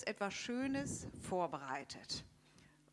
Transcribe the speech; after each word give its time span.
uns 0.00 0.06
etwas 0.06 0.32
Schönes 0.32 1.06
vorbereitet. 1.28 2.24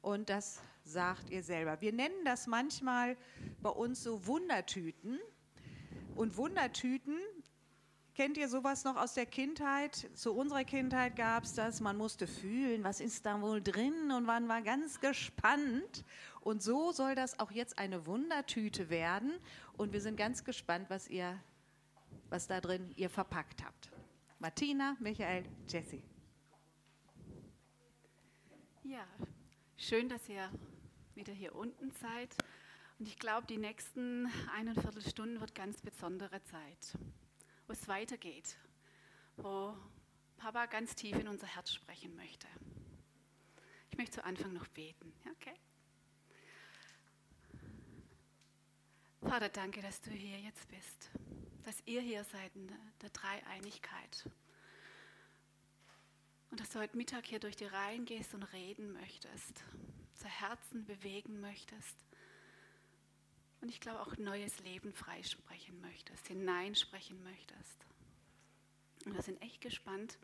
Und 0.02 0.30
das 0.30 0.60
sagt 0.84 1.30
ihr 1.30 1.42
selber. 1.42 1.80
Wir 1.80 1.94
nennen 1.94 2.26
das 2.26 2.48
manchmal 2.48 3.16
bei 3.62 3.70
uns 3.70 4.04
so 4.04 4.26
Wundertüten. 4.26 5.18
Und 6.16 6.36
Wundertüten, 6.36 7.18
kennt 8.14 8.38
ihr 8.38 8.50
sowas 8.50 8.84
noch 8.84 8.98
aus 8.98 9.14
der 9.14 9.26
Kindheit? 9.26 10.10
Zu 10.16 10.34
unserer 10.34 10.66
Kindheit 10.66 11.16
gab 11.16 11.44
es 11.44 11.54
das, 11.54 11.80
man 11.80 11.98
musste 11.98 12.28
fühlen, 12.28 12.84
was 12.84 13.00
ist 13.00 13.26
da 13.26 13.42
wohl 13.42 13.62
drin 13.62 14.12
und 14.12 14.26
man 14.26 14.50
war 14.50 14.62
ganz 14.62 15.00
gespannt. 15.00 16.04
Und 16.42 16.62
so 16.62 16.92
soll 16.92 17.16
das 17.16 17.40
auch 17.40 17.52
jetzt 17.52 17.80
eine 17.80 18.06
Wundertüte 18.06 18.90
werden. 18.90 19.32
Und 19.78 19.94
wir 19.94 20.02
sind 20.02 20.18
ganz 20.18 20.44
gespannt, 20.44 20.90
was 20.90 21.08
ihr, 21.08 21.40
was 22.30 22.48
da 22.48 22.60
drin 22.60 22.92
ihr 22.98 23.10
verpackt 23.10 23.64
habt. 23.64 23.92
Martina, 24.40 24.98
Michael, 25.00 25.46
Jesse. 25.70 26.02
Ja, 28.90 29.06
schön, 29.76 30.08
dass 30.08 30.30
ihr 30.30 30.50
wieder 31.14 31.34
hier 31.34 31.54
unten 31.56 31.92
seid. 31.92 32.34
Und 32.98 33.10
ich 33.10 33.20
glaube, 33.20 33.46
die 33.46 33.58
nächsten 33.58 34.32
eineinviertel 34.56 35.02
Stunden 35.02 35.42
wird 35.42 35.54
ganz 35.54 35.82
besondere 35.82 36.42
Zeit, 36.46 36.98
wo 37.68 37.74
es 37.74 37.86
weitergeht, 37.90 38.56
wo 39.36 39.76
Papa 40.38 40.68
ganz 40.68 40.96
tief 40.96 41.18
in 41.18 41.28
unser 41.28 41.48
Herz 41.48 41.74
sprechen 41.74 42.16
möchte. 42.16 42.48
Ich 43.92 43.98
möchte 43.98 44.22
zu 44.22 44.24
Anfang 44.24 44.54
noch 44.54 44.70
beten. 44.70 45.12
Okay? 45.34 45.60
Vater, 49.22 49.50
danke, 49.50 49.82
dass 49.82 50.00
du 50.00 50.12
hier 50.12 50.40
jetzt 50.40 50.66
bist, 50.70 51.12
dass 51.64 51.84
ihr 51.86 52.00
hier 52.00 52.24
seid 52.24 52.56
in 52.56 52.72
der 53.02 53.10
Dreieinigkeit. 53.10 54.30
Und 56.50 56.60
dass 56.60 56.70
du 56.70 56.80
heute 56.80 56.96
Mittag 56.96 57.26
hier 57.26 57.40
durch 57.40 57.56
die 57.56 57.66
Reihen 57.66 58.06
gehst 58.06 58.34
und 58.34 58.44
reden 58.44 58.94
möchtest, 58.94 59.64
unser 60.14 60.30
Herzen 60.30 60.86
bewegen 60.86 61.40
möchtest. 61.42 61.96
Und 63.62 63.70
ich 63.70 63.80
glaube 63.80 64.02
auch 64.02 64.16
neues 64.18 64.60
Leben 64.60 64.94
freisprechen 64.94 65.80
möchtest, 65.82 66.28
hineinsprechen 66.28 67.22
möchtest. 67.24 67.86
Und 69.06 69.14
wir 69.14 69.22
sind 69.22 69.42
echt 69.42 69.62
gespannt 69.62 70.18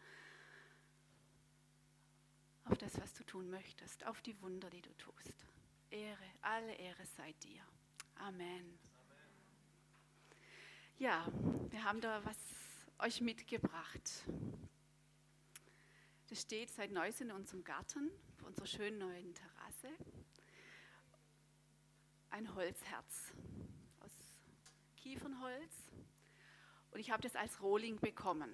auf 2.65 2.77
das, 2.77 2.99
was 3.01 3.13
du 3.13 3.23
tun 3.23 3.49
möchtest, 3.49 4.05
auf 4.05 4.21
die 4.21 4.39
Wunder, 4.41 4.69
die 4.69 4.81
du 4.81 4.93
tust. 4.97 5.45
Ehre, 5.89 6.25
alle 6.41 6.73
Ehre 6.75 7.05
sei 7.17 7.33
dir. 7.43 7.61
Amen. 8.15 8.79
Ja, 10.97 11.27
wir 11.69 11.83
haben 11.83 12.01
da 12.01 12.23
was 12.23 12.37
euch 12.99 13.21
mitgebracht. 13.21 14.23
Das 16.33 16.41
steht 16.41 16.71
seit 16.71 16.89
neuestem 16.89 17.29
in 17.29 17.35
unserem 17.35 17.63
Garten, 17.63 18.09
auf 18.31 18.47
unserer 18.47 18.65
schönen 18.65 18.97
neuen 18.97 19.35
Terrasse. 19.35 19.89
Ein 22.31 22.55
Holzherz 22.55 23.35
aus 23.99 24.09
Kiefernholz. 24.97 25.91
Und 26.89 26.99
ich 26.99 27.11
habe 27.11 27.21
das 27.21 27.35
als 27.35 27.61
Rohling 27.61 27.99
bekommen. 27.99 28.49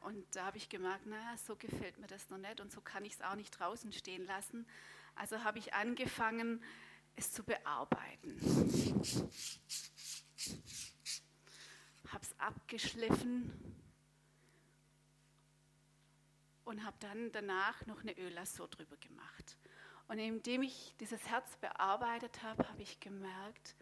Und 0.00 0.26
da 0.36 0.44
habe 0.44 0.58
ich 0.58 0.68
gemerkt, 0.68 1.06
naja, 1.06 1.38
so 1.38 1.56
gefällt 1.56 1.96
mir 1.96 2.06
das 2.06 2.28
noch 2.28 2.36
nicht 2.36 2.60
und 2.60 2.70
so 2.70 2.82
kann 2.82 3.06
ich 3.06 3.14
es 3.14 3.22
auch 3.22 3.34
nicht 3.34 3.58
draußen 3.58 3.92
stehen 3.92 4.26
lassen. 4.26 4.66
Also 5.14 5.42
habe 5.42 5.58
ich 5.58 5.72
angefangen, 5.72 6.62
es 7.14 7.32
zu 7.32 7.42
bearbeiten. 7.44 8.38
Habe 12.08 12.22
es 12.24 12.38
abgeschliffen 12.38 13.85
und 16.66 16.84
habe 16.84 16.96
dann 16.98 17.30
danach 17.30 17.86
noch 17.86 18.00
eine 18.00 18.18
Öllasur 18.18 18.68
drüber 18.68 18.96
gemacht. 18.96 19.56
Und 20.08 20.18
indem 20.18 20.62
ich 20.62 20.94
dieses 20.98 21.26
Herz 21.28 21.56
bearbeitet 21.56 22.42
habe, 22.42 22.68
habe 22.68 22.82
ich 22.82 22.98
gemerkt, 23.00 23.76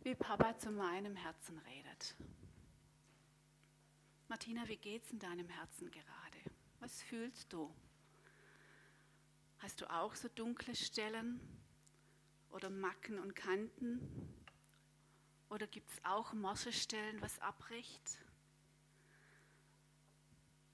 wie 0.00 0.14
Papa 0.14 0.56
zu 0.58 0.70
meinem 0.70 1.16
Herzen 1.16 1.58
redet. 1.58 2.16
Martina, 4.28 4.66
wie 4.68 4.76
geht's 4.76 5.10
in 5.10 5.18
deinem 5.18 5.48
Herzen 5.48 5.90
gerade? 5.90 6.38
Was 6.80 7.02
fühlst 7.02 7.52
du? 7.52 7.74
Hast 9.58 9.80
du 9.80 9.90
auch 9.90 10.14
so 10.14 10.28
dunkle 10.28 10.74
Stellen 10.74 11.40
oder 12.50 12.70
Macken 12.70 13.18
und 13.18 13.34
Kanten? 13.34 14.00
Oder 15.50 15.66
gibt 15.66 15.90
es 15.90 16.04
auch 16.04 16.32
Moschestellen, 16.32 17.20
was 17.20 17.38
abbricht? 17.40 18.18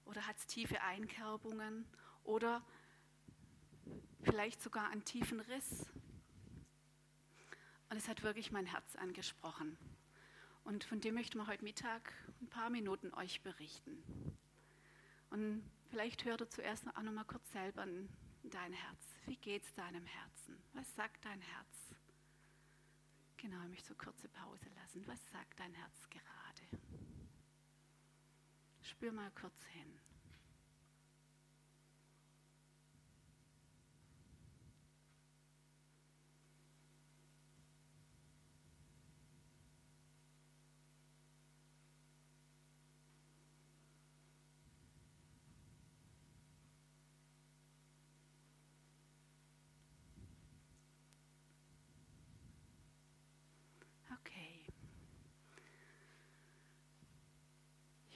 Oder 0.04 0.26
hat 0.26 0.36
es 0.36 0.46
tiefe 0.46 0.80
Einkerbungen? 0.82 1.86
Oder 2.24 2.64
vielleicht 4.22 4.62
sogar 4.62 4.88
einen 4.90 5.04
tiefen 5.04 5.40
Riss? 5.40 5.90
Und 7.90 7.96
es 7.96 8.08
hat 8.08 8.22
wirklich 8.22 8.50
mein 8.50 8.66
Herz 8.66 8.96
angesprochen. 8.96 9.78
Und 10.64 10.84
von 10.84 11.00
dem 11.00 11.14
möchten 11.14 11.38
wir 11.38 11.46
heute 11.46 11.64
Mittag 11.64 12.12
ein 12.40 12.48
paar 12.48 12.70
Minuten 12.70 13.12
euch 13.14 13.42
berichten. 13.42 14.02
Und 15.30 15.62
vielleicht 15.90 16.24
hört 16.24 16.40
ihr 16.40 16.50
zuerst 16.50 16.86
auch 16.88 17.02
noch 17.02 17.12
mal 17.12 17.24
kurz 17.24 17.50
selber 17.52 17.84
in 17.84 18.08
dein 18.42 18.72
Herz. 18.72 19.14
Wie 19.26 19.36
geht 19.36 19.62
es 19.64 19.74
deinem 19.74 20.04
Herzen? 20.06 20.56
Was 20.72 20.94
sagt 20.94 21.24
dein 21.24 21.40
Herz? 21.40 21.94
Genau, 23.36 23.62
ich 23.62 23.68
möchte 23.68 23.88
so 23.88 23.94
kurze 23.94 24.28
Pause 24.28 24.70
lassen. 24.76 25.06
Was 25.06 25.20
sagt 25.30 25.60
dein 25.60 25.74
Herz 25.74 26.08
gerade? 26.08 26.33
Spür 28.94 29.10
mal 29.10 29.30
kurz 29.32 29.64
hin. 29.72 30.03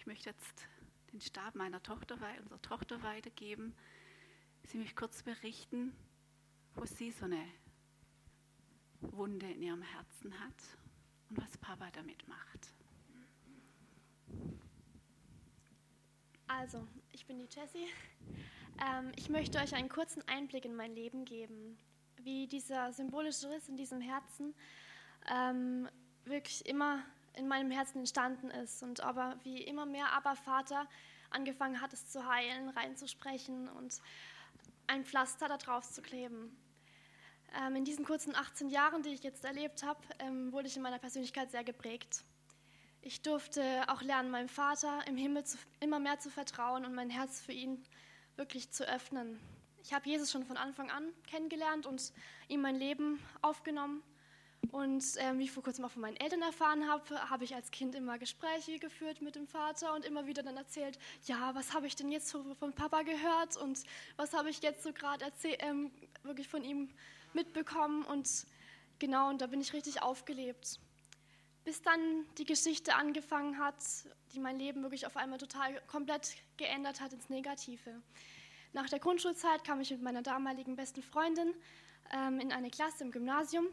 Möchte 0.09 0.31
jetzt 0.31 0.67
den 1.13 1.21
Stab 1.21 1.55
meiner 1.55 1.83
Tochter, 1.83 2.19
unserer 2.41 2.63
Tochter 2.63 3.03
weitergeben. 3.03 3.75
Sie 4.65 4.79
mich 4.79 4.97
kurz 4.97 5.23
berichten, 5.23 5.93
wo 6.75 6.87
sie 6.87 7.11
so 7.11 7.27
eine 7.27 7.45
Wunde 9.03 9.51
in 9.51 9.63
ihrem 9.63 9.83
Herzen 9.83 10.33
hat 10.41 10.55
und 11.29 11.43
was 11.43 11.59
Papa 11.59 11.91
damit 11.93 12.27
macht. 12.27 12.73
Also, 16.47 16.89
ich 17.13 17.27
bin 17.27 17.39
die 17.39 17.49
Jessie. 17.55 17.87
Ähm, 18.81 19.13
ich 19.17 19.29
möchte 19.29 19.59
euch 19.59 19.75
einen 19.75 19.91
kurzen 19.91 20.27
Einblick 20.27 20.65
in 20.65 20.75
mein 20.75 20.95
Leben 20.95 21.27
geben, 21.27 21.77
wie 22.17 22.47
dieser 22.47 22.95
symbolische 22.95 23.51
Riss 23.51 23.69
in 23.69 23.77
diesem 23.77 24.01
Herzen 24.01 24.55
ähm, 25.31 25.87
wirklich 26.25 26.65
immer 26.65 27.05
in 27.35 27.49
meinem 27.49 27.71
Herzen 27.71 27.99
entstanden 27.99 28.51
ist 28.51 28.83
und 28.83 29.01
aber 29.01 29.39
wie 29.43 29.63
immer 29.63 29.87
mehr 29.87 30.13
aber 30.13 30.37
Vater 30.37 30.89
angefangen 31.31 31.81
hat, 31.81 31.93
es 31.93 32.09
zu 32.09 32.27
heilen, 32.27 32.71
reinzusprechen 32.71 33.69
und 33.69 34.01
ein 34.87 35.05
Pflaster 35.05 35.49
da 35.49 35.59
drauf 35.59 35.89
zu 35.91 36.03
kleben. 36.03 36.57
Ähm, 37.55 37.77
in 37.77 37.85
diesen 37.85 38.05
kurzen 38.05 38.35
18 38.35 38.69
Jahren, 38.69 39.03
die 39.03 39.11
ich 39.11 39.23
jetzt 39.23 39.45
erlebt 39.45 39.83
habe, 39.83 40.01
ähm, 40.19 40.53
wurde 40.53 40.69
ich 40.69 40.77
in 40.77 40.83
meiner 40.83 40.99
Persönlichkeit 40.99 41.51
sehr 41.51 41.65
geprägt. 41.65 42.25
Ich 43.01 43.23
durfte 43.23 43.63
auch 43.89 44.03
lernen, 44.03 44.31
meinem 44.31 44.49
Vater 44.49 45.07
im 45.07 45.17
Himmel 45.17 45.45
zu, 45.45 45.57
immer 45.81 45.99
mehr 45.99 46.19
zu 46.19 46.31
vertrauen 46.31 46.85
und 46.85 46.95
mein 46.95 47.11
Herz 47.11 47.41
für 47.41 47.53
ihn 47.53 47.83
wirklich 48.37 48.71
zu 48.71 48.87
öffnen. 48.87 49.41
Ich 49.83 49.93
habe 49.93 50.09
Jesus 50.09 50.31
schon 50.31 50.45
von 50.45 50.57
Anfang 50.57 50.91
an 50.91 51.05
kennengelernt 51.27 51.87
und 51.87 52.13
ihm 52.49 52.61
mein 52.61 52.75
Leben 52.75 53.23
aufgenommen. 53.41 54.03
Und 54.71 55.05
ähm, 55.19 55.39
wie 55.39 55.45
ich 55.45 55.53
vor 55.53 55.63
kurzem 55.63 55.85
auch 55.85 55.91
von 55.91 56.03
meinen 56.03 56.17
Eltern 56.17 56.43
erfahren 56.43 56.89
habe, 56.89 57.31
habe 57.31 57.45
ich 57.45 57.55
als 57.55 57.71
Kind 57.71 57.95
immer 57.95 58.19
Gespräche 58.19 58.79
geführt 58.79 59.23
mit 59.23 59.35
dem 59.35 59.47
Vater 59.47 59.95
und 59.95 60.05
immer 60.05 60.27
wieder 60.27 60.43
dann 60.43 60.57
erzählt, 60.57 60.99
ja, 61.25 61.55
was 61.55 61.73
habe 61.73 61.87
ich 61.87 61.97
denn 61.97 62.11
jetzt 62.11 62.31
von 62.33 62.73
Papa 62.75 63.03
gehört 63.03 63.57
und 63.57 63.83
was 64.17 64.35
habe 64.35 64.51
ich 64.51 64.61
jetzt 64.61 64.83
so 64.83 64.93
gerade 64.93 65.25
ähm, 65.61 65.91
wirklich 66.23 66.49
von 66.49 66.65
ihm 66.65 66.91
mitbekommen. 67.33 68.05
Und 68.05 68.47
genau, 68.99 69.31
und 69.31 69.41
da 69.41 69.47
bin 69.47 69.61
ich 69.61 69.73
richtig 69.73 70.03
aufgelebt. 70.03 70.81
Bis 71.65 71.81
dann 71.83 72.27
die 72.37 72.45
Geschichte 72.45 72.95
angefangen 72.95 73.59
hat, 73.59 73.77
die 74.33 74.41
mein 74.41 74.59
Leben 74.59 74.83
wirklich 74.83 75.07
auf 75.07 75.17
einmal 75.17 75.39
total 75.39 75.81
komplett 75.87 76.35
geändert 76.57 77.01
hat 77.01 77.13
ins 77.13 77.29
Negative. 77.31 78.03
Nach 78.73 78.89
der 78.89 78.99
Grundschulzeit 78.99 79.65
kam 79.65 79.81
ich 79.81 79.91
mit 79.91 80.03
meiner 80.03 80.23
damaligen 80.23 80.77
besten 80.77 81.03
Freundin 81.03 81.55
ähm, 82.13 82.39
in 82.41 82.53
eine 82.53 82.71
Klasse 82.71 83.05
im 83.05 83.13
Gymnasium 83.13 83.67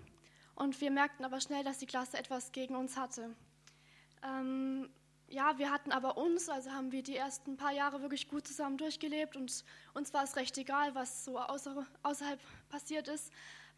und 0.55 0.79
wir 0.81 0.91
merkten 0.91 1.25
aber 1.25 1.39
schnell, 1.41 1.63
dass 1.63 1.77
die 1.77 1.85
Klasse 1.85 2.17
etwas 2.17 2.51
gegen 2.51 2.75
uns 2.75 2.97
hatte. 2.97 3.35
Ähm, 4.23 4.89
ja, 5.27 5.57
wir 5.57 5.71
hatten 5.71 5.91
aber 5.91 6.17
uns, 6.17 6.49
also 6.49 6.71
haben 6.71 6.91
wir 6.91 7.03
die 7.03 7.15
ersten 7.15 7.57
paar 7.57 7.71
Jahre 7.71 8.01
wirklich 8.01 8.27
gut 8.27 8.47
zusammen 8.47 8.77
durchgelebt 8.77 9.35
und 9.35 9.63
uns 9.93 10.13
war 10.13 10.23
es 10.23 10.35
recht 10.35 10.57
egal, 10.57 10.95
was 10.95 11.25
so 11.25 11.39
außer, 11.39 11.85
außerhalb 12.03 12.39
passiert 12.69 13.07
ist, 13.07 13.31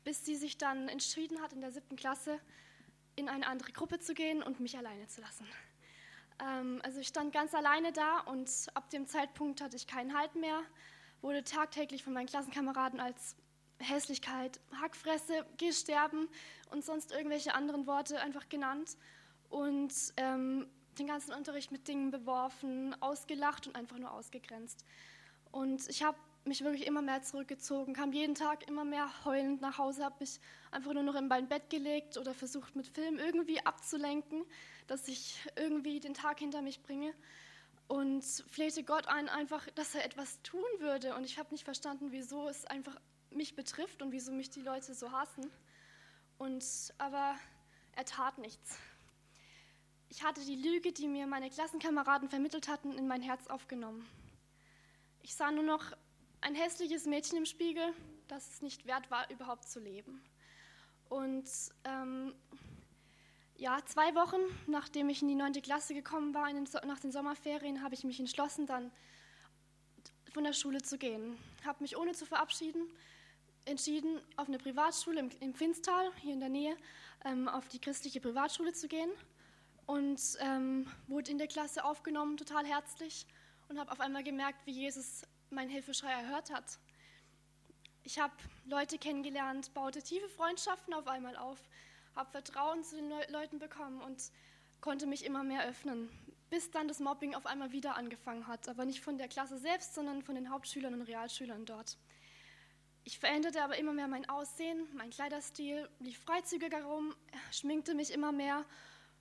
bis 0.04 0.26
sie 0.26 0.36
sich 0.36 0.58
dann 0.58 0.88
entschieden 0.90 1.42
hat, 1.42 1.54
in 1.54 1.62
der 1.62 1.72
siebten 1.72 1.96
Klasse 1.96 2.40
in 3.16 3.30
eine 3.30 3.48
andere 3.48 3.72
Gruppe 3.72 4.00
zu 4.00 4.14
gehen 4.14 4.44
und 4.44 4.60
mich 4.60 4.78
alleine 4.78 5.08
zu 5.08 5.22
lassen. 5.22 5.48
Ähm, 6.40 6.80
also 6.84 7.00
ich 7.00 7.08
stand 7.08 7.34
ganz 7.34 7.54
alleine 7.54 7.92
da 7.92 8.20
und 8.20 8.50
ab 8.74 8.90
dem 8.90 9.08
Zeitpunkt 9.08 9.62
hatte 9.62 9.76
ich 9.76 9.88
keinen 9.88 10.18
Halt 10.18 10.36
mehr, 10.36 10.62
wurde 11.22 11.44
tagtäglich 11.44 12.04
von 12.04 12.14
meinen 12.14 12.28
Klassenkameraden 12.28 13.00
als 13.00 13.36
Hässlichkeit, 13.80 14.60
Hackfresse, 14.82 15.46
Geh 15.58 15.72
sterben 15.72 16.28
und 16.72 16.84
sonst 16.84 17.12
irgendwelche 17.12 17.54
anderen 17.54 17.88
Worte 17.88 18.20
einfach 18.20 18.50
genannt 18.50 18.98
und 19.50 19.94
ähm, 20.18 20.68
den 20.98 21.08
ganzen 21.08 21.34
Unterricht 21.34 21.72
mit 21.72 21.88
Dingen 21.88 22.12
beworfen, 22.12 22.96
ausgelacht 23.02 23.68
und 23.68 23.76
einfach 23.76 23.98
nur 23.98 24.12
ausgegrenzt. 24.12 24.86
Und 25.52 25.88
ich 25.90 26.04
habe 26.04 26.18
mich 26.46 26.64
wirklich 26.64 26.88
immer 26.88 27.02
mehr 27.02 27.22
zurückgezogen, 27.22 27.94
kam 27.94 28.14
jeden 28.14 28.36
Tag 28.36 28.68
immer 28.68 28.86
mehr 28.86 29.10
heulend 29.26 29.62
nach 29.62 29.78
Hause, 29.78 30.04
habe 30.04 30.16
mich 30.20 30.40
einfach 30.72 30.94
nur 30.94 31.04
noch 31.04 31.16
in 31.16 31.28
mein 31.28 31.48
Bett 31.48 31.70
gelegt 31.70 32.18
oder 32.18 32.34
versucht 32.34 32.76
mit 32.76 32.88
Film 32.88 33.20
irgendwie 33.20 33.64
abzulenken, 33.66 34.44
dass 34.88 35.08
ich 35.08 35.38
irgendwie 35.56 36.00
den 36.00 36.14
Tag 36.14 36.40
hinter 36.40 36.62
mich 36.62 36.82
bringe 36.82 37.14
und 37.88 38.24
flehte 38.24 38.84
Gott 38.84 39.08
ein, 39.08 39.30
einfach, 39.30 39.68
dass 39.76 39.96
er 39.96 40.06
etwas 40.06 40.42
tun 40.42 40.64
würde. 40.80 41.16
Und 41.16 41.26
ich 41.26 41.38
habe 41.38 41.52
nicht 41.52 41.64
verstanden, 41.64 42.12
wieso 42.12 42.48
es 42.48 42.66
einfach 42.66 42.98
mich 43.38 43.56
betrifft 43.56 44.02
und 44.02 44.12
wieso 44.12 44.32
mich 44.32 44.50
die 44.50 44.62
Leute 44.62 44.94
so 44.94 45.12
hassen. 45.12 45.50
Und 46.38 46.66
aber 46.98 47.36
er 47.96 48.06
tat 48.06 48.38
nichts. 48.38 48.78
Ich 50.10 50.24
hatte 50.24 50.44
die 50.44 50.56
Lüge, 50.56 50.92
die 50.92 51.08
mir 51.08 51.28
meine 51.28 51.50
Klassenkameraden 51.50 52.30
vermittelt 52.30 52.68
hatten, 52.68 52.92
in 52.98 53.08
mein 53.08 53.22
Herz 53.22 53.48
aufgenommen. 53.48 54.08
Ich 55.22 55.36
sah 55.36 55.52
nur 55.52 55.64
noch 55.64 55.84
ein 56.42 56.56
hässliches 56.56 57.06
Mädchen 57.06 57.38
im 57.38 57.46
Spiegel, 57.46 57.94
das 58.28 58.48
es 58.50 58.62
nicht 58.62 58.86
wert 58.86 59.10
war, 59.12 59.30
überhaupt 59.30 59.68
zu 59.68 59.80
leben. 59.80 60.22
Und 61.10 61.50
ähm, 61.84 62.34
ja, 63.56 63.84
zwei 63.86 64.14
Wochen 64.16 64.42
nachdem 64.68 65.10
ich 65.10 65.22
in 65.22 65.28
die 65.28 65.36
neunte 65.36 65.62
Klasse 65.62 65.94
gekommen 65.94 66.34
war, 66.34 66.52
den, 66.54 66.68
nach 66.86 67.00
den 67.00 67.12
Sommerferien, 67.12 67.84
habe 67.84 67.96
ich 67.96 68.04
mich 68.04 68.20
entschlossen, 68.20 68.68
dann 68.68 68.92
von 70.32 70.44
der 70.44 70.54
Schule 70.54 70.82
zu 70.82 70.98
gehen. 70.98 71.38
Habe 71.66 71.82
mich 71.82 71.98
ohne 71.98 72.14
zu 72.14 72.26
verabschieden 72.26 72.88
entschieden, 73.68 74.20
auf 74.36 74.48
eine 74.48 74.58
Privatschule 74.58 75.20
im, 75.20 75.30
im 75.40 75.54
Finstal, 75.54 76.12
hier 76.22 76.34
in 76.34 76.40
der 76.40 76.50
Nähe, 76.50 76.76
ähm, 77.26 77.48
auf 77.48 77.68
die 77.68 77.80
christliche 77.80 78.20
Privatschule 78.22 78.74
zu 78.74 78.88
gehen 78.88 79.10
und 79.86 80.20
ähm, 80.40 80.88
wurde 81.08 81.32
in 81.32 81.38
der 81.38 81.48
Klasse 81.48 81.84
aufgenommen, 81.84 82.38
total 82.38 82.66
herzlich 82.66 83.26
und 83.70 83.80
habe 83.80 83.92
auf 83.92 84.00
einmal 84.00 84.24
gemerkt, 84.24 84.66
wie 84.66 84.72
Jesus 84.72 85.24
meinen 85.50 85.70
Hilfeschrei 85.70 86.12
erhört 86.12 86.52
hat. 86.54 86.80
Ich 88.04 88.20
habe 88.20 88.34
Leute 88.66 88.98
kennengelernt, 88.98 89.74
baute 89.74 90.02
tiefe 90.02 90.30
Freundschaften 90.30 90.94
auf 90.94 91.08
einmal 91.08 91.36
auf, 91.36 91.60
habe 92.16 92.32
Vertrauen 92.32 92.84
zu 92.84 92.96
den 92.96 93.10
Le 93.10 93.28
Leuten 93.30 93.60
bekommen 93.60 94.02
und 94.02 94.32
konnte 94.82 95.08
mich 95.08 95.26
immer 95.26 95.44
mehr 95.44 95.68
öffnen, 95.68 96.10
bis 96.50 96.72
dann 96.72 96.88
das 96.88 97.00
Mobbing 97.00 97.36
auf 97.36 97.46
einmal 97.46 97.72
wieder 97.72 97.96
angefangen 97.96 98.48
hat, 98.48 98.70
aber 98.70 98.86
nicht 98.86 99.02
von 99.02 99.18
der 99.18 99.28
Klasse 99.28 99.58
selbst, 99.58 99.94
sondern 99.94 100.22
von 100.22 100.36
den 100.36 100.50
Hauptschülern 100.50 100.94
und 100.94 101.02
Realschülern 101.02 101.66
dort. 101.66 101.98
Ich 103.08 103.20
veränderte 103.20 103.64
aber 103.64 103.78
immer 103.78 103.94
mehr 103.94 104.10
mein 104.10 104.28
Aussehen, 104.28 104.86
mein 104.94 105.12
Kleiderstil, 105.12 105.88
lief 106.00 106.20
freizügiger 106.26 106.84
rum, 106.84 107.16
schminkte 107.54 107.94
mich 107.94 108.12
immer 108.12 108.34
mehr 108.34 108.66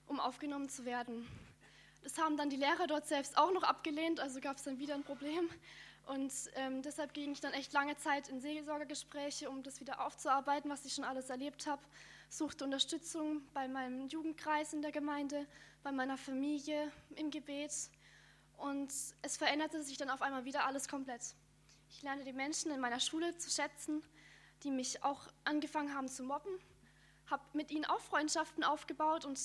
um 0.07 0.19
aufgenommen 0.19 0.67
zu 0.67 0.83
werden. 0.83 1.25
Das 2.03 2.17
haben 2.17 2.35
dann 2.35 2.49
die 2.49 2.57
Lehrer 2.57 2.87
dort 2.87 3.07
selbst 3.07 3.37
auch 3.37 3.53
noch 3.53 3.63
abgelehnt, 3.63 4.19
also 4.19 4.41
gab 4.41 4.57
es 4.57 4.63
dann 4.63 4.77
wieder 4.77 4.93
ein 4.93 5.05
Problem. 5.05 5.49
Und 6.05 6.33
ähm, 6.55 6.81
deshalb 6.81 7.13
ging 7.13 7.31
ich 7.31 7.39
dann 7.39 7.53
echt 7.53 7.71
lange 7.71 7.95
Zeit 7.95 8.27
in 8.27 8.41
Seelsorgergespräche, 8.41 9.49
um 9.49 9.63
das 9.63 9.79
wieder 9.79 10.05
aufzuarbeiten, 10.05 10.69
was 10.69 10.83
ich 10.83 10.93
schon 10.93 11.05
alles 11.05 11.29
erlebt 11.29 11.65
habe. 11.65 11.81
Suchte 12.27 12.65
Unterstützung 12.65 13.41
bei 13.53 13.69
meinem 13.69 14.09
Jugendkreis 14.09 14.73
in 14.73 14.81
der 14.81 14.91
Gemeinde, 14.91 15.47
bei 15.83 15.93
meiner 15.93 16.17
Familie, 16.17 16.91
im 17.15 17.31
Gebet. 17.31 17.71
Und 18.57 18.91
es 19.21 19.37
veränderte 19.37 19.81
sich 19.81 19.95
dann 19.95 20.09
auf 20.09 20.21
einmal 20.21 20.43
wieder 20.43 20.65
alles 20.65 20.89
komplett. 20.89 21.35
Ich 21.89 22.01
lernte 22.01 22.25
die 22.25 22.33
Menschen 22.33 22.71
in 22.71 22.79
meiner 22.79 22.99
Schule 22.99 23.37
zu 23.37 23.49
schätzen, 23.49 24.03
die 24.63 24.71
mich 24.71 25.03
auch 25.03 25.27
angefangen 25.43 25.93
haben 25.93 26.07
zu 26.07 26.23
mobben, 26.23 26.59
habe 27.27 27.43
mit 27.53 27.71
ihnen 27.71 27.85
auch 27.85 27.99
Freundschaften 27.99 28.63
aufgebaut 28.63 29.25
und 29.25 29.39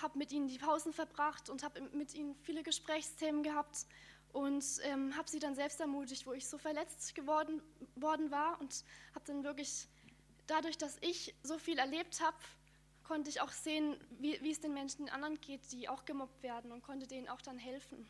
habe 0.00 0.18
mit 0.18 0.32
ihnen 0.32 0.48
die 0.48 0.58
Pausen 0.58 0.92
verbracht 0.92 1.50
und 1.50 1.62
habe 1.62 1.80
mit 1.92 2.14
ihnen 2.14 2.34
viele 2.42 2.62
Gesprächsthemen 2.62 3.42
gehabt 3.42 3.86
und 4.32 4.64
ähm, 4.82 5.16
habe 5.16 5.28
sie 5.28 5.40
dann 5.40 5.54
selbst 5.54 5.80
ermutigt, 5.80 6.26
wo 6.26 6.32
ich 6.32 6.48
so 6.48 6.58
verletzt 6.58 7.14
geworden 7.14 7.62
worden 7.96 8.30
war 8.30 8.60
und 8.60 8.84
habe 9.14 9.24
dann 9.26 9.42
wirklich 9.42 9.88
dadurch, 10.46 10.78
dass 10.78 10.98
ich 11.00 11.34
so 11.42 11.58
viel 11.58 11.78
erlebt 11.78 12.20
habe, 12.20 12.36
konnte 13.04 13.30
ich 13.30 13.40
auch 13.40 13.50
sehen, 13.50 13.96
wie, 14.20 14.40
wie 14.40 14.52
es 14.52 14.60
den 14.60 14.72
Menschen 14.72 15.06
den 15.06 15.14
anderen 15.14 15.40
geht, 15.40 15.72
die 15.72 15.88
auch 15.88 16.04
gemobbt 16.04 16.42
werden 16.42 16.70
und 16.70 16.82
konnte 16.82 17.06
denen 17.06 17.28
auch 17.28 17.42
dann 17.42 17.58
helfen. 17.58 18.06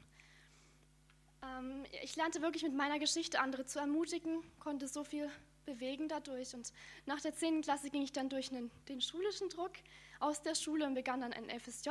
Ähm, 1.42 1.84
ich 2.02 2.16
lernte 2.16 2.42
wirklich 2.42 2.62
mit 2.62 2.74
meiner 2.74 2.98
Geschichte 2.98 3.40
andere 3.40 3.66
zu 3.66 3.78
ermutigen, 3.78 4.42
konnte 4.58 4.88
so 4.88 5.04
viel 5.04 5.30
bewegen 5.66 6.08
dadurch 6.08 6.54
und 6.54 6.72
nach 7.06 7.20
der 7.20 7.34
10. 7.34 7.62
Klasse 7.62 7.90
ging 7.90 8.02
ich 8.02 8.12
dann 8.12 8.28
durch 8.28 8.50
einen, 8.50 8.70
den 8.88 9.00
schulischen 9.00 9.48
Druck, 9.48 9.72
aus 10.18 10.42
der 10.42 10.54
Schule 10.54 10.86
und 10.86 10.94
begann 10.94 11.20
dann 11.20 11.32
ein 11.32 11.48
FSJ, 11.60 11.90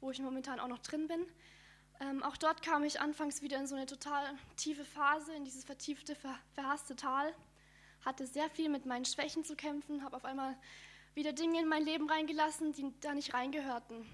wo 0.00 0.10
ich 0.10 0.20
momentan 0.20 0.60
auch 0.60 0.68
noch 0.68 0.80
drin 0.80 1.08
bin. 1.08 1.26
Ähm, 2.00 2.22
auch 2.22 2.36
dort 2.36 2.62
kam 2.62 2.84
ich 2.84 3.00
anfangs 3.00 3.42
wieder 3.42 3.58
in 3.58 3.66
so 3.66 3.74
eine 3.74 3.86
total 3.86 4.24
tiefe 4.56 4.84
Phase, 4.84 5.32
in 5.34 5.44
dieses 5.44 5.64
vertiefte, 5.64 6.14
ver 6.14 6.38
verhasste 6.52 6.94
Tal. 6.94 7.34
Hatte 8.04 8.26
sehr 8.26 8.48
viel 8.50 8.68
mit 8.68 8.86
meinen 8.86 9.04
Schwächen 9.04 9.44
zu 9.44 9.56
kämpfen, 9.56 10.04
habe 10.04 10.16
auf 10.16 10.24
einmal 10.24 10.56
wieder 11.14 11.32
Dinge 11.32 11.60
in 11.60 11.68
mein 11.68 11.84
Leben 11.84 12.08
reingelassen, 12.08 12.72
die 12.72 12.92
da 13.00 13.14
nicht 13.14 13.34
reingehörten. 13.34 14.06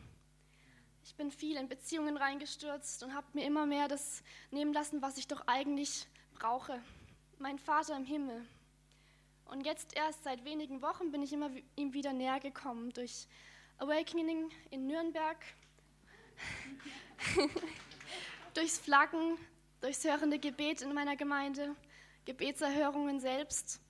Ich 1.05 1.15
bin 1.17 1.31
viel 1.31 1.57
in 1.57 1.69
Beziehungen 1.69 2.17
reingestürzt 2.17 3.03
und 3.03 3.15
habe 3.15 3.27
mir 3.35 3.45
immer 3.47 3.67
mehr 3.67 3.89
das 3.89 4.23
nehmen 4.51 4.73
lassen, 4.73 5.03
was 5.03 5.19
ich 5.19 5.29
doch 5.29 5.47
eigentlich 5.47 6.07
brauche. 6.35 6.83
Mein 7.39 7.59
Vater 7.59 7.97
im 7.97 8.05
Himmel, 8.05 8.47
und 9.47 9.67
jetzt 9.67 9.95
erst 9.97 10.25
seit 10.25 10.45
wenigen 10.45 10.83
Wochen 10.83 11.13
bin 11.13 11.23
ich 11.23 11.33
immer 11.33 11.51
ihm 11.77 11.93
wieder 11.93 12.13
näher 12.13 12.41
gekommen 12.41 12.91
durch 12.93 13.27
Awakening 13.79 14.51
in 14.71 14.87
Nürnberg, 14.87 15.37
durchs 18.55 18.79
Flaggen, 18.79 19.37
durchs 19.81 20.05
hörende 20.05 20.39
Gebet 20.39 20.83
in 20.83 20.95
meiner 20.95 21.17
Gemeinde, 21.17 21.77
Gebetserhörungen 22.25 23.21
selbst. 23.21 23.81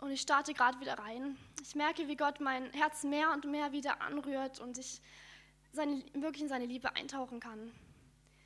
Und 0.00 0.10
ich 0.10 0.20
starte 0.20 0.52
gerade 0.52 0.80
wieder 0.80 0.98
rein. 0.98 1.38
Ich 1.62 1.76
merke, 1.76 2.08
wie 2.08 2.16
Gott 2.16 2.40
mein 2.40 2.70
Herz 2.72 3.04
mehr 3.04 3.30
und 3.30 3.44
mehr 3.44 3.70
wieder 3.70 4.02
anrührt 4.02 4.58
und 4.58 4.76
ich 4.76 5.00
seine, 5.72 6.02
wirklich 6.14 6.42
in 6.42 6.48
seine 6.48 6.66
Liebe 6.66 6.94
eintauchen 6.94 7.40
kann. 7.40 7.72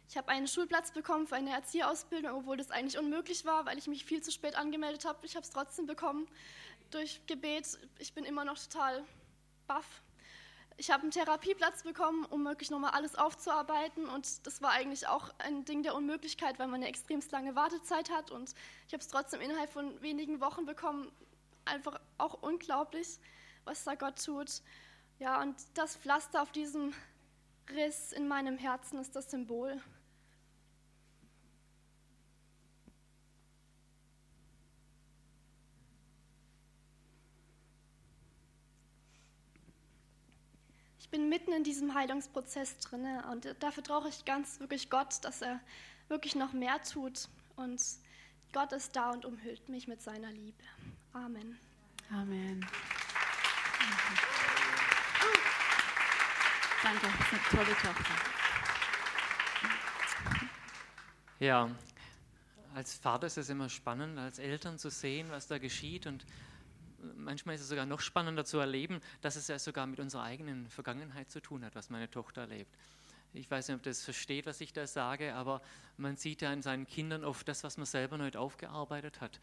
Ich 0.08 0.16
habe 0.16 0.28
einen 0.28 0.46
Schulplatz 0.46 0.92
bekommen 0.92 1.26
für 1.26 1.34
eine 1.34 1.50
Erzieherausbildung, 1.50 2.32
obwohl 2.32 2.56
das 2.56 2.70
eigentlich 2.70 2.98
unmöglich 2.98 3.44
war, 3.44 3.66
weil 3.66 3.76
ich 3.76 3.88
mich 3.88 4.04
viel 4.04 4.22
zu 4.22 4.30
spät 4.30 4.54
angemeldet 4.54 5.04
habe. 5.04 5.18
Ich 5.26 5.34
habe 5.34 5.44
es 5.44 5.50
trotzdem 5.50 5.86
bekommen 5.86 6.28
durch 6.90 7.20
Gebet. 7.26 7.78
Ich 7.98 8.14
bin 8.14 8.24
immer 8.24 8.44
noch 8.44 8.58
total 8.58 9.04
baff. 9.66 10.02
Ich 10.78 10.90
habe 10.90 11.02
einen 11.02 11.10
Therapieplatz 11.10 11.82
bekommen, 11.82 12.24
um 12.26 12.44
wirklich 12.44 12.70
nochmal 12.70 12.90
alles 12.92 13.16
aufzuarbeiten. 13.16 14.06
Und 14.08 14.46
das 14.46 14.62
war 14.62 14.70
eigentlich 14.70 15.08
auch 15.08 15.30
ein 15.38 15.64
Ding 15.64 15.82
der 15.82 15.94
Unmöglichkeit, 15.94 16.58
weil 16.58 16.68
man 16.68 16.76
eine 16.76 16.88
extremst 16.88 17.32
lange 17.32 17.56
Wartezeit 17.56 18.10
hat. 18.10 18.30
Und 18.30 18.54
ich 18.86 18.92
habe 18.92 19.00
es 19.00 19.08
trotzdem 19.08 19.40
innerhalb 19.40 19.72
von 19.72 20.00
wenigen 20.02 20.40
Wochen 20.40 20.66
bekommen. 20.66 21.10
Einfach 21.64 21.98
auch 22.18 22.42
unglaublich, 22.42 23.18
was 23.64 23.82
da 23.82 23.96
Gott 23.96 24.22
tut. 24.24 24.62
Ja, 25.18 25.40
und 25.40 25.56
das 25.74 25.96
Pflaster 25.96 26.42
auf 26.42 26.52
diesem 26.52 26.92
Riss 27.74 28.12
in 28.12 28.28
meinem 28.28 28.58
Herzen 28.58 28.98
ist 28.98 29.16
das 29.16 29.30
Symbol 29.30 29.80
ich 41.06 41.10
bin 41.10 41.28
mitten 41.28 41.52
in 41.52 41.62
diesem 41.62 41.94
Heilungsprozess 41.94 42.78
drin 42.78 43.06
und 43.30 43.54
dafür 43.60 43.84
brauche 43.84 44.08
ich 44.08 44.24
ganz 44.24 44.58
wirklich 44.58 44.90
Gott, 44.90 45.24
dass 45.24 45.40
er 45.40 45.60
wirklich 46.08 46.34
noch 46.34 46.52
mehr 46.52 46.82
tut. 46.82 47.28
Und 47.54 47.80
Gott 48.52 48.72
ist 48.72 48.96
da 48.96 49.12
und 49.12 49.24
umhüllt 49.24 49.68
mich 49.68 49.86
mit 49.86 50.02
seiner 50.02 50.32
Liebe. 50.32 50.64
Amen. 51.12 51.60
Amen. 52.10 52.66
Danke, 56.82 57.06
das 57.06 57.14
ist 57.14 57.32
eine 57.32 57.64
tolle 57.64 57.76
Tochter. 57.76 58.14
Ja, 61.38 61.70
als 62.74 62.94
Vater 62.94 63.26
ist 63.26 63.38
es 63.38 63.48
immer 63.48 63.68
spannend, 63.68 64.18
als 64.18 64.38
Eltern 64.38 64.78
zu 64.78 64.90
sehen, 64.90 65.30
was 65.30 65.46
da 65.46 65.58
geschieht 65.58 66.06
und 66.06 66.24
manchmal 67.16 67.54
ist 67.54 67.62
es 67.62 67.68
sogar 67.68 67.86
noch 67.86 68.00
spannender 68.00 68.44
zu 68.44 68.58
erleben, 68.58 69.00
dass 69.20 69.36
es 69.36 69.48
ja 69.48 69.58
sogar 69.58 69.86
mit 69.86 70.00
unserer 70.00 70.22
eigenen 70.22 70.68
Vergangenheit 70.68 71.30
zu 71.30 71.40
tun 71.40 71.64
hat, 71.64 71.74
was 71.74 71.90
meine 71.90 72.10
Tochter 72.10 72.42
erlebt. 72.42 72.74
Ich 73.32 73.50
weiß 73.50 73.68
nicht, 73.68 73.76
ob 73.76 73.82
das 73.82 74.02
versteht, 74.02 74.46
was 74.46 74.60
ich 74.60 74.72
da 74.72 74.86
sage, 74.86 75.34
aber 75.34 75.60
man 75.98 76.16
sieht 76.16 76.42
ja 76.42 76.52
in 76.52 76.62
seinen 76.62 76.86
Kindern 76.86 77.24
oft 77.24 77.46
das, 77.48 77.64
was 77.64 77.76
man 77.76 77.86
selber 77.86 78.16
nicht 78.16 78.36
aufgearbeitet 78.36 79.20
hat. 79.20 79.40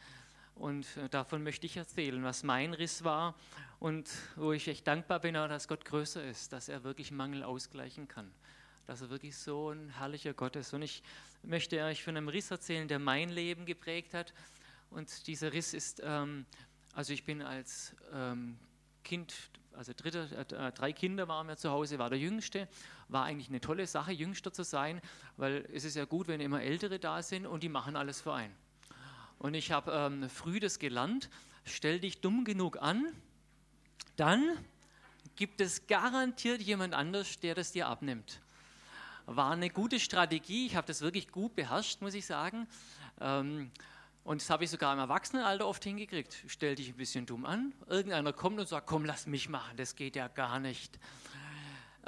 Und 0.55 0.85
äh, 0.97 1.09
davon 1.09 1.43
möchte 1.43 1.65
ich 1.65 1.77
erzählen, 1.77 2.23
was 2.23 2.43
mein 2.43 2.73
Riss 2.73 3.03
war 3.03 3.35
und 3.79 4.09
wo 4.35 4.51
ich 4.51 4.67
echt 4.67 4.87
dankbar 4.87 5.19
bin, 5.19 5.33
dass 5.33 5.67
Gott 5.67 5.83
größer 5.85 6.23
ist, 6.23 6.53
dass 6.53 6.69
er 6.69 6.83
wirklich 6.83 7.11
Mangel 7.11 7.43
ausgleichen 7.43 8.07
kann. 8.07 8.31
Dass 8.85 9.01
er 9.01 9.09
wirklich 9.09 9.35
so 9.35 9.71
ein 9.71 9.89
herrlicher 9.89 10.33
Gott 10.33 10.55
ist. 10.55 10.73
Und 10.73 10.81
ich 10.81 11.03
möchte 11.41 11.81
euch 11.83 12.03
von 12.03 12.15
einem 12.15 12.27
Riss 12.27 12.51
erzählen, 12.51 12.87
der 12.87 12.99
mein 12.99 13.29
Leben 13.29 13.65
geprägt 13.65 14.13
hat. 14.13 14.33
Und 14.89 15.27
dieser 15.27 15.53
Riss 15.53 15.73
ist, 15.73 16.01
ähm, 16.03 16.45
also 16.93 17.13
ich 17.13 17.23
bin 17.23 17.41
als 17.41 17.95
ähm, 18.13 18.59
Kind, 19.03 19.33
also 19.73 19.91
dritte, 19.95 20.29
äh, 20.37 20.71
drei 20.71 20.93
Kinder 20.93 21.27
waren 21.27 21.47
wir 21.47 21.57
zu 21.57 21.71
Hause, 21.71 21.97
war 21.97 22.09
der 22.09 22.19
Jüngste. 22.19 22.67
War 23.07 23.25
eigentlich 23.25 23.49
eine 23.49 23.59
tolle 23.59 23.87
Sache, 23.87 24.11
Jüngster 24.11 24.53
zu 24.53 24.63
sein, 24.63 25.01
weil 25.35 25.67
es 25.73 25.83
ist 25.83 25.95
ja 25.95 26.05
gut, 26.05 26.27
wenn 26.27 26.39
immer 26.41 26.61
Ältere 26.61 26.99
da 26.99 27.23
sind 27.23 27.47
und 27.47 27.63
die 27.63 27.69
machen 27.69 27.95
alles 27.95 28.21
für 28.21 28.33
einen. 28.33 28.62
Und 29.43 29.55
ich 29.55 29.73
habe 29.73 29.91
ähm, 29.91 30.29
früh 30.29 30.61
das 30.61 30.79
gelernt, 30.79 31.29
stell 31.65 31.99
dich 31.99 32.21
dumm 32.21 32.45
genug 32.45 32.81
an, 32.81 33.13
dann 34.15 34.57
gibt 35.35 35.59
es 35.59 35.85
garantiert 35.85 36.61
jemand 36.61 36.93
anders, 36.93 37.41
der 37.41 37.53
das 37.53 37.73
dir 37.73 37.89
abnimmt. 37.89 38.39
War 39.25 39.51
eine 39.51 39.69
gute 39.69 39.99
Strategie, 39.99 40.65
ich 40.67 40.77
habe 40.77 40.87
das 40.87 41.01
wirklich 41.01 41.27
gut 41.27 41.55
beherrscht, 41.55 41.99
muss 41.99 42.13
ich 42.13 42.25
sagen. 42.25 42.69
Ähm, 43.19 43.69
und 44.23 44.41
das 44.41 44.49
habe 44.49 44.63
ich 44.63 44.69
sogar 44.69 44.93
im 44.93 44.99
Erwachsenenalter 44.99 45.67
oft 45.67 45.83
hingekriegt. 45.83 46.37
Stell 46.47 46.75
dich 46.75 46.87
ein 46.87 46.95
bisschen 46.95 47.25
dumm 47.25 47.45
an, 47.45 47.73
irgendeiner 47.87 48.31
kommt 48.31 48.61
und 48.61 48.69
sagt, 48.69 48.87
komm, 48.87 49.03
lass 49.03 49.27
mich 49.27 49.49
machen, 49.49 49.75
das 49.75 49.97
geht 49.97 50.15
ja 50.15 50.29
gar 50.29 50.61
nicht. 50.61 50.97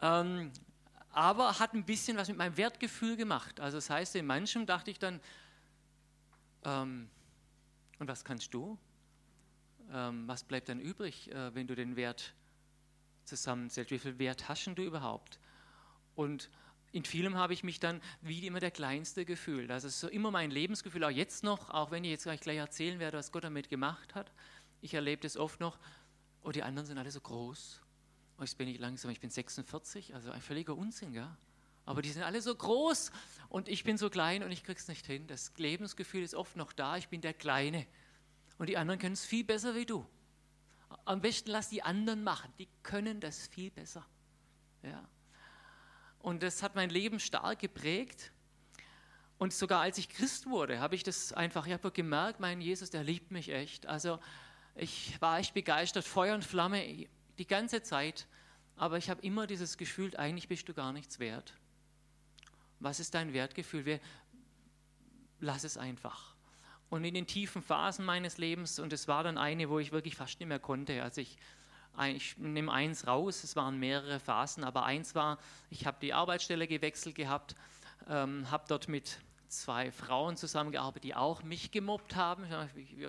Ähm, 0.02 0.54
aber 1.12 1.60
hat 1.60 1.74
ein 1.74 1.84
bisschen 1.84 2.16
was 2.16 2.30
mit 2.30 2.38
meinem 2.38 2.56
Wertgefühl 2.56 3.18
gemacht. 3.18 3.60
Also 3.60 3.76
das 3.76 3.90
heißt, 3.90 4.16
in 4.16 4.26
manchem 4.26 4.66
dachte 4.66 4.90
ich 4.90 5.00
dann, 5.00 5.20
ähm, 6.64 7.10
und 8.00 8.08
was 8.08 8.24
kannst 8.24 8.54
du? 8.54 8.78
Ähm, 9.92 10.28
was 10.28 10.44
bleibt 10.44 10.70
dann 10.70 10.80
übrig, 10.80 11.32
äh, 11.32 11.54
wenn 11.54 11.68
du 11.68 11.76
den 11.76 11.96
Wert 11.96 12.34
zusammenzählst? 13.26 13.92
Wie 13.92 14.00
viel 14.00 14.20
Wert 14.20 14.50
hast 14.50 14.66
du 14.66 14.84
überhaupt? 14.84 15.40
Und 16.16 16.50
in 16.92 17.04
vielem 17.04 17.36
habe 17.36 17.54
ich 17.54 17.64
mich 17.64 17.80
dann 17.80 18.02
wie 18.22 18.48
immer 18.48 18.60
der 18.60 18.72
Kleinste 18.72 19.26
gefühlt. 19.26 19.70
Das 19.70 19.84
ist 19.84 20.00
so 20.00 20.08
immer 20.08 20.32
mein 20.32 20.50
Lebensgefühl, 20.50 21.04
auch 21.04 21.10
jetzt 21.10 21.44
noch, 21.44 21.70
auch 21.70 21.92
wenn 21.92 22.04
ich 22.04 22.12
jetzt 22.12 22.24
gleich, 22.24 22.40
gleich 22.40 22.58
erzählen 22.58 23.00
werde, 23.00 23.18
was 23.18 23.32
Gott 23.32 23.44
damit 23.44 23.70
gemacht 23.70 24.16
hat. 24.16 24.32
Ich 24.82 24.94
erlebe 24.94 25.22
das 25.22 25.36
oft 25.36 25.60
noch, 25.60 25.78
oh, 26.42 26.52
die 26.52 26.64
anderen 26.64 26.86
sind 26.86 26.98
alle 26.98 27.12
so 27.12 27.20
groß. 27.20 27.82
Oh, 28.38 28.42
jetzt 28.42 28.58
bin 28.58 28.68
ich 28.68 28.80
langsam, 28.80 29.12
ich 29.12 29.20
bin 29.20 29.30
46, 29.30 30.14
also 30.16 30.32
ein 30.32 30.42
völliger 30.42 30.76
Unsinn, 30.76 31.14
ja. 31.14 31.38
Aber 31.86 32.02
die 32.02 32.10
sind 32.10 32.24
alle 32.24 32.42
so 32.42 32.54
groß 32.54 33.12
und 33.50 33.70
ich 33.70 33.84
bin 33.84 33.98
so 33.98 34.10
klein 34.10 34.44
und 34.44 34.52
ich 34.52 34.64
krieg's 34.64 34.88
nicht 34.88 35.06
hin. 35.06 35.28
Das 35.28 35.54
Lebensgefühl 35.58 36.24
ist 36.24 36.34
oft 36.34 36.56
noch 36.56 36.74
da, 36.74 36.98
ich 36.98 37.10
bin 37.10 37.22
der 37.22 37.34
Kleine. 37.34 37.86
Und 38.58 38.70
die 38.70 38.78
anderen 38.78 39.00
können 39.00 39.14
es 39.14 39.26
viel 39.26 39.44
besser 39.44 39.76
wie 39.76 39.86
du. 39.86 40.06
Am 41.06 41.22
besten 41.22 41.52
lass 41.52 41.70
die 41.70 41.84
anderen 41.84 42.24
machen, 42.24 42.52
die 42.58 42.68
können 42.84 43.20
das 43.20 43.48
viel 43.48 43.70
besser. 43.70 44.06
Ja. 44.82 45.08
Und 46.20 46.42
das 46.42 46.64
hat 46.64 46.76
mein 46.76 46.90
Leben 46.90 47.20
stark 47.20 47.60
geprägt. 47.60 48.32
Und 49.38 49.54
sogar 49.54 49.82
als 49.82 49.98
ich 49.98 50.10
Christ 50.10 50.48
wurde, 50.48 50.80
habe 50.80 50.96
ich 50.96 51.04
das 51.04 51.34
einfach, 51.34 51.68
ich 51.68 51.74
habe 51.74 51.92
gemerkt, 51.92 52.40
mein 52.40 52.62
Jesus, 52.62 52.90
der 52.90 53.04
liebt 53.04 53.32
mich 53.32 53.50
echt. 53.50 53.86
Also 53.86 54.20
ich 54.76 55.20
war 55.22 55.40
echt 55.40 55.54
begeistert, 55.54 56.06
Feuer 56.06 56.34
und 56.34 56.46
Flamme 56.46 57.08
die 57.38 57.48
ganze 57.48 57.84
Zeit. 57.84 58.28
Aber 58.78 58.98
ich 58.98 59.10
habe 59.10 59.22
immer 59.22 59.46
dieses 59.46 59.78
Gefühl, 59.78 60.16
eigentlich 60.18 60.48
bist 60.48 60.68
du 60.68 60.74
gar 60.74 60.94
nichts 60.94 61.20
wert. 61.20 61.54
Was 62.80 63.00
ist 63.00 63.14
dein 63.14 63.34
Wertgefühl? 63.34 63.86
Wir, 63.86 64.00
lass 65.40 65.64
es 65.64 65.78
einfach. 65.78 66.36
Und 66.90 67.04
in 67.04 67.14
den 67.14 67.28
tiefen 67.28 67.62
Phasen 67.62 68.06
meines 68.06 68.38
Lebens, 68.38 68.80
und 68.80 68.94
es 68.94 69.08
war 69.08 69.24
dann 69.24 69.38
eine, 69.38 69.70
wo 69.70 69.80
ich 69.80 69.92
wirklich 69.92 70.16
fast 70.16 70.40
nicht 70.40 70.50
mehr 70.50 70.60
konnte, 70.60 71.04
also 71.04 71.22
ich, 71.22 71.38
ich 72.06 72.38
nehme 72.38 72.72
eins 72.72 73.08
raus, 73.08 73.44
es 73.44 73.56
waren 73.56 73.80
mehrere 73.80 74.20
Phasen, 74.20 74.64
aber 74.64 74.86
eins 74.86 75.16
war, 75.16 75.40
ich 75.70 75.86
habe 75.86 75.98
die 76.02 76.14
Arbeitsstelle 76.14 76.68
gewechselt 76.68 77.16
gehabt, 77.16 77.56
ähm, 78.08 78.50
habe 78.52 78.66
dort 78.68 78.88
mit 78.88 79.20
zwei 79.48 79.92
Frauen 79.92 80.38
zusammengearbeitet, 80.38 81.04
die 81.06 81.16
auch 81.16 81.44
mich 81.44 81.72
gemobbt 81.72 82.16
haben. 82.16 82.46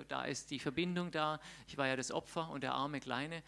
Da 0.07 0.23
ist 0.23 0.51
die 0.51 0.59
Verbindung 0.59 1.11
da. 1.11 1.39
Ich 1.67 1.77
war 1.77 1.87
ja 1.87 1.95
das 1.95 2.11
Opfer 2.11 2.49
und 2.49 2.61
der 2.61 2.73
arme 2.73 2.99
Kleine. 2.99 3.43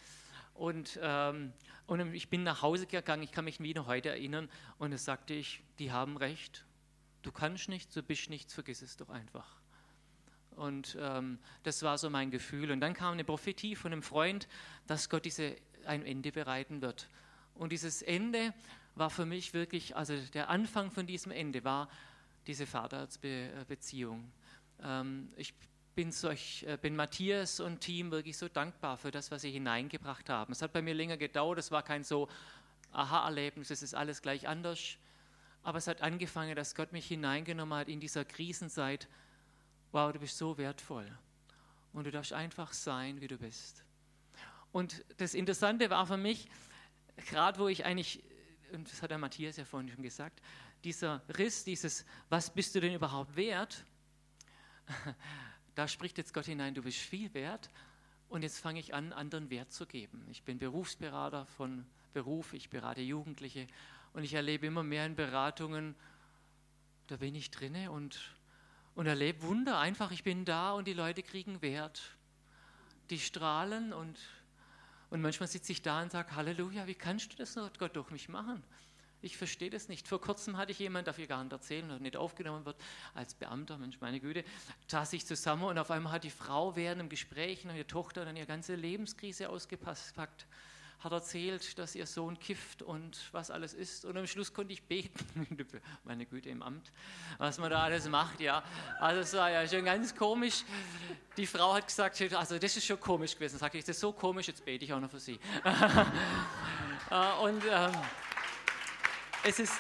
Und, 0.60 1.00
ähm, 1.02 1.54
und 1.88 2.14
ich 2.14 2.30
bin 2.30 2.44
nach 2.44 2.62
Hause 2.62 2.86
gegangen, 2.86 3.24
ich 3.24 3.32
kann 3.32 3.46
mich 3.46 3.62
wie 3.62 3.74
noch 3.74 3.88
heute 3.88 4.10
erinnern, 4.10 4.50
und 4.78 4.92
es 4.92 5.06
sagte 5.06 5.34
ich, 5.34 5.64
die 5.80 5.94
haben 5.94 6.18
recht. 6.18 6.66
Du 7.22 7.32
kannst 7.32 7.70
nichts, 7.70 7.94
du 7.94 8.04
bist 8.04 8.30
nichts, 8.30 8.54
vergiss 8.54 8.82
es 8.82 8.98
doch 8.98 9.08
einfach. 9.08 9.56
Und 10.58 10.98
ähm, 11.00 11.40
das 11.64 11.82
war 11.84 11.98
so 11.98 12.10
mein 12.10 12.30
Gefühl. 12.30 12.72
Und 12.72 12.82
dann 12.82 12.94
kam 12.94 13.14
eine 13.14 13.24
Prophetie 13.24 13.78
von 13.78 13.94
einem 13.94 14.04
Freund, 14.04 14.50
dass 14.86 15.10
Gott 15.10 15.24
diese 15.24 15.56
ein 15.86 16.06
Ende 16.06 16.34
bereiten 16.34 16.82
wird. 16.82 17.08
Und 17.56 17.72
dieses 17.72 18.02
Ende 18.02 18.54
war 18.96 19.10
für 19.10 19.26
mich 19.26 19.54
wirklich, 19.54 19.96
also 19.96 20.18
der 20.34 20.50
Anfang 20.50 20.92
von 20.92 21.08
diesem 21.08 21.32
Ende 21.32 21.64
war 21.64 21.90
diese 22.48 22.68
Vaterbeziehung. 22.68 24.30
Ähm, 24.84 25.30
ich 25.38 25.54
bin, 26.00 26.14
solch, 26.14 26.64
äh, 26.64 26.78
bin 26.78 26.96
Matthias 26.96 27.60
und 27.60 27.82
Team 27.82 28.10
wirklich 28.10 28.38
so 28.38 28.48
dankbar 28.48 28.96
für 28.96 29.12
das, 29.12 29.32
was 29.32 29.42
sie 29.42 29.52
hineingebracht 29.52 30.30
haben. 30.30 30.54
Es 30.54 30.62
hat 30.62 30.72
bei 30.72 30.82
mir 30.82 30.94
länger 30.94 31.18
gedauert, 31.18 31.60
es 31.60 31.72
war 31.72 31.84
kein 31.84 32.06
so 32.06 32.30
Aha-Erlebnis, 32.94 33.70
es 33.70 33.84
ist 33.84 33.94
alles 33.94 34.22
gleich 34.22 34.48
anders. 34.48 34.96
Aber 35.62 35.78
es 35.78 35.88
hat 35.88 36.02
angefangen, 36.02 36.56
dass 36.56 36.74
Gott 36.74 36.94
mich 36.94 37.06
hineingenommen 37.06 37.78
hat 37.78 37.90
in 37.90 38.00
dieser 38.00 38.24
Krisenzeit. 38.24 39.10
Wow, 39.92 40.14
du 40.14 40.20
bist 40.20 40.38
so 40.38 40.58
wertvoll. 40.58 41.06
Und 41.92 42.06
du 42.06 42.12
darfst 42.12 42.32
einfach 42.32 42.72
sein, 42.72 43.20
wie 43.20 43.28
du 43.28 43.38
bist. 43.38 43.84
Und 44.72 45.04
das 45.18 45.34
Interessante 45.34 45.90
war 45.90 46.08
für 46.08 46.16
mich, 46.16 46.48
gerade 47.30 47.60
wo 47.60 47.68
ich 47.68 47.84
eigentlich, 47.84 48.24
und 48.72 48.90
das 48.90 49.02
hat 49.02 49.12
der 49.12 49.18
Matthias 49.18 49.58
ja 49.58 49.66
vorhin 49.66 49.90
schon 49.90 50.04
gesagt, 50.04 50.42
dieser 50.86 51.22
Riss, 51.38 51.66
dieses, 51.66 52.06
was 52.30 52.54
bist 52.54 52.74
du 52.74 52.80
denn 52.80 52.94
überhaupt 52.94 53.36
wert? 53.36 53.84
da 55.80 55.88
spricht 55.88 56.18
jetzt 56.18 56.34
Gott 56.34 56.44
hinein, 56.44 56.74
du 56.74 56.82
bist 56.82 56.98
viel 56.98 57.34
wert 57.34 57.70
und 58.28 58.42
jetzt 58.42 58.60
fange 58.60 58.82
ich 58.82 58.94
an, 58.94 59.14
anderen 59.14 59.50
Wert 59.50 59.72
zu 59.72 59.86
geben. 59.86 60.28
Ich 60.30 60.44
bin 60.44 60.60
Berufsberater 60.60 61.46
von 61.46 61.86
Beruf, 62.12 62.52
ich 62.52 62.70
berate 62.70 63.00
Jugendliche 63.00 63.66
und 64.12 64.26
ich 64.26 64.34
erlebe 64.34 64.68
immer 64.68 64.84
mehr 64.84 65.06
in 65.06 65.16
Beratungen, 65.16 65.96
da 67.08 67.16
bin 67.16 67.34
ich 67.34 67.50
drinne 67.50 67.92
und, 67.92 68.20
und 68.94 69.06
erlebe 69.06 69.42
Wunder. 69.44 69.80
Einfach, 69.80 70.12
ich 70.12 70.26
bin 70.26 70.44
da 70.44 70.74
und 70.74 70.86
die 70.86 70.92
Leute 70.92 71.24
kriegen 71.24 71.62
Wert. 71.62 72.18
Die 73.10 73.18
strahlen 73.18 73.94
und, 73.94 74.20
und 75.10 75.22
manchmal 75.22 75.48
sitze 75.48 75.72
ich 75.72 75.82
da 75.82 76.02
und 76.02 76.12
sage, 76.12 76.36
Halleluja, 76.36 76.88
wie 76.88 76.96
kannst 76.96 77.32
du 77.32 77.38
das 77.38 77.58
Gott 77.78 77.96
durch 77.96 78.10
mich 78.10 78.28
machen? 78.28 78.62
Ich 79.22 79.36
verstehe 79.36 79.70
das 79.70 79.90
nicht. 79.90 80.08
Vor 80.08 80.22
kurzem 80.22 80.58
hatte 80.58 80.72
ich 80.72 80.80
jemand, 80.80 81.08
darf 81.08 81.20
ich 81.20 81.28
gar 81.28 81.44
nicht 81.44 81.52
erzählen, 81.52 81.88
der 81.90 82.00
nicht 82.00 82.16
aufgenommen 82.16 82.66
wird, 82.66 82.78
als 83.14 83.34
Beamter, 83.34 83.78
Mensch, 83.78 83.98
meine 84.00 84.20
Güte, 84.20 84.46
saß 84.88 85.12
ich 85.14 85.26
zusammen 85.26 85.64
und 85.64 85.78
auf 85.78 85.92
einmal 85.92 86.14
hat 86.14 86.24
die 86.24 86.30
Frau 86.30 86.76
während 86.76 87.02
dem 87.02 87.10
Gespräch 87.10 87.66
und 87.66 87.76
ihre 87.76 87.86
Tochter 87.86 88.24
dann 88.24 88.38
ihre 88.38 88.46
ganze 88.46 88.76
Lebenskrise 88.76 89.50
ausgepackt, 89.50 90.48
hat 91.00 91.12
erzählt, 91.12 91.78
dass 91.80 91.96
ihr 91.96 92.06
Sohn 92.06 92.40
kifft 92.40 92.82
und 92.82 93.18
was 93.32 93.52
alles 93.52 93.74
ist. 93.74 94.06
Und 94.06 94.18
am 94.18 94.28
Schluss 94.28 94.54
konnte 94.54 94.72
ich 94.72 94.84
beten, 94.84 95.48
meine 96.06 96.26
Güte, 96.26 96.50
im 96.50 96.62
Amt, 96.62 96.92
was 97.38 97.58
man 97.58 97.70
da 97.70 97.84
alles 97.84 98.08
macht, 98.08 98.40
ja. 98.40 98.64
Also 99.00 99.22
es 99.22 99.34
war 99.34 99.50
ja 99.50 99.68
schon 99.68 99.84
ganz 99.84 100.16
komisch. 100.16 100.64
Die 101.36 101.46
Frau 101.46 101.74
hat 101.74 101.88
gesagt, 101.88 102.22
also 102.34 102.58
das 102.58 102.78
ist 102.78 102.86
schon 102.86 103.00
komisch 103.00 103.36
gewesen. 103.36 103.58
Sagte 103.58 103.78
ich, 103.78 103.84
das 103.84 103.98
ist 103.98 104.02
so 104.02 104.14
komisch, 104.14 104.48
jetzt 104.48 104.64
bete 104.64 104.86
ich 104.86 104.94
auch 104.94 105.00
noch 105.02 105.12
für 105.12 105.20
sie. 105.20 105.40
Äh, 107.12 107.42
und 107.42 107.64
ähm, 107.68 107.92
es 109.44 109.60
ist, 109.60 109.74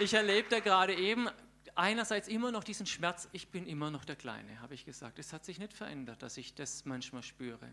ich 0.00 0.14
erlebe 0.14 0.48
da 0.48 0.60
gerade 0.60 0.94
eben 0.94 1.28
einerseits 1.74 2.28
immer 2.28 2.50
noch 2.52 2.64
diesen 2.64 2.86
Schmerz, 2.86 3.28
ich 3.32 3.48
bin 3.48 3.66
immer 3.66 3.90
noch 3.90 4.04
der 4.04 4.16
Kleine, 4.16 4.60
habe 4.60 4.74
ich 4.74 4.84
gesagt. 4.84 5.18
Es 5.18 5.32
hat 5.32 5.44
sich 5.44 5.58
nicht 5.58 5.72
verändert, 5.72 6.22
dass 6.22 6.36
ich 6.36 6.54
das 6.54 6.84
manchmal 6.84 7.22
spüre. 7.22 7.68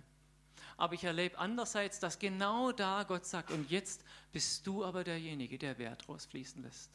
Aber 0.77 0.93
ich 0.93 1.03
erlebe 1.03 1.37
andererseits, 1.37 1.99
dass 1.99 2.19
genau 2.19 2.71
da 2.71 3.03
Gott 3.03 3.25
sagt, 3.25 3.51
und 3.51 3.69
jetzt 3.69 4.03
bist 4.31 4.67
du 4.67 4.83
aber 4.83 5.03
derjenige, 5.03 5.57
der 5.57 5.77
Wert 5.77 6.07
rausfließen 6.09 6.61
lässt. 6.61 6.91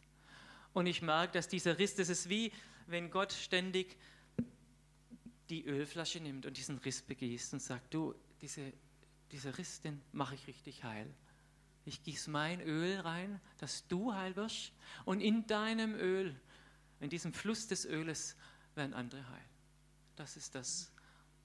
Und 0.73 0.87
ich 0.87 1.03
merke, 1.03 1.33
dass 1.33 1.49
dieser 1.49 1.79
Riss, 1.79 1.95
das 1.95 2.09
ist 2.09 2.29
wie, 2.29 2.53
wenn 2.87 3.11
Gott 3.11 3.33
ständig 3.33 3.97
die 5.49 5.65
Ölflasche 5.65 6.21
nimmt 6.21 6.47
und 6.47 6.57
diesen 6.57 6.79
Riss 6.79 7.03
begießt 7.03 7.55
und 7.55 7.61
sagt, 7.61 7.93
du, 7.93 8.15
diese, 8.41 8.73
dieser 9.33 9.57
Riss, 9.59 9.81
den 9.81 10.00
mache 10.12 10.35
ich 10.35 10.47
richtig 10.47 10.85
heil. 10.85 11.12
Ich 11.90 12.04
gieße 12.04 12.30
mein 12.30 12.61
Öl 12.61 13.00
rein, 13.00 13.40
dass 13.59 13.85
du 13.88 14.14
heil 14.14 14.37
wirst. 14.37 14.73
Und 15.04 15.20
in 15.20 15.44
deinem 15.49 15.97
Öl, 15.97 16.40
in 17.00 17.11
diesem 17.11 17.32
Fluss 17.32 17.66
des 17.66 17.85
Öles, 17.85 18.37
werden 18.76 18.94
andere 18.94 19.28
heil. 19.28 19.44
Das 20.14 20.37
ist 20.37 20.54
das. 20.54 20.92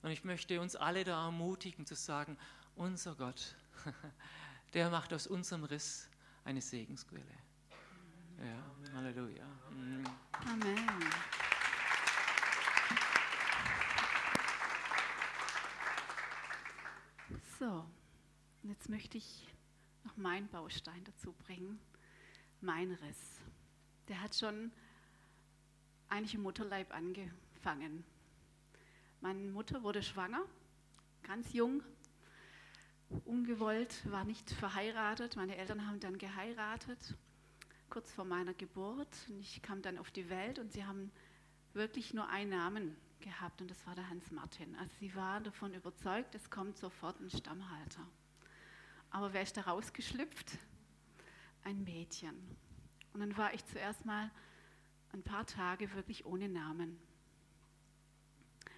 Und 0.04 0.12
ich 0.12 0.24
möchte 0.24 0.62
uns 0.62 0.76
alle 0.76 1.04
da 1.04 1.26
ermutigen 1.26 1.88
zu 1.88 1.96
sagen, 1.96 2.38
unser 2.76 3.16
Gott, 3.16 3.56
der 4.76 4.92
macht 4.92 5.14
aus 5.14 5.26
unserem 5.26 5.64
Riss 5.64 6.12
eine 6.44 6.62
Segensquelle. 6.62 7.24
Ja, 8.38 8.94
Halleluja. 8.94 9.48
Mhm. 9.72 10.04
Amen. 10.46 11.10
So, 17.58 17.84
und 18.62 18.70
jetzt 18.70 18.90
möchte 18.90 19.18
ich 19.18 19.48
noch 20.06 20.18
meinen 20.18 20.48
Baustein 20.48 21.04
dazu 21.04 21.34
bringen, 21.34 21.80
mein 22.62 22.92
Riss. 22.92 23.42
Der 24.08 24.22
hat 24.22 24.36
schon 24.36 24.72
eigentlich 26.08 26.36
im 26.36 26.44
Mutterleib 26.44 26.94
angefangen. 26.94 28.04
Meine 29.22 29.52
Mutter 29.52 29.84
wurde 29.84 30.04
schwanger, 30.04 30.46
ganz 31.24 31.52
jung, 31.54 31.84
ungewollt, 33.26 34.10
war 34.12 34.24
nicht 34.24 34.52
verheiratet. 34.52 35.36
Meine 35.36 35.58
Eltern 35.58 35.88
haben 35.88 36.00
dann 36.00 36.18
geheiratet, 36.18 37.16
kurz 37.90 38.12
vor 38.12 38.26
meiner 38.26 38.54
Geburt. 38.54 39.10
Und 39.28 39.40
ich 39.40 39.62
kam 39.62 39.82
dann 39.82 39.98
auf 39.98 40.12
die 40.12 40.30
Welt 40.30 40.60
und 40.60 40.72
sie 40.72 40.86
haben 40.86 41.12
wirklich 41.74 42.14
nur 42.14 42.30
einen 42.30 42.52
Namen 42.52 42.96
gehabt 43.20 43.62
und 43.62 43.72
das 43.72 43.86
war 43.88 43.96
der 43.96 44.10
Hans 44.10 44.32
Martin. 44.32 44.76
Also 44.76 44.94
sie 45.00 45.16
waren 45.16 45.44
davon 45.44 45.74
überzeugt, 45.74 46.36
es 46.36 46.50
kommt 46.50 46.78
sofort 46.78 47.20
ein 47.20 47.30
Stammhalter. 47.30 48.06
Aber 49.16 49.32
wer 49.32 49.44
ist 49.44 49.56
da 49.56 49.62
rausgeschlüpft? 49.62 50.58
Ein 51.64 51.86
Mädchen. 51.86 52.36
Und 53.14 53.22
dann 53.22 53.38
war 53.38 53.54
ich 53.54 53.66
zuerst 53.66 54.04
mal 54.04 54.30
ein 55.14 55.24
paar 55.24 55.46
Tage 55.46 55.94
wirklich 55.94 56.26
ohne 56.26 56.50
Namen. 56.50 57.00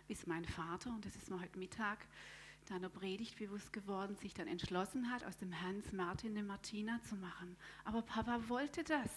Bis 0.07 0.27
mein 0.27 0.45
Vater, 0.45 0.91
und 0.91 1.03
das 1.03 1.15
ist 1.15 1.31
mir 1.31 1.41
heute 1.41 1.57
Mittag 1.57 2.05
in 2.69 2.75
einer 2.75 2.89
Predigt 2.89 3.39
bewusst 3.39 3.73
geworden, 3.73 4.15
sich 4.15 4.35
dann 4.35 4.47
entschlossen 4.47 5.09
hat, 5.09 5.23
aus 5.23 5.37
dem 5.37 5.59
Hans 5.59 5.91
Martin 5.91 6.37
eine 6.37 6.43
Martina 6.43 7.01
zu 7.01 7.15
machen. 7.15 7.57
Aber 7.83 8.03
Papa 8.03 8.47
wollte 8.47 8.83
das. 8.83 9.09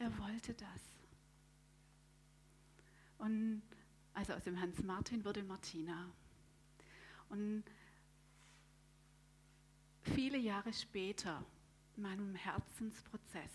Er 0.00 0.18
wollte 0.18 0.54
das. 0.54 0.82
Und 3.18 3.62
also 4.12 4.32
aus 4.32 4.42
dem 4.42 4.60
Hans 4.60 4.82
Martin 4.82 5.24
wurde 5.24 5.44
Martina. 5.44 6.10
Und 7.28 7.62
viele 10.14 10.38
Jahre 10.38 10.72
später, 10.72 11.44
in 11.96 12.02
meinem 12.02 12.34
Herzensprozess, 12.34 13.52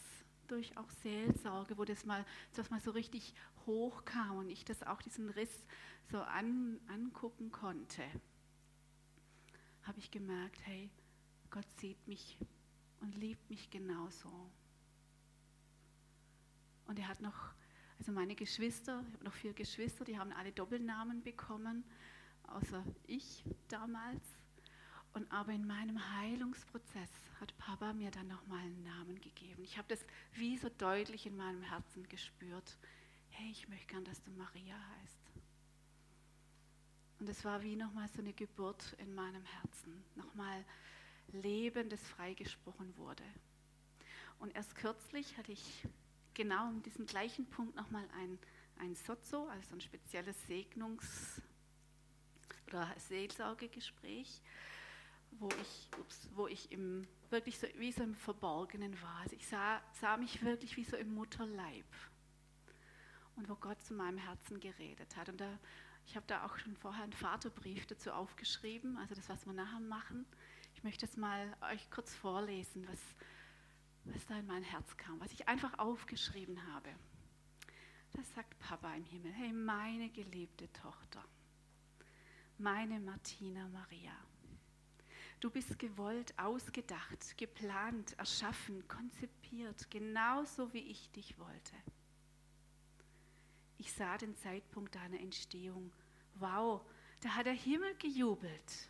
durch 0.48 0.78
auch 0.78 0.90
Seelsorge, 1.02 1.78
wo 1.78 1.86
das 1.86 2.06
mal, 2.06 2.26
das 2.56 2.70
mal 2.70 2.80
so 2.80 2.92
richtig 2.92 3.34
hochkam 3.66 4.38
und 4.38 4.50
ich 4.50 4.66
das 4.66 4.84
auch 4.84 5.02
diesen 5.02 5.30
Riss 5.30 5.66
so 6.12 6.20
an, 6.22 6.80
angucken 6.88 7.52
konnte, 7.52 8.04
habe 9.84 10.00
ich 10.00 10.12
gemerkt, 10.12 10.66
hey, 10.66 10.90
Gott 11.50 11.70
sieht 11.80 12.08
mich 12.08 12.38
und 13.00 13.16
liebt 13.16 13.50
mich 13.50 13.70
genauso. 13.70 14.50
Und 16.86 17.00
er 17.00 17.08
hat 17.08 17.22
noch 17.22 17.54
also 18.04 18.12
meine 18.12 18.36
Geschwister, 18.36 19.02
ich 19.08 19.14
habe 19.14 19.24
noch 19.24 19.34
vier 19.34 19.54
Geschwister, 19.54 20.04
die 20.04 20.20
haben 20.20 20.34
alle 20.34 20.52
Doppelnamen 20.52 21.24
bekommen, 21.24 21.86
außer 22.48 22.84
ich 23.08 23.46
damals. 23.70 24.33
Und 25.14 25.32
aber 25.32 25.52
in 25.52 25.68
meinem 25.68 26.00
Heilungsprozess 26.18 27.12
hat 27.40 27.56
Papa 27.58 27.94
mir 27.94 28.10
dann 28.10 28.28
nochmal 28.28 28.60
einen 28.60 28.84
Namen 28.84 29.22
gegeben. 29.22 29.64
Ich 29.64 29.78
habe 29.78 29.88
das 29.88 30.04
wie 30.34 30.58
so 30.58 30.70
deutlich 30.70 31.26
in 31.28 31.38
meinem 31.38 31.62
Herzen 31.62 32.08
gespürt. 32.10 32.78
Hey, 33.30 33.52
ich 33.52 33.68
möchte 33.68 33.88
gern, 33.88 34.06
dass 34.06 34.24
du 34.24 34.32
Maria 34.32 34.76
heißt. 34.76 35.20
Und 37.20 37.30
es 37.30 37.46
war 37.46 37.62
wie 37.62 37.76
nochmal 37.76 38.08
so 38.10 38.20
eine 38.20 38.34
Geburt 38.34 38.94
in 38.98 39.14
meinem 39.14 39.46
Herzen. 39.46 40.04
Nochmal 40.16 40.66
Leben, 41.32 41.90
das 41.90 42.02
freigesprochen 42.02 42.98
wurde. 42.98 43.24
Und 44.40 44.56
erst 44.56 44.76
kürzlich 44.76 45.38
hatte 45.38 45.52
ich 45.52 45.88
genau 46.34 46.68
um 46.68 46.82
diesen 46.82 47.06
gleichen 47.06 47.46
Punkt 47.46 47.76
nochmal 47.76 48.06
ein, 48.20 48.40
ein 48.80 48.96
Sozo, 48.96 49.48
also 49.48 49.74
ein 49.74 49.82
spezielles 49.82 50.36
Segnungs- 50.48 51.42
oder 52.68 52.94
Seelsorgegespräch, 52.98 54.42
wo 55.40 55.50
ich, 55.62 55.90
ups, 56.00 56.30
wo 56.36 56.48
ich 56.48 56.72
im, 56.72 57.08
wirklich 57.30 57.58
so, 57.60 57.68
wie 57.78 57.92
so 57.92 58.04
im 58.04 58.16
Verborgenen 58.16 59.00
war. 59.02 59.20
Also 59.22 59.36
ich 59.36 59.48
sah, 59.48 59.82
sah 59.94 60.18
mich 60.18 60.44
wirklich 60.44 60.78
wie 60.78 60.84
so 60.84 60.96
im 60.96 61.14
Mutterleib 61.14 61.86
und 63.36 63.50
wo 63.50 63.56
Gott 63.56 63.82
zu 63.84 63.94
meinem 63.94 64.18
Herzen 64.18 64.60
geredet 64.60 65.16
hat. 65.16 65.30
Und 65.30 65.42
da, 65.42 65.60
ich 66.06 66.16
habe 66.16 66.26
da 66.28 66.46
auch 66.46 66.58
schon 66.58 66.76
vorher 66.76 67.04
einen 67.04 67.14
Vaterbrief 67.14 67.86
dazu 67.88 68.12
aufgeschrieben, 68.12 68.98
also 68.98 69.16
das, 69.16 69.30
was 69.30 69.46
wir 69.46 69.54
nachher 69.54 69.80
machen. 69.80 70.26
Ich 70.76 70.84
möchte 70.84 71.06
es 71.06 71.18
mal 71.18 71.56
euch 71.72 71.90
kurz 71.90 72.14
vorlesen, 72.14 72.88
was, 72.88 73.00
was 74.06 74.26
da 74.26 74.38
in 74.38 74.48
mein 74.48 74.64
Herz 74.64 74.98
kam, 74.98 75.20
was 75.20 75.32
ich 75.32 75.48
einfach 75.48 75.80
aufgeschrieben 75.80 76.62
habe. 76.74 76.90
Das 78.14 78.32
sagt 78.36 78.60
Papa 78.60 78.94
im 78.94 79.06
Himmel, 79.06 79.32
hey 79.32 79.52
meine 79.52 80.10
geliebte 80.10 80.72
Tochter, 80.74 81.24
meine 82.60 83.00
Martina 83.00 83.68
Maria, 83.70 84.14
du 85.44 85.50
bist 85.50 85.78
gewollt, 85.78 86.34
ausgedacht, 86.40 87.38
geplant, 87.38 88.18
erschaffen, 88.18 88.88
konzipiert, 88.88 89.92
genauso 89.92 90.72
wie 90.72 90.80
ich 90.80 91.12
dich 91.12 91.38
wollte. 91.38 91.76
Ich 93.78 93.92
sah 93.92 94.18
den 94.18 94.38
Zeitpunkt 94.38 94.96
deiner 94.96 95.20
Entstehung. 95.20 95.92
Wow, 96.36 96.82
da 97.20 97.36
hat 97.36 97.46
der 97.46 97.54
Himmel 97.54 97.94
gejubelt, 97.96 98.90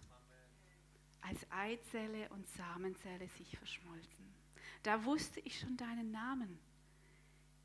als 1.22 1.40
Eizelle 1.50 2.30
und 2.30 2.48
Samenzelle 2.50 3.28
sich 3.30 3.58
verschmolzen. 3.58 4.36
Da 4.84 5.04
wusste 5.06 5.40
ich 5.40 5.60
schon 5.60 5.76
deinen 5.76 6.12
Namen. 6.12 6.60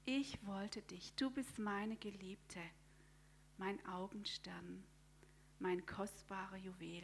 Ich 0.06 0.38
wollte 0.46 0.80
dich. 0.80 1.12
Du 1.14 1.30
bist 1.30 1.58
meine 1.58 1.96
Geliebte, 1.96 2.60
mein 3.58 3.84
Augenstern, 3.84 4.82
mein 5.58 5.84
kostbarer 5.86 6.56
Juwel, 6.56 7.02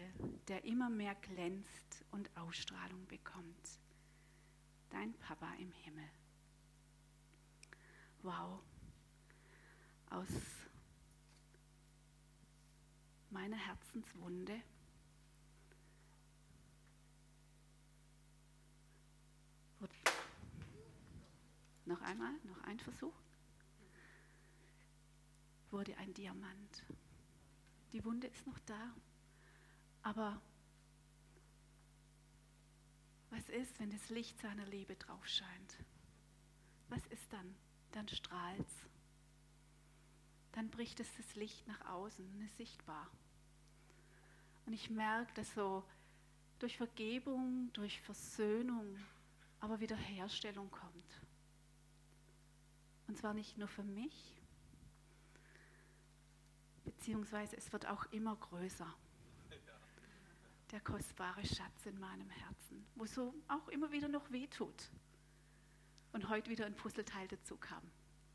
der 0.48 0.64
immer 0.64 0.90
mehr 0.90 1.14
glänzt 1.16 2.04
und 2.10 2.30
Ausstrahlung 2.36 3.06
bekommt. 3.06 3.80
Dein 4.90 5.12
Papa 5.14 5.52
im 5.58 5.72
Himmel. 5.72 6.08
Wow. 8.22 8.60
Aus 10.10 10.30
meiner 13.30 13.56
Herzenswunde 13.56 14.62
Noch 21.86 22.00
einmal, 22.00 22.32
noch 22.44 22.60
ein 22.62 22.78
Versuch. 22.80 23.12
Wurde 25.70 25.96
ein 25.98 26.14
Diamant. 26.14 26.84
Die 27.94 28.04
Wunde 28.04 28.26
ist 28.26 28.44
noch 28.44 28.58
da. 28.66 28.92
Aber 30.02 30.42
was 33.30 33.48
ist, 33.48 33.78
wenn 33.78 33.90
das 33.90 34.10
Licht 34.10 34.38
seiner 34.40 34.66
Liebe 34.66 34.96
drauf 34.96 35.24
scheint? 35.28 35.78
Was 36.88 37.06
ist 37.06 37.32
dann? 37.32 37.54
Dann 37.92 38.08
strahlt 38.08 38.60
es. 38.60 38.88
Dann 40.52 40.70
bricht 40.70 40.98
es 40.98 41.06
das 41.16 41.36
Licht 41.36 41.66
nach 41.68 41.80
außen 41.86 42.28
und 42.28 42.42
ist 42.42 42.56
sichtbar. 42.56 43.08
Und 44.66 44.72
ich 44.72 44.90
merke, 44.90 45.32
dass 45.34 45.54
so 45.54 45.84
durch 46.58 46.76
Vergebung, 46.76 47.72
durch 47.74 48.00
Versöhnung, 48.00 48.98
aber 49.60 49.78
Wiederherstellung 49.78 50.68
kommt. 50.72 51.22
Und 53.06 53.18
zwar 53.18 53.34
nicht 53.34 53.56
nur 53.56 53.68
für 53.68 53.84
mich, 53.84 54.34
beziehungsweise 56.84 57.56
es 57.56 57.72
wird 57.72 57.86
auch 57.86 58.04
immer 58.06 58.36
größer. 58.36 58.92
Der 60.70 60.80
kostbare 60.80 61.44
Schatz 61.44 61.86
in 61.86 61.98
meinem 62.00 62.30
Herzen, 62.30 62.84
wo 62.96 63.06
so 63.06 63.34
auch 63.48 63.68
immer 63.68 63.92
wieder 63.92 64.08
noch 64.08 64.30
wehtut. 64.32 64.90
Und 66.12 66.28
heute 66.28 66.50
wieder 66.50 66.66
ein 66.66 66.74
Puzzleteil 66.74 67.28
dazu 67.28 67.56
kam. 67.56 67.82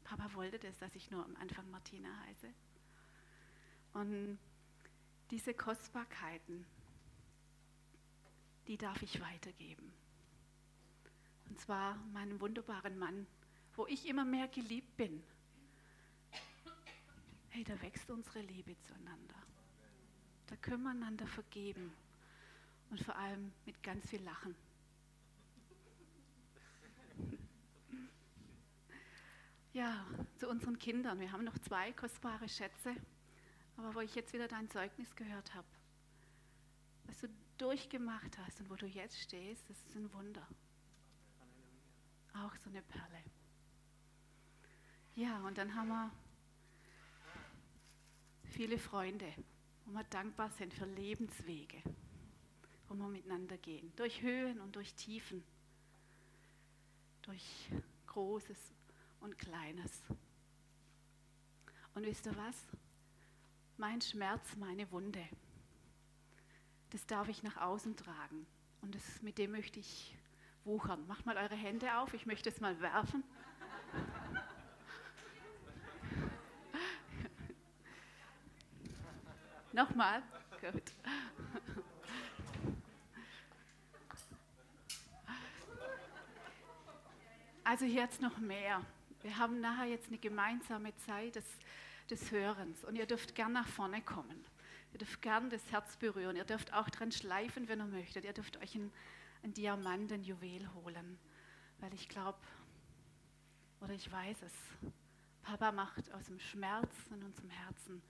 Papa 0.03 0.33
wollte 0.33 0.59
das, 0.59 0.77
dass 0.77 0.95
ich 0.95 1.11
nur 1.11 1.23
am 1.23 1.35
Anfang 1.35 1.69
Martina 1.69 2.09
heiße. 2.25 2.53
Und 3.93 4.39
diese 5.31 5.53
Kostbarkeiten, 5.53 6.65
die 8.67 8.77
darf 8.77 9.01
ich 9.01 9.21
weitergeben. 9.21 9.91
Und 11.49 11.59
zwar 11.59 11.95
meinem 12.13 12.39
wunderbaren 12.39 12.97
Mann, 12.97 13.27
wo 13.75 13.87
ich 13.87 14.07
immer 14.07 14.25
mehr 14.25 14.47
geliebt 14.47 14.95
bin. 14.97 15.23
Hey, 17.59 17.65
da 17.65 17.81
wächst 17.81 18.09
unsere 18.09 18.39
Liebe 18.39 18.73
zueinander. 18.79 19.35
Da 20.47 20.55
können 20.55 20.83
wir 20.83 20.91
einander 20.91 21.27
vergeben 21.27 21.91
und 22.89 23.03
vor 23.03 23.17
allem 23.17 23.51
mit 23.65 23.83
ganz 23.83 24.09
viel 24.09 24.23
Lachen. 24.23 24.55
Ja, 29.73 30.05
zu 30.37 30.47
unseren 30.47 30.79
Kindern. 30.79 31.19
Wir 31.19 31.33
haben 31.33 31.43
noch 31.43 31.57
zwei 31.57 31.91
kostbare 31.91 32.47
Schätze, 32.47 32.95
aber 33.75 33.93
wo 33.93 33.99
ich 33.99 34.15
jetzt 34.15 34.31
wieder 34.31 34.47
dein 34.47 34.69
Zeugnis 34.69 35.13
gehört 35.17 35.53
habe, 35.53 35.67
was 37.07 37.19
du 37.19 37.27
durchgemacht 37.57 38.37
hast 38.37 38.61
und 38.61 38.69
wo 38.69 38.75
du 38.75 38.85
jetzt 38.85 39.19
stehst, 39.19 39.69
das 39.69 39.77
ist 39.85 39.97
ein 39.97 40.13
Wunder. 40.13 40.47
Auch 42.35 42.55
so 42.55 42.69
eine 42.69 42.83
Perle. 42.83 43.21
Ja, 45.15 45.39
und 45.39 45.57
dann 45.57 45.75
haben 45.75 45.89
wir 45.89 46.09
viele 48.49 48.77
Freunde, 48.77 49.33
wo 49.85 49.93
wir 49.93 50.03
dankbar 50.05 50.49
sind 50.49 50.73
für 50.73 50.85
Lebenswege, 50.85 51.81
wo 52.87 52.95
wir 52.95 53.07
miteinander 53.07 53.57
gehen, 53.57 53.91
durch 53.95 54.21
Höhen 54.21 54.59
und 54.59 54.75
durch 54.75 54.93
Tiefen, 54.95 55.43
durch 57.21 57.69
Großes 58.07 58.57
und 59.21 59.37
Kleines. 59.37 60.03
Und 61.93 62.05
wisst 62.05 62.25
ihr 62.25 62.35
was? 62.35 62.55
Mein 63.77 64.01
Schmerz, 64.01 64.55
meine 64.57 64.91
Wunde, 64.91 65.25
das 66.89 67.05
darf 67.05 67.29
ich 67.29 67.43
nach 67.43 67.57
außen 67.57 67.95
tragen. 67.95 68.45
Und 68.81 68.95
das, 68.95 69.21
mit 69.21 69.37
dem 69.37 69.51
möchte 69.51 69.79
ich 69.79 70.15
wuchern. 70.63 71.05
Macht 71.07 71.25
mal 71.25 71.37
eure 71.37 71.55
Hände 71.55 71.97
auf, 71.97 72.13
ich 72.13 72.25
möchte 72.25 72.49
es 72.49 72.59
mal 72.59 72.79
werfen. 72.81 73.23
Nochmal. 79.79 80.21
Gut. 80.59 80.91
Also 87.63 87.85
jetzt 87.85 88.21
noch 88.21 88.39
mehr. 88.39 88.81
Wir 89.21 89.37
haben 89.37 89.61
nachher 89.61 89.85
jetzt 89.85 90.09
eine 90.09 90.17
gemeinsame 90.17 90.93
Zeit 90.97 91.35
des, 91.35 91.45
des 92.09 92.29
Hörens 92.29 92.83
und 92.83 92.97
ihr 92.97 93.05
dürft 93.05 93.35
gern 93.35 93.53
nach 93.53 93.69
vorne 93.69 94.01
kommen. 94.01 94.43
Ihr 94.91 94.99
dürft 94.99 95.21
gern 95.21 95.49
das 95.49 95.71
Herz 95.71 95.95
berühren. 95.95 96.35
Ihr 96.35 96.43
dürft 96.43 96.73
auch 96.73 96.89
dran 96.89 97.13
schleifen, 97.13 97.69
wenn 97.69 97.79
ihr 97.79 97.85
möchtet. 97.85 98.25
Ihr 98.25 98.33
dürft 98.33 98.57
euch 98.57 98.75
ein, 98.75 98.91
ein 99.43 99.53
Diamant, 99.53 100.11
ein 100.11 100.23
Juwel 100.23 100.69
holen. 100.73 101.17
Weil 101.77 101.93
ich 101.93 102.09
glaube, 102.09 102.39
oder 103.79 103.93
ich 103.93 104.11
weiß 104.11 104.41
es, 104.41 104.91
Papa 105.41 105.71
macht 105.71 106.11
aus 106.11 106.25
dem 106.25 106.41
Schmerz 106.41 106.93
in 107.11 107.23
unserem 107.23 107.49
Herzen, 107.49 108.01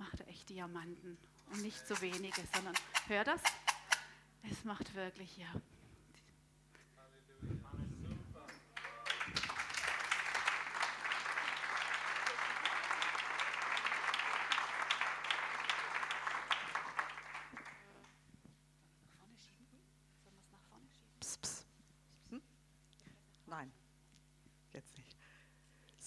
macht 0.00 0.20
echt 0.26 0.48
Diamanten. 0.48 1.16
Und 1.52 1.62
nicht 1.62 1.86
so 1.86 2.00
wenige, 2.00 2.42
sondern, 2.52 2.74
hör 3.06 3.22
das? 3.22 3.42
Es 4.50 4.64
macht 4.64 4.94
wirklich, 4.94 5.36
ja, 5.36 5.52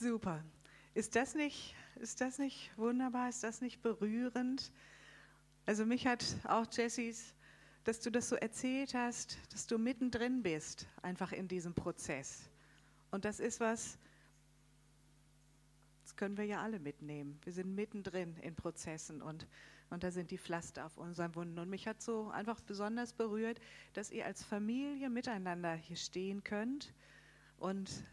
Super. 0.04 0.44
Ist 0.94 1.16
das 1.16 1.34
nicht, 1.34 1.76
ist 2.04 2.20
das 2.20 2.38
nicht 2.38 2.78
wunderbar? 2.78 3.30
Ist 3.30 3.44
das 3.44 3.62
nicht 3.62 3.82
berührend? 3.82 4.72
Also 5.66 5.86
mich 5.86 6.06
hat 6.06 6.24
auch 6.44 6.68
Jessys, 6.70 7.34
dass 7.86 8.02
du 8.02 8.12
das 8.12 8.28
so 8.28 8.36
erzählt 8.36 8.94
hast, 8.94 9.38
dass 9.54 9.68
du 9.68 9.78
mittendrin 9.78 10.44
bist, 10.44 10.86
einfach 11.02 11.32
in 11.32 11.48
diesem 11.48 11.74
Prozess. 11.74 12.50
Und 13.10 13.24
das 13.24 13.40
ist 13.40 13.62
was, 13.62 13.98
das 16.02 16.16
können 16.18 16.38
wir 16.38 16.44
ja 16.44 16.62
alle 16.62 16.80
mitnehmen. 16.80 17.40
Wir 17.44 17.54
sind 17.54 17.74
mittendrin 17.74 18.36
in 18.42 18.56
Prozessen 18.56 19.22
und, 19.22 19.48
und 19.90 20.04
da 20.04 20.12
sind 20.12 20.30
die 20.32 20.38
Pflaster 20.38 20.86
auf 20.86 20.98
unseren 20.98 21.34
Wunden. 21.36 21.58
Und 21.58 21.70
mich 21.70 21.88
hat 21.88 22.02
so 22.02 22.30
einfach 22.30 22.60
besonders 22.60 23.14
berührt, 23.14 23.62
dass 23.94 24.12
ihr 24.12 24.26
als 24.26 24.44
Familie 24.44 25.10
miteinander 25.10 25.74
hier 25.74 25.98
stehen 25.98 26.44
könnt. 26.44 26.94
Und 27.58 28.04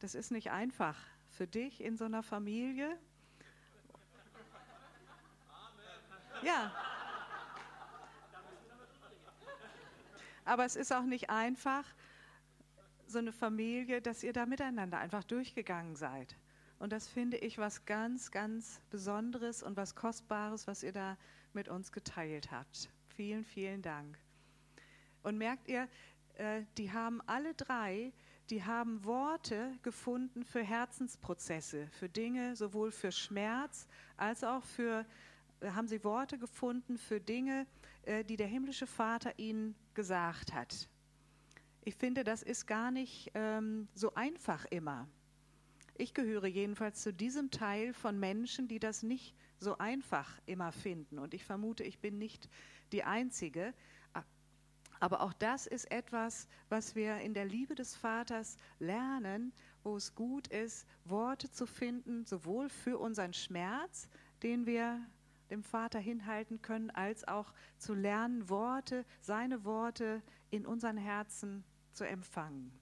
das 0.00 0.14
ist 0.14 0.32
nicht 0.32 0.50
einfach 0.50 0.98
für 1.30 1.46
dich 1.46 1.80
in 1.80 1.96
so 1.96 2.04
einer 2.04 2.22
Familie? 2.22 2.98
Ja. 6.42 6.72
Aber 10.44 10.64
es 10.64 10.76
ist 10.76 10.92
auch 10.92 11.04
nicht 11.04 11.30
einfach, 11.30 11.84
so 13.06 13.18
eine 13.18 13.32
Familie, 13.32 14.00
dass 14.00 14.22
ihr 14.22 14.32
da 14.32 14.46
miteinander 14.46 14.98
einfach 14.98 15.22
durchgegangen 15.24 15.96
seid. 15.96 16.36
Und 16.78 16.92
das 16.92 17.06
finde 17.06 17.36
ich 17.36 17.58
was 17.58 17.84
ganz, 17.84 18.30
ganz 18.30 18.80
Besonderes 18.90 19.62
und 19.62 19.76
was 19.76 19.94
Kostbares, 19.94 20.66
was 20.66 20.82
ihr 20.82 20.92
da 20.92 21.16
mit 21.52 21.68
uns 21.68 21.92
geteilt 21.92 22.50
habt. 22.50 22.88
Vielen, 23.08 23.44
vielen 23.44 23.82
Dank. 23.82 24.18
Und 25.22 25.36
merkt 25.36 25.68
ihr, 25.68 25.88
äh, 26.34 26.62
die 26.78 26.90
haben 26.90 27.20
alle 27.26 27.54
drei 27.54 28.12
die 28.52 28.64
haben 28.64 29.02
Worte 29.04 29.72
gefunden 29.82 30.44
für 30.44 30.62
Herzensprozesse, 30.62 31.88
für 31.92 32.10
Dinge, 32.10 32.54
sowohl 32.54 32.90
für 32.90 33.10
Schmerz 33.10 33.88
als 34.18 34.44
auch 34.44 34.62
für, 34.62 35.06
haben 35.62 35.88
sie 35.88 36.02
Worte 36.04 36.38
gefunden 36.38 36.98
für 36.98 37.20
Dinge, 37.20 37.66
äh, 38.02 38.24
die 38.24 38.36
der 38.36 38.46
himmlische 38.46 38.86
Vater 38.86 39.38
ihnen 39.38 39.74
gesagt 39.94 40.52
hat. 40.52 40.88
Ich 41.84 41.96
finde, 41.96 42.24
das 42.24 42.42
ist 42.42 42.66
gar 42.66 42.90
nicht 42.90 43.30
ähm, 43.34 43.88
so 43.94 44.14
einfach 44.14 44.64
immer. 44.66 45.08
Ich 45.96 46.14
gehöre 46.14 46.46
jedenfalls 46.46 47.02
zu 47.02 47.12
diesem 47.12 47.50
Teil 47.50 47.92
von 47.92 48.18
Menschen, 48.18 48.68
die 48.68 48.78
das 48.78 49.02
nicht 49.02 49.34
so 49.58 49.78
einfach 49.78 50.40
immer 50.46 50.72
finden. 50.72 51.18
Und 51.18 51.34
ich 51.34 51.44
vermute, 51.44 51.84
ich 51.84 51.98
bin 51.98 52.18
nicht 52.18 52.48
die 52.92 53.04
Einzige. 53.04 53.74
Aber 55.02 55.20
auch 55.20 55.32
das 55.32 55.66
ist 55.66 55.90
etwas, 55.90 56.46
was 56.68 56.94
wir 56.94 57.16
in 57.16 57.34
der 57.34 57.44
Liebe 57.44 57.74
des 57.74 57.96
Vaters 57.96 58.56
lernen, 58.78 59.52
wo 59.82 59.96
es 59.96 60.14
gut 60.14 60.46
ist, 60.46 60.86
Worte 61.04 61.50
zu 61.50 61.66
finden, 61.66 62.24
sowohl 62.24 62.68
für 62.68 62.98
unseren 62.98 63.32
Schmerz, 63.32 64.08
den 64.44 64.64
wir 64.64 65.04
dem 65.52 65.62
Vater 65.62 66.00
hinhalten 66.00 66.62
können, 66.62 66.90
als 66.90 67.26
auch 67.28 67.52
zu 67.78 67.94
lernen, 67.94 68.48
Worte, 68.48 69.04
seine 69.20 69.64
Worte 69.64 70.22
in 70.50 70.66
unseren 70.66 70.96
Herzen 70.96 71.62
zu 71.92 72.04
empfangen. 72.04 72.72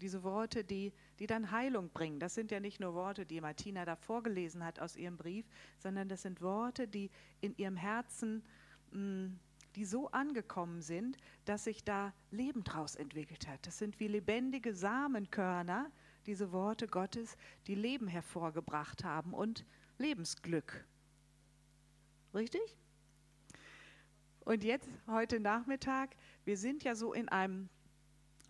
Diese 0.00 0.22
Worte, 0.24 0.64
die, 0.64 0.92
die 1.20 1.28
dann 1.28 1.52
Heilung 1.52 1.90
bringen. 1.90 2.18
Das 2.18 2.34
sind 2.34 2.50
ja 2.50 2.58
nicht 2.58 2.80
nur 2.80 2.92
Worte, 2.94 3.24
die 3.24 3.40
Martina 3.40 3.84
da 3.84 3.94
vorgelesen 3.94 4.64
hat 4.64 4.80
aus 4.80 4.96
ihrem 4.96 5.16
Brief, 5.16 5.46
sondern 5.78 6.08
das 6.08 6.22
sind 6.22 6.42
Worte, 6.42 6.88
die 6.88 7.08
in 7.40 7.56
ihrem 7.56 7.76
Herzen 7.76 8.42
mh, 8.90 8.98
mm, 8.98 9.40
die 9.76 9.84
so 9.84 10.10
angekommen 10.10 10.82
sind, 10.82 11.16
dass 11.44 11.64
sich 11.64 11.82
da 11.84 12.12
Leben 12.30 12.62
draus 12.64 12.94
entwickelt 12.94 13.48
hat. 13.48 13.66
Das 13.66 13.78
sind 13.78 13.98
wie 14.00 14.08
lebendige 14.08 14.74
Samenkörner, 14.74 15.90
diese 16.26 16.52
Worte 16.52 16.86
Gottes, 16.86 17.36
die 17.66 17.74
Leben 17.74 18.06
hervorgebracht 18.06 19.02
haben 19.04 19.32
und 19.32 19.64
Lebensglück. 19.98 20.84
Richtig? 22.34 22.76
Und 24.40 24.64
jetzt, 24.64 24.88
heute 25.06 25.38
Nachmittag, 25.38 26.16
wir 26.44 26.56
sind 26.56 26.82
ja 26.82 26.94
so 26.94 27.12
in 27.12 27.28
einem 27.28 27.68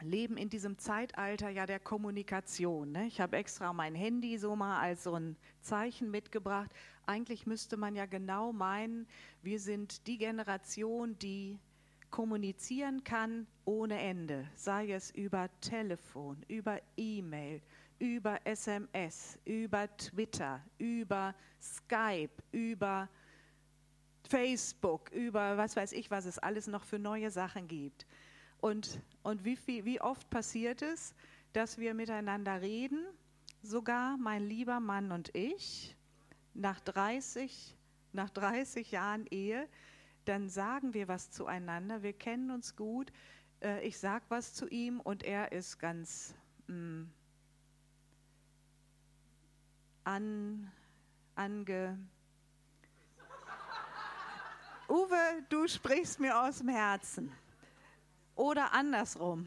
Leben 0.00 0.36
in 0.36 0.48
diesem 0.48 0.78
Zeitalter 0.78 1.48
ja 1.50 1.66
der 1.66 1.80
Kommunikation. 1.80 2.92
Ne? 2.92 3.06
Ich 3.06 3.20
habe 3.20 3.36
extra 3.36 3.72
mein 3.72 3.94
Handy 3.94 4.38
so 4.38 4.56
mal 4.56 4.80
als 4.80 5.04
so 5.04 5.14
ein 5.14 5.36
Zeichen 5.60 6.10
mitgebracht. 6.10 6.70
Eigentlich 7.06 7.46
müsste 7.46 7.76
man 7.76 7.94
ja 7.94 8.06
genau 8.06 8.52
meinen, 8.52 9.06
wir 9.42 9.60
sind 9.60 10.06
die 10.06 10.18
Generation, 10.18 11.18
die 11.18 11.58
kommunizieren 12.10 13.04
kann 13.04 13.46
ohne 13.64 13.98
Ende, 13.98 14.48
sei 14.54 14.92
es 14.92 15.10
über 15.10 15.48
Telefon, 15.60 16.44
über 16.48 16.80
E-Mail, 16.96 17.62
über 17.98 18.38
SMS, 18.44 19.38
über 19.44 19.88
Twitter, 19.96 20.62
über 20.78 21.34
Skype, 21.60 22.42
über 22.50 23.08
Facebook, 24.28 25.10
über 25.12 25.56
was 25.56 25.76
weiß 25.76 25.92
ich, 25.92 26.10
was 26.10 26.24
es 26.24 26.38
alles 26.38 26.66
noch 26.66 26.84
für 26.84 26.98
neue 26.98 27.30
Sachen 27.30 27.68
gibt. 27.68 28.06
Und, 28.60 29.00
und 29.22 29.44
wie, 29.44 29.56
viel, 29.56 29.84
wie 29.84 30.00
oft 30.00 30.30
passiert 30.30 30.82
es, 30.82 31.14
dass 31.52 31.78
wir 31.78 31.94
miteinander 31.94 32.60
reden, 32.60 33.04
sogar 33.62 34.16
mein 34.16 34.42
lieber 34.42 34.80
Mann 34.80 35.12
und 35.12 35.34
ich, 35.34 35.96
nach 36.54 36.80
30, 36.80 37.76
nach 38.12 38.30
30 38.30 38.90
Jahren 38.90 39.26
Ehe, 39.30 39.68
dann 40.24 40.48
sagen 40.48 40.94
wir 40.94 41.08
was 41.08 41.30
zueinander, 41.30 42.02
wir 42.02 42.12
kennen 42.12 42.50
uns 42.50 42.76
gut, 42.76 43.12
äh, 43.60 43.84
ich 43.86 43.98
sage 43.98 44.24
was 44.28 44.54
zu 44.54 44.68
ihm 44.68 45.00
und 45.00 45.24
er 45.24 45.52
ist 45.52 45.78
ganz 45.78 46.34
mh, 46.68 46.76
mm, 46.76 47.10
an, 50.04 50.72
ange... 51.34 51.98
Uwe, 54.92 55.42
du 55.48 55.66
sprichst 55.68 56.20
mir 56.20 56.38
aus 56.38 56.58
dem 56.58 56.68
Herzen. 56.68 57.32
Oder 58.34 58.74
andersrum. 58.74 59.46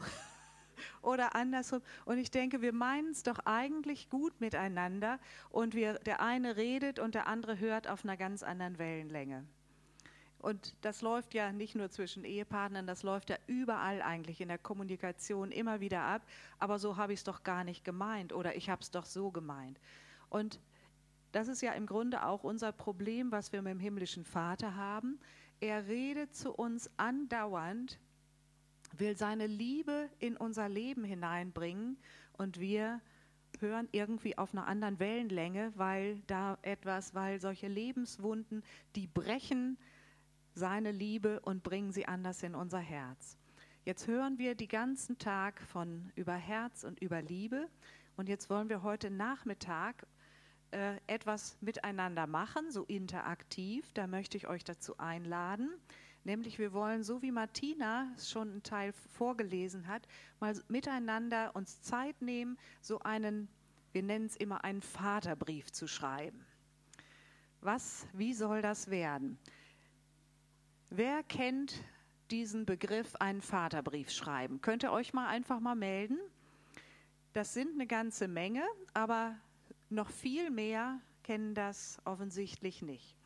Oder 1.02 1.36
andersrum. 1.36 1.82
Und 2.04 2.18
ich 2.18 2.32
denke, 2.32 2.62
wir 2.62 2.72
meinen 2.72 3.12
es 3.12 3.22
doch 3.22 3.38
eigentlich 3.44 4.10
gut 4.10 4.40
miteinander 4.40 5.20
und 5.50 5.76
wir, 5.76 6.00
der 6.00 6.20
eine 6.20 6.56
redet 6.56 6.98
und 6.98 7.14
der 7.14 7.28
andere 7.28 7.60
hört 7.60 7.86
auf 7.86 8.02
einer 8.02 8.16
ganz 8.16 8.42
anderen 8.42 8.78
Wellenlänge. 8.78 9.46
Und 10.40 10.74
das 10.80 11.00
läuft 11.00 11.32
ja 11.32 11.52
nicht 11.52 11.76
nur 11.76 11.90
zwischen 11.90 12.24
Ehepartnern, 12.24 12.88
das 12.88 13.04
läuft 13.04 13.30
ja 13.30 13.36
überall 13.46 14.02
eigentlich 14.02 14.40
in 14.40 14.48
der 14.48 14.58
Kommunikation 14.58 15.52
immer 15.52 15.78
wieder 15.78 16.02
ab. 16.02 16.22
Aber 16.58 16.80
so 16.80 16.96
habe 16.96 17.12
ich 17.12 17.20
es 17.20 17.24
doch 17.24 17.44
gar 17.44 17.62
nicht 17.62 17.84
gemeint 17.84 18.32
oder 18.32 18.56
ich 18.56 18.68
habe 18.68 18.82
es 18.82 18.90
doch 18.90 19.06
so 19.06 19.30
gemeint. 19.30 19.78
Und 20.28 20.58
das 21.36 21.48
ist 21.48 21.60
ja 21.60 21.72
im 21.72 21.84
Grunde 21.84 22.24
auch 22.24 22.44
unser 22.44 22.72
Problem, 22.72 23.30
was 23.30 23.52
wir 23.52 23.60
mit 23.60 23.70
dem 23.70 23.78
himmlischen 23.78 24.24
Vater 24.24 24.74
haben. 24.74 25.20
Er 25.60 25.86
redet 25.86 26.34
zu 26.34 26.50
uns 26.50 26.90
andauernd, 26.96 28.00
will 28.96 29.18
seine 29.18 29.46
Liebe 29.46 30.08
in 30.18 30.38
unser 30.38 30.66
Leben 30.70 31.04
hineinbringen 31.04 31.98
und 32.38 32.58
wir 32.58 33.02
hören 33.60 33.86
irgendwie 33.92 34.38
auf 34.38 34.54
einer 34.54 34.66
anderen 34.66 34.98
Wellenlänge, 34.98 35.72
weil 35.76 36.22
da 36.26 36.56
etwas, 36.62 37.14
weil 37.14 37.38
solche 37.38 37.68
Lebenswunden, 37.68 38.62
die 38.94 39.06
brechen 39.06 39.76
seine 40.54 40.90
Liebe 40.90 41.40
und 41.40 41.62
bringen 41.62 41.92
sie 41.92 42.06
anders 42.06 42.42
in 42.42 42.54
unser 42.54 42.78
Herz. 42.78 43.36
Jetzt 43.84 44.06
hören 44.06 44.38
wir 44.38 44.54
den 44.54 44.68
ganzen 44.68 45.18
Tag 45.18 45.60
von 45.60 46.10
über 46.14 46.34
Herz 46.34 46.82
und 46.82 46.98
über 47.00 47.20
Liebe 47.20 47.68
und 48.16 48.30
jetzt 48.30 48.48
wollen 48.48 48.70
wir 48.70 48.82
heute 48.82 49.10
Nachmittag 49.10 50.06
äh, 50.70 50.96
etwas 51.06 51.56
miteinander 51.60 52.26
machen, 52.26 52.70
so 52.70 52.84
interaktiv. 52.84 53.92
Da 53.94 54.06
möchte 54.06 54.36
ich 54.36 54.46
euch 54.48 54.64
dazu 54.64 54.98
einladen. 54.98 55.70
Nämlich 56.24 56.58
wir 56.58 56.72
wollen, 56.72 57.04
so 57.04 57.22
wie 57.22 57.30
Martina 57.30 58.12
schon 58.18 58.50
einen 58.50 58.62
Teil 58.64 58.92
vorgelesen 58.92 59.86
hat, 59.86 60.08
mal 60.40 60.60
miteinander 60.68 61.54
uns 61.54 61.82
Zeit 61.82 62.20
nehmen, 62.20 62.58
so 62.80 62.98
einen, 62.98 63.48
wir 63.92 64.02
nennen 64.02 64.26
es 64.26 64.36
immer 64.36 64.64
einen 64.64 64.82
Vaterbrief 64.82 65.70
zu 65.70 65.86
schreiben. 65.86 66.44
Was, 67.60 68.08
wie 68.12 68.34
soll 68.34 68.60
das 68.60 68.90
werden? 68.90 69.38
Wer 70.90 71.22
kennt 71.22 71.82
diesen 72.30 72.66
Begriff 72.66 73.14
einen 73.16 73.40
Vaterbrief 73.40 74.10
schreiben? 74.10 74.60
Könnt 74.60 74.82
ihr 74.82 74.90
euch 74.90 75.12
mal 75.12 75.28
einfach 75.28 75.60
mal 75.60 75.76
melden? 75.76 76.18
Das 77.34 77.54
sind 77.54 77.74
eine 77.74 77.86
ganze 77.86 78.28
Menge, 78.28 78.64
aber 78.94 79.36
noch 79.90 80.10
viel 80.10 80.50
mehr 80.50 81.00
kennen 81.22 81.54
das 81.54 81.98
offensichtlich 82.04 82.82
nicht. 82.82 83.16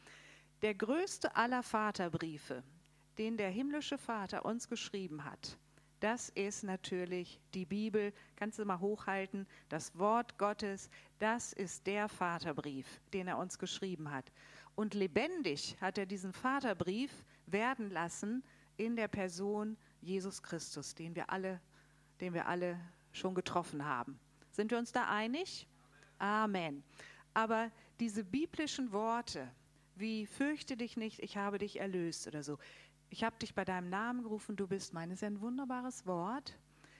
Der 0.63 0.75
größte 0.75 1.37
aller 1.37 1.63
Vaterbriefe, 1.63 2.63
den 3.19 3.37
der 3.37 3.51
himmlische 3.51 3.99
Vater 3.99 4.45
uns 4.45 4.69
geschrieben 4.69 5.25
hat, 5.25 5.59
das 6.01 6.31
ist 6.31 6.65
natürlich 6.65 7.39
die 7.53 7.67
Bibel. 7.67 8.15
Kannst 8.37 8.59
du 8.59 8.65
mal 8.65 8.81
hochhalten? 8.81 9.47
Das 9.69 9.97
Wort 9.99 10.39
Gottes, 10.39 10.89
das 11.19 11.53
ist 11.53 11.87
der 11.87 12.09
Vaterbrief, 12.09 13.01
den 13.13 13.29
er 13.29 13.37
uns 13.37 13.59
geschrieben 13.59 14.11
hat. 14.11 14.33
Und 14.75 14.95
lebendig 14.95 15.77
hat 15.79 15.99
er 15.99 16.07
diesen 16.07 16.33
Vaterbrief 16.33 17.13
werden 17.45 17.91
lassen 17.91 18.43
in 18.79 18.97
der 18.97 19.09
Person 19.09 19.77
Jesus 20.01 20.43
Christus, 20.43 20.95
den 20.95 21.15
wir 21.15 21.29
alle, 21.29 21.61
den 22.23 22.33
wir 22.33 22.47
alle 22.47 22.81
schon 23.13 23.35
getroffen 23.35 23.85
haben. 23.85 24.19
Sind 24.53 24.71
wir 24.71 24.79
uns 24.79 24.93
da 24.93 25.07
einig? 25.07 25.69
Amen. 26.21 26.85
Aber 27.35 27.71
diese 27.99 28.23
biblischen 28.23 28.93
Worte, 28.93 29.51
wie 29.97 30.27
fürchte 30.27 30.77
dich 30.77 30.97
nicht, 30.97 31.19
ich 31.21 31.37
habe 31.37 31.59
dich 31.59 31.81
erlöst 31.81 32.27
oder 32.27 32.43
so, 32.43 32.59
ich 33.09 33.25
habe 33.25 33.37
dich 33.39 33.55
bei 33.55 33.65
deinem 33.65 33.89
Namen 33.89 34.23
gerufen, 34.23 34.55
du 34.55 34.69
bist 34.69 34.93
mein. 34.93 35.11
Ist 35.11 35.23
ja 35.23 35.29
ein 35.29 35.41
wunderbares 35.41 36.07
Wort. 36.07 36.57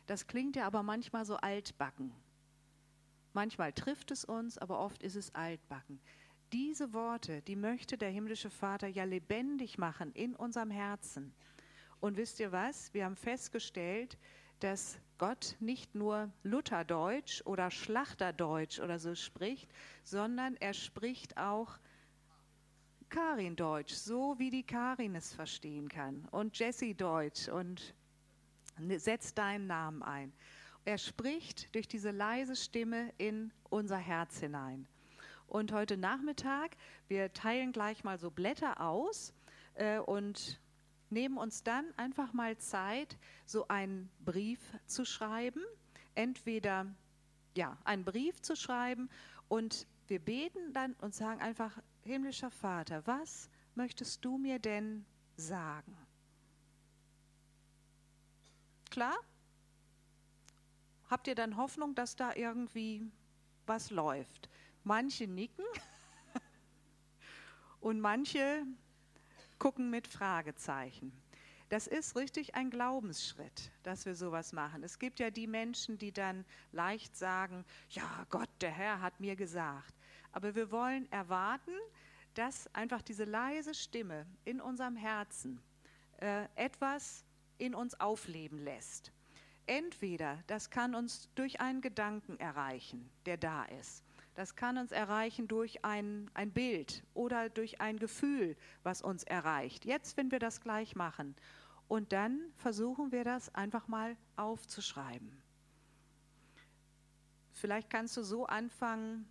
Das 0.07 0.27
klingt 0.27 0.57
ja 0.57 0.67
aber 0.67 0.83
manchmal 0.83 1.25
so 1.25 1.37
altbacken. 1.37 2.13
Manchmal 3.33 3.73
trifft 3.73 4.11
es 4.11 4.25
uns, 4.25 4.59
aber 4.59 4.81
oft 4.81 5.03
ist 5.05 5.15
es 5.15 5.33
altbacken. 5.35 6.01
Diese 6.53 6.93
Worte, 6.93 7.43
die 7.43 7.55
möchte 7.55 7.97
der 7.97 8.11
himmlische 8.11 8.51
Vater 8.51 8.89
ja 8.89 9.05
lebendig 9.05 9.79
machen 9.79 10.13
in 10.15 10.35
unserem 10.35 10.71
Herzen. 10.71 11.33
Und 12.01 12.17
wisst 12.17 12.41
ihr 12.41 12.51
was? 12.51 12.93
Wir 12.93 13.05
haben 13.05 13.15
festgestellt, 13.15 14.19
dass 14.59 14.99
Gott 15.21 15.55
nicht 15.61 15.95
nur 15.95 16.31
Lutherdeutsch 16.45 17.43
oder 17.45 17.71
Schlachterdeutsch 17.71 18.81
oder 18.81 18.99
so 18.99 19.15
spricht, 19.15 19.69
sondern 20.03 20.57
er 20.57 20.73
spricht 20.73 21.37
auch 21.37 21.79
Karin 23.11 23.55
Deutsch, 23.55 23.93
so 23.93 24.39
wie 24.39 24.49
die 24.49 24.63
Karin 24.63 25.15
es 25.15 25.35
verstehen 25.35 25.91
kann. 25.91 26.27
Und 26.31 26.59
Jessie 26.59 26.95
Deutsch 26.95 27.49
und 27.49 27.95
setzt 28.97 29.37
deinen 29.37 29.67
Namen 29.67 30.03
ein. 30.03 30.33
Er 30.87 30.97
spricht 30.97 31.75
durch 31.75 31.87
diese 31.87 32.13
leise 32.13 32.57
Stimme 32.57 33.13
in 33.19 33.53
unser 33.69 33.99
Herz 33.99 34.39
hinein. 34.41 34.89
Und 35.49 35.71
heute 35.73 35.99
Nachmittag, 35.99 36.79
wir 37.09 37.31
teilen 37.35 37.73
gleich 37.73 38.05
mal 38.05 38.19
so 38.19 38.31
Blätter 38.31 38.81
aus 38.81 39.35
äh, 39.75 39.99
und 39.99 40.59
nehmen 41.11 41.39
uns 41.39 41.63
dann 41.63 41.87
einfach 41.97 42.33
mal 42.33 42.57
Zeit, 42.59 43.19
so 43.47 43.69
einen 43.69 44.11
Brief 44.25 44.61
zu 44.87 45.05
schreiben. 45.05 45.63
Entweder 46.15 46.87
ja, 47.57 47.77
einen 47.85 48.05
Brief 48.05 48.41
zu 48.43 48.57
schreiben 48.57 49.09
und 49.49 49.87
wir 50.07 50.19
beten 50.19 50.73
dann 50.73 50.95
und 50.95 51.15
sagen 51.15 51.41
einfach, 51.41 51.79
himmlischer 52.03 52.51
Vater, 52.51 53.07
was 53.07 53.49
möchtest 53.75 54.25
du 54.25 54.39
mir 54.39 54.59
denn 54.59 55.05
sagen? 55.37 55.97
Klar? 58.91 59.17
Habt 61.09 61.27
ihr 61.27 61.35
dann 61.35 61.57
Hoffnung, 61.57 61.95
dass 61.95 62.17
da 62.17 62.35
irgendwie 62.35 63.05
was 63.67 63.91
läuft? 63.91 64.49
Manche 64.85 65.27
nicken 65.27 65.65
und 67.81 68.01
manche 68.01 68.65
gucken 69.61 69.91
mit 69.91 70.09
Fragezeichen. 70.09 71.13
Das 71.69 71.87
ist 71.87 72.17
richtig 72.17 72.57
ein 72.57 72.69
Glaubensschritt, 72.69 73.71
dass 73.85 74.05
wir 74.05 74.17
sowas 74.17 74.53
machen. 74.53 74.83
Es 74.83 74.99
gibt 74.99 75.21
ja 75.21 75.31
die 75.31 75.47
Menschen, 75.47 75.99
die 75.99 76.11
dann 76.11 76.45
leicht 76.73 77.17
sagen, 77.17 77.65
ja, 77.91 78.27
Gott, 78.29 78.49
der 78.61 78.73
Herr 78.73 79.01
hat 79.01 79.21
mir 79.21 79.37
gesagt. 79.37 79.95
Aber 80.33 80.57
wir 80.57 80.73
wollen 80.73 81.11
erwarten, 81.13 81.77
dass 82.35 82.75
einfach 82.75 83.03
diese 83.03 83.25
leise 83.25 83.75
Stimme 83.75 84.27
in 84.45 84.61
unserem 84.61 84.97
Herzen 84.97 85.61
äh, 86.17 86.47
etwas 86.57 87.25
in 87.59 87.75
uns 87.75 87.99
aufleben 88.01 88.65
lässt. 88.65 89.13
Entweder 89.67 90.43
das 90.49 90.71
kann 90.71 90.97
uns 90.97 91.29
durch 91.37 91.61
einen 91.61 91.81
Gedanken 91.81 92.37
erreichen, 92.41 93.09
der 93.27 93.37
da 93.37 93.65
ist. 93.67 94.05
Das 94.35 94.57
kann 94.57 94.79
uns 94.79 94.93
erreichen 94.93 95.49
durch 95.49 95.85
ein, 95.85 96.31
ein 96.35 96.53
Bild 96.53 97.05
oder 97.15 97.49
durch 97.49 97.81
ein 97.81 97.99
Gefühl, 97.99 98.57
was 98.83 99.03
uns 99.03 99.25
erreicht. 99.25 99.85
Jetzt, 99.85 100.17
wenn 100.17 100.31
wir 100.31 100.39
das 100.39 100.61
gleich 100.61 100.95
machen. 100.95 101.35
Und 101.89 102.13
dann 102.13 102.41
versuchen 102.57 103.11
wir 103.11 103.25
das 103.25 103.53
einfach 103.55 103.89
mal 103.89 104.17
aufzuschreiben. 104.37 105.43
Vielleicht 107.53 107.91
kannst 107.91 108.17
du 108.17 108.23
so 108.23 108.47
anfangen, 108.47 109.29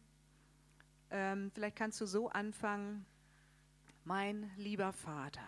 ähm, 1.09 1.51
vielleicht 1.53 1.77
kannst 1.77 1.99
du 2.01 2.05
so 2.05 2.29
anfangen, 2.29 3.05
mein 4.03 4.51
lieber 4.57 4.91
Vater, 4.91 5.47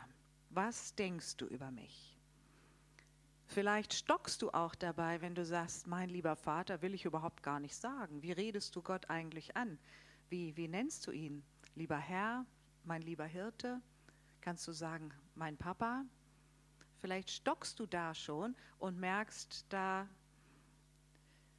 was 0.50 0.96
denkst 0.96 1.38
du 1.38 1.46
über 1.46 1.70
mich? 1.70 2.11
Vielleicht 3.54 3.94
stockst 3.94 4.42
du 4.42 4.52
auch 4.52 4.76
dabei, 4.76 5.20
wenn 5.20 5.36
du 5.36 5.44
sagst, 5.44 5.86
mein 5.86 6.10
lieber 6.10 6.38
Vater, 6.38 6.82
will 6.82 6.94
ich 6.94 7.04
überhaupt 7.04 7.44
gar 7.44 7.60
nicht 7.60 7.76
sagen. 7.76 8.22
Wie 8.22 8.32
redest 8.32 8.74
du 8.78 8.82
Gott 8.82 9.10
eigentlich 9.10 9.58
an? 9.58 9.78
Wie, 10.30 10.56
wie 10.56 10.70
nennst 10.70 11.06
du 11.06 11.12
ihn? 11.12 11.44
Lieber 11.76 11.98
Herr, 11.98 12.46
mein 12.86 13.02
lieber 13.02 13.26
Hirte? 13.26 13.82
Kannst 14.40 14.66
du 14.70 14.72
sagen, 14.72 15.14
mein 15.36 15.58
Papa? 15.58 16.06
Vielleicht 17.00 17.30
stockst 17.30 17.78
du 17.78 17.86
da 17.86 18.16
schon 18.16 18.56
und 18.80 18.98
merkst, 18.98 19.66
da 19.68 20.08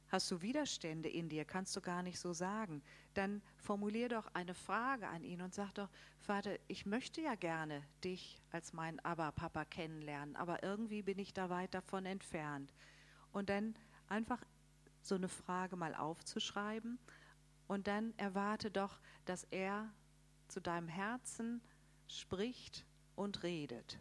Hast 0.09 0.31
du 0.31 0.41
Widerstände 0.41 1.09
in 1.09 1.29
dir, 1.29 1.45
kannst 1.45 1.75
du 1.75 1.81
gar 1.81 2.01
nicht 2.01 2.19
so 2.19 2.33
sagen, 2.33 2.81
dann 3.13 3.41
formulier 3.63 4.09
doch 4.09 4.27
eine 4.33 4.53
Frage 4.53 5.07
an 5.07 5.23
ihn 5.23 5.41
und 5.41 5.53
sag 5.53 5.73
doch, 5.73 5.89
Vater, 6.19 6.57
ich 6.67 6.85
möchte 6.85 7.21
ja 7.21 7.35
gerne 7.35 7.81
dich 8.03 8.41
als 8.51 8.73
meinen 8.73 8.99
Aber-Papa 8.99 9.65
kennenlernen, 9.65 10.35
aber 10.35 10.63
irgendwie 10.63 11.01
bin 11.01 11.17
ich 11.17 11.33
da 11.33 11.49
weit 11.49 11.73
davon 11.73 12.05
entfernt. 12.05 12.73
Und 13.31 13.49
dann 13.49 13.75
einfach 14.07 14.43
so 15.01 15.15
eine 15.15 15.29
Frage 15.29 15.75
mal 15.75 15.95
aufzuschreiben 15.95 16.99
und 17.67 17.87
dann 17.87 18.13
erwarte 18.17 18.69
doch, 18.69 18.99
dass 19.25 19.45
er 19.45 19.91
zu 20.47 20.61
deinem 20.61 20.87
Herzen 20.87 21.61
spricht 22.07 22.85
und 23.15 23.43
redet. 23.43 23.99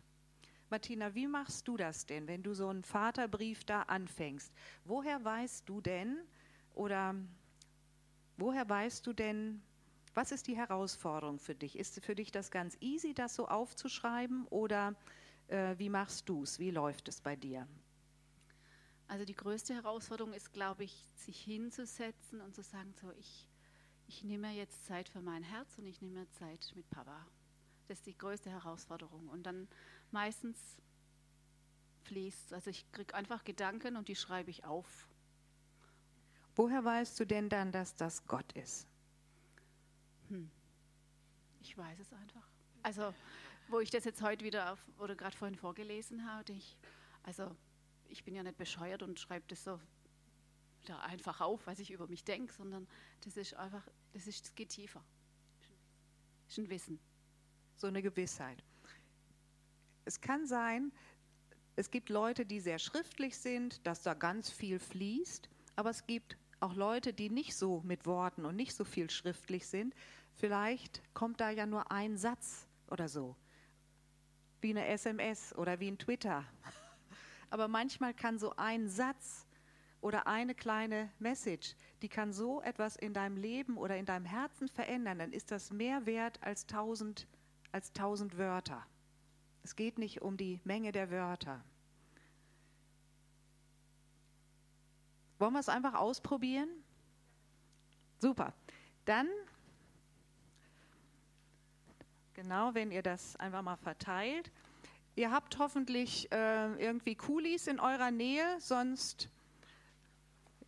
Martina, 0.70 1.14
wie 1.14 1.26
machst 1.26 1.68
du 1.68 1.76
das 1.76 2.06
denn, 2.06 2.26
wenn 2.26 2.42
du 2.42 2.54
so 2.54 2.68
einen 2.68 2.82
Vaterbrief 2.82 3.64
da 3.64 3.82
anfängst? 3.82 4.52
Woher 4.84 5.22
weißt 5.22 5.68
du 5.68 5.80
denn 5.80 6.18
oder 6.74 7.14
woher 8.36 8.68
weißt 8.68 9.06
du 9.06 9.12
denn, 9.12 9.62
was 10.14 10.30
ist 10.30 10.46
die 10.46 10.56
Herausforderung 10.56 11.38
für 11.38 11.54
dich? 11.54 11.78
Ist 11.78 12.04
für 12.04 12.14
dich 12.14 12.30
das 12.30 12.50
ganz 12.50 12.76
easy, 12.80 13.14
das 13.14 13.34
so 13.34 13.48
aufzuschreiben 13.48 14.46
oder 14.48 14.94
äh, 15.48 15.74
wie 15.78 15.88
machst 15.88 16.28
du 16.28 16.42
es? 16.42 16.58
Wie 16.58 16.70
läuft 16.70 17.08
es 17.08 17.20
bei 17.20 17.36
dir? 17.36 17.66
Also 19.08 19.24
die 19.24 19.34
größte 19.34 19.74
Herausforderung 19.74 20.32
ist, 20.32 20.52
glaube 20.52 20.84
ich, 20.84 21.06
sich 21.16 21.40
hinzusetzen 21.40 22.40
und 22.40 22.54
zu 22.54 22.62
sagen, 22.62 22.94
so 23.00 23.10
ich, 23.18 23.48
ich 24.06 24.24
nehme 24.24 24.50
jetzt 24.52 24.86
Zeit 24.86 25.08
für 25.08 25.20
mein 25.20 25.42
Herz 25.42 25.76
und 25.78 25.86
ich 25.86 26.00
nehme 26.00 26.28
Zeit 26.30 26.72
mit 26.74 26.88
Papa. 26.90 27.26
das 27.88 27.98
ist 27.98 28.06
die 28.06 28.16
größte 28.16 28.50
Herausforderung. 28.50 29.28
Und 29.28 29.44
dann 29.44 29.68
meistens 30.10 30.58
fließt, 32.04 32.52
also 32.52 32.70
ich 32.70 32.90
kriege 32.92 33.14
einfach 33.14 33.44
Gedanken 33.44 33.96
und 33.96 34.08
die 34.08 34.16
schreibe 34.16 34.50
ich 34.50 34.64
auf. 34.64 35.08
Woher 36.54 36.84
weißt 36.84 37.18
du 37.18 37.24
denn 37.24 37.48
dann, 37.48 37.72
dass 37.72 37.94
das 37.96 38.26
Gott 38.26 38.52
ist? 38.52 38.86
Hm. 40.28 40.50
Ich 41.60 41.76
weiß 41.76 41.98
es 41.98 42.12
einfach. 42.12 42.46
Also, 42.82 43.14
wo 43.68 43.80
ich 43.80 43.90
das 43.90 44.04
jetzt 44.04 44.22
heute 44.22 44.44
wieder 44.44 44.72
auf, 44.72 44.84
oder 44.98 45.14
gerade 45.14 45.36
vorhin 45.36 45.56
vorgelesen 45.56 46.30
habe, 46.30 46.52
ich, 46.52 46.76
also 47.22 47.56
ich 48.08 48.24
bin 48.24 48.34
ja 48.34 48.42
nicht 48.42 48.58
bescheuert 48.58 49.02
und 49.02 49.18
schreibe 49.18 49.44
das 49.48 49.64
so 49.64 49.80
da 50.84 50.98
einfach 51.00 51.40
auf, 51.40 51.66
was 51.66 51.78
ich 51.78 51.90
über 51.90 52.06
mich 52.08 52.24
denke, 52.24 52.52
sondern 52.52 52.88
das 53.22 53.36
ist 53.36 53.54
einfach, 53.54 53.86
das 54.12 54.26
ist, 54.26 54.44
das 54.44 54.54
geht 54.54 54.70
tiefer. 54.70 55.02
Das 56.46 56.58
ist 56.58 56.58
ein 56.58 56.70
Wissen. 56.70 56.98
So 57.76 57.86
eine 57.86 58.02
Gewissheit. 58.02 58.62
Es 60.04 60.20
kann 60.20 60.46
sein, 60.46 60.92
es 61.76 61.90
gibt 61.90 62.08
Leute, 62.08 62.44
die 62.44 62.60
sehr 62.60 62.78
schriftlich 62.78 63.38
sind, 63.38 63.86
dass 63.86 64.02
da 64.02 64.14
ganz 64.14 64.50
viel 64.50 64.78
fließt, 64.78 65.48
aber 65.76 65.90
es 65.90 66.06
gibt 66.06 66.36
auch 66.62 66.74
Leute, 66.74 67.12
die 67.12 67.30
nicht 67.30 67.56
so 67.56 67.80
mit 67.84 68.06
Worten 68.06 68.44
und 68.44 68.56
nicht 68.56 68.74
so 68.74 68.84
viel 68.84 69.10
schriftlich 69.10 69.66
sind. 69.66 69.94
Vielleicht 70.34 71.02
kommt 71.14 71.40
da 71.40 71.50
ja 71.50 71.66
nur 71.66 71.90
ein 71.90 72.16
Satz 72.16 72.68
oder 72.90 73.08
so, 73.08 73.36
wie 74.60 74.70
eine 74.70 74.86
SMS 74.86 75.54
oder 75.56 75.80
wie 75.80 75.90
ein 75.90 75.98
Twitter. 75.98 76.44
Aber 77.50 77.68
manchmal 77.68 78.14
kann 78.14 78.38
so 78.38 78.54
ein 78.56 78.88
Satz 78.88 79.46
oder 80.00 80.26
eine 80.26 80.54
kleine 80.54 81.10
Message, 81.18 81.76
die 82.02 82.08
kann 82.08 82.32
so 82.32 82.60
etwas 82.62 82.96
in 82.96 83.14
deinem 83.14 83.36
Leben 83.36 83.76
oder 83.76 83.96
in 83.96 84.06
deinem 84.06 84.24
Herzen 84.24 84.68
verändern, 84.68 85.18
dann 85.18 85.32
ist 85.32 85.50
das 85.50 85.70
mehr 85.70 86.06
wert 86.06 86.42
als 86.42 86.66
tausend, 86.66 87.28
als 87.70 87.92
tausend 87.92 88.36
Wörter. 88.38 88.84
Es 89.62 89.76
geht 89.76 89.98
nicht 89.98 90.22
um 90.22 90.36
die 90.36 90.60
Menge 90.64 90.90
der 90.90 91.10
Wörter. 91.10 91.64
Wollen 95.42 95.54
wir 95.54 95.58
es 95.58 95.68
einfach 95.68 95.94
ausprobieren? 95.94 96.68
Super. 98.20 98.54
Dann, 99.06 99.26
genau, 102.32 102.74
wenn 102.74 102.92
ihr 102.92 103.02
das 103.02 103.34
einfach 103.34 103.60
mal 103.60 103.74
verteilt. 103.74 104.52
Ihr 105.16 105.32
habt 105.32 105.58
hoffentlich 105.58 106.30
äh, 106.30 106.74
irgendwie 106.80 107.16
Kulis 107.16 107.66
in 107.66 107.80
eurer 107.80 108.12
Nähe, 108.12 108.60
sonst 108.60 109.30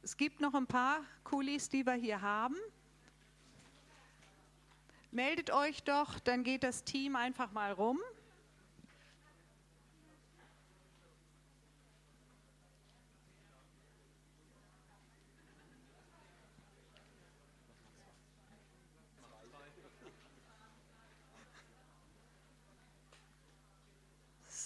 es 0.03 0.17
gibt 0.17 0.41
noch 0.41 0.55
ein 0.55 0.67
paar 0.67 1.05
Kulis, 1.23 1.69
die 1.69 1.87
wir 1.87 1.95
hier 1.95 2.21
haben. 2.21 2.57
Meldet 5.13 5.53
euch 5.53 5.85
doch, 5.85 6.19
dann 6.19 6.43
geht 6.43 6.65
das 6.65 6.83
Team 6.83 7.15
einfach 7.15 7.53
mal 7.53 7.71
rum. 7.71 8.01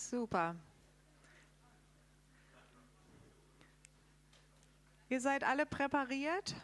Super. 0.09 0.57
Ihr 5.11 5.21
seid 5.21 5.45
alle 5.45 5.67
präpariert? 5.67 6.55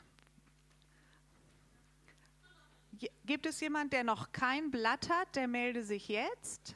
Gibt 3.26 3.44
es 3.44 3.60
jemand, 3.60 3.92
der 3.92 4.02
noch 4.02 4.32
kein 4.32 4.70
Blatt 4.70 5.10
hat, 5.10 5.36
der 5.36 5.46
melde 5.46 5.84
sich 5.84 6.08
jetzt? 6.08 6.74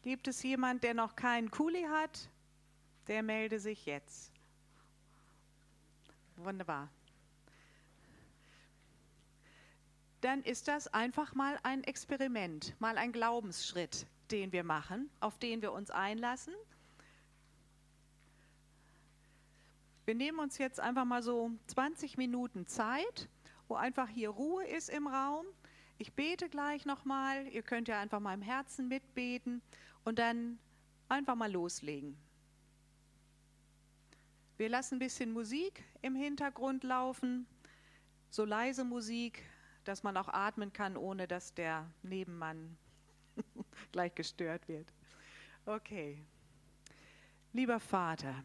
Gibt 0.00 0.26
es 0.26 0.42
jemand, 0.42 0.84
der 0.84 0.94
noch 0.94 1.16
keinen 1.16 1.50
Kuli 1.50 1.82
hat? 1.82 2.30
Der 3.06 3.22
melde 3.22 3.60
sich 3.60 3.84
jetzt. 3.84 4.32
Wunderbar. 6.36 6.88
Dann 10.22 10.42
ist 10.44 10.66
das 10.68 10.88
einfach 10.88 11.34
mal 11.34 11.58
ein 11.62 11.84
Experiment, 11.84 12.74
mal 12.80 12.96
ein 12.96 13.12
Glaubensschritt, 13.12 14.06
den 14.32 14.52
wir 14.52 14.64
machen, 14.64 15.10
auf 15.20 15.38
den 15.38 15.62
wir 15.62 15.72
uns 15.72 15.90
einlassen 15.90 16.54
Wir 20.10 20.16
nehmen 20.16 20.40
uns 20.40 20.58
jetzt 20.58 20.80
einfach 20.80 21.04
mal 21.04 21.22
so 21.22 21.52
20 21.68 22.16
Minuten 22.16 22.66
Zeit, 22.66 23.28
wo 23.68 23.76
einfach 23.76 24.08
hier 24.08 24.30
Ruhe 24.30 24.66
ist 24.66 24.90
im 24.90 25.06
Raum. 25.06 25.46
Ich 25.98 26.14
bete 26.14 26.48
gleich 26.48 26.84
nochmal. 26.84 27.46
Ihr 27.46 27.62
könnt 27.62 27.86
ja 27.86 28.00
einfach 28.00 28.18
mal 28.18 28.34
im 28.34 28.42
Herzen 28.42 28.88
mitbeten 28.88 29.62
und 30.02 30.18
dann 30.18 30.58
einfach 31.08 31.36
mal 31.36 31.52
loslegen. 31.52 32.16
Wir 34.56 34.68
lassen 34.68 34.96
ein 34.96 34.98
bisschen 34.98 35.32
Musik 35.32 35.84
im 36.02 36.16
Hintergrund 36.16 36.82
laufen, 36.82 37.46
so 38.30 38.44
leise 38.44 38.82
Musik, 38.82 39.44
dass 39.84 40.02
man 40.02 40.16
auch 40.16 40.26
atmen 40.26 40.72
kann, 40.72 40.96
ohne 40.96 41.28
dass 41.28 41.54
der 41.54 41.88
Nebenmann 42.02 42.76
gleich 43.92 44.14
gestört 44.14 44.66
wird. 44.68 44.92
Okay. 45.66 46.22
Lieber 47.52 47.80
Vater, 47.80 48.44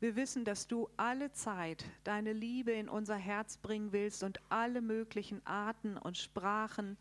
wir 0.00 0.16
wissen, 0.16 0.44
dass 0.44 0.66
du 0.66 0.88
alle 0.98 1.32
Zeit 1.32 1.84
deine 2.04 2.34
Liebe 2.34 2.72
in 2.72 2.88
unser 2.88 3.16
Herz 3.16 3.56
bringen 3.56 3.92
willst 3.92 4.22
und 4.22 4.38
alle 4.50 4.82
möglichen 4.82 5.40
Arten 5.46 5.96
und 5.96 6.18
Sprachen 6.18 6.98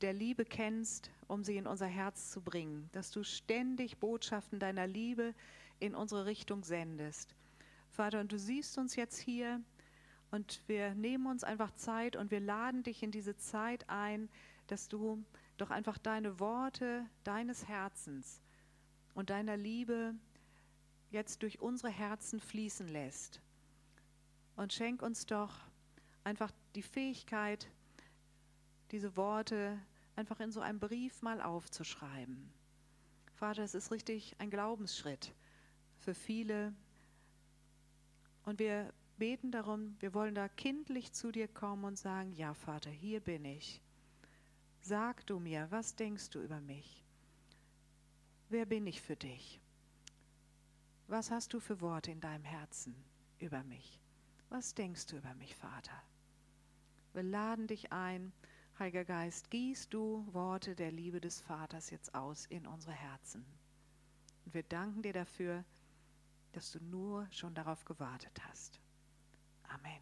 der 0.00 0.12
Liebe 0.12 0.44
kennst, 0.44 1.10
um 1.28 1.44
sie 1.44 1.56
in 1.56 1.66
unser 1.66 1.86
Herz 1.86 2.30
zu 2.30 2.40
bringen. 2.40 2.88
Dass 2.92 3.10
du 3.10 3.22
ständig 3.22 3.98
Botschaften 3.98 4.58
deiner 4.58 4.86
Liebe 4.86 5.34
in 5.78 5.94
unsere 5.94 6.26
Richtung 6.26 6.64
sendest. 6.64 7.36
Vater, 7.90 8.20
und 8.20 8.32
du 8.32 8.38
siehst 8.38 8.78
uns 8.78 8.96
jetzt 8.96 9.18
hier 9.18 9.60
und 10.30 10.62
wir 10.66 10.94
nehmen 10.94 11.26
uns 11.26 11.44
einfach 11.44 11.72
Zeit 11.72 12.16
und 12.16 12.30
wir 12.30 12.40
laden 12.40 12.82
dich 12.82 13.02
in 13.02 13.10
diese 13.10 13.36
Zeit 13.36 13.88
ein, 13.88 14.28
dass 14.66 14.88
du 14.88 15.22
doch 15.60 15.70
einfach 15.70 15.98
deine 15.98 16.40
Worte 16.40 17.06
deines 17.24 17.68
Herzens 17.68 18.40
und 19.14 19.30
deiner 19.30 19.56
Liebe 19.56 20.14
jetzt 21.10 21.42
durch 21.42 21.60
unsere 21.60 21.90
Herzen 21.90 22.40
fließen 22.40 22.88
lässt. 22.88 23.40
Und 24.56 24.72
schenk 24.72 25.02
uns 25.02 25.26
doch 25.26 25.54
einfach 26.24 26.52
die 26.74 26.82
Fähigkeit, 26.82 27.68
diese 28.90 29.16
Worte 29.16 29.78
einfach 30.16 30.40
in 30.40 30.52
so 30.52 30.60
einem 30.60 30.80
Brief 30.80 31.22
mal 31.22 31.40
aufzuschreiben. 31.40 32.52
Vater, 33.34 33.62
es 33.62 33.74
ist 33.74 33.90
richtig 33.90 34.36
ein 34.38 34.50
Glaubensschritt 34.50 35.34
für 35.98 36.14
viele. 36.14 36.74
Und 38.44 38.58
wir 38.58 38.92
beten 39.16 39.50
darum, 39.50 39.96
wir 40.00 40.14
wollen 40.14 40.34
da 40.34 40.48
kindlich 40.48 41.12
zu 41.12 41.30
dir 41.32 41.48
kommen 41.48 41.84
und 41.84 41.98
sagen, 41.98 42.32
ja 42.32 42.54
Vater, 42.54 42.90
hier 42.90 43.20
bin 43.20 43.44
ich. 43.44 43.80
Sag 44.82 45.26
du 45.26 45.38
mir, 45.38 45.70
was 45.70 45.94
denkst 45.94 46.30
du 46.30 46.40
über 46.40 46.60
mich? 46.60 47.04
Wer 48.48 48.66
bin 48.66 48.86
ich 48.86 49.00
für 49.02 49.16
dich? 49.16 49.60
Was 51.06 51.30
hast 51.30 51.52
du 51.52 51.60
für 51.60 51.80
Worte 51.80 52.10
in 52.10 52.20
deinem 52.20 52.44
Herzen 52.44 52.94
über 53.38 53.62
mich? 53.62 54.00
Was 54.48 54.74
denkst 54.74 55.06
du 55.06 55.16
über 55.16 55.34
mich, 55.34 55.54
Vater? 55.54 56.02
Wir 57.12 57.22
laden 57.22 57.66
dich 57.66 57.92
ein, 57.92 58.32
Heiliger 58.78 59.04
Geist, 59.04 59.50
gießt 59.50 59.92
du 59.92 60.26
Worte 60.32 60.74
der 60.74 60.90
Liebe 60.90 61.20
des 61.20 61.42
Vaters 61.42 61.90
jetzt 61.90 62.14
aus 62.14 62.46
in 62.46 62.66
unsere 62.66 62.94
Herzen. 62.94 63.44
Und 64.46 64.54
wir 64.54 64.62
danken 64.62 65.02
dir 65.02 65.12
dafür, 65.12 65.64
dass 66.52 66.72
du 66.72 66.82
nur 66.82 67.28
schon 67.30 67.54
darauf 67.54 67.84
gewartet 67.84 68.40
hast. 68.48 68.80
Amen. 69.64 70.00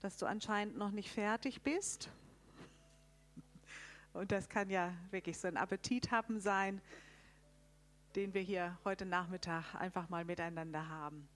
Dass 0.00 0.18
du 0.18 0.26
anscheinend 0.26 0.76
noch 0.76 0.90
nicht 0.90 1.10
fertig 1.10 1.62
bist. 1.62 2.10
Und 4.12 4.32
das 4.32 4.48
kann 4.48 4.70
ja 4.70 4.92
wirklich 5.10 5.38
so 5.38 5.48
ein 5.48 5.56
Appetit 5.56 6.10
haben 6.10 6.40
sein 6.40 6.80
den 8.16 8.34
wir 8.34 8.42
hier 8.42 8.76
heute 8.84 9.06
Nachmittag 9.06 9.74
einfach 9.74 10.08
mal 10.08 10.24
miteinander 10.24 10.88
haben. 10.88 11.28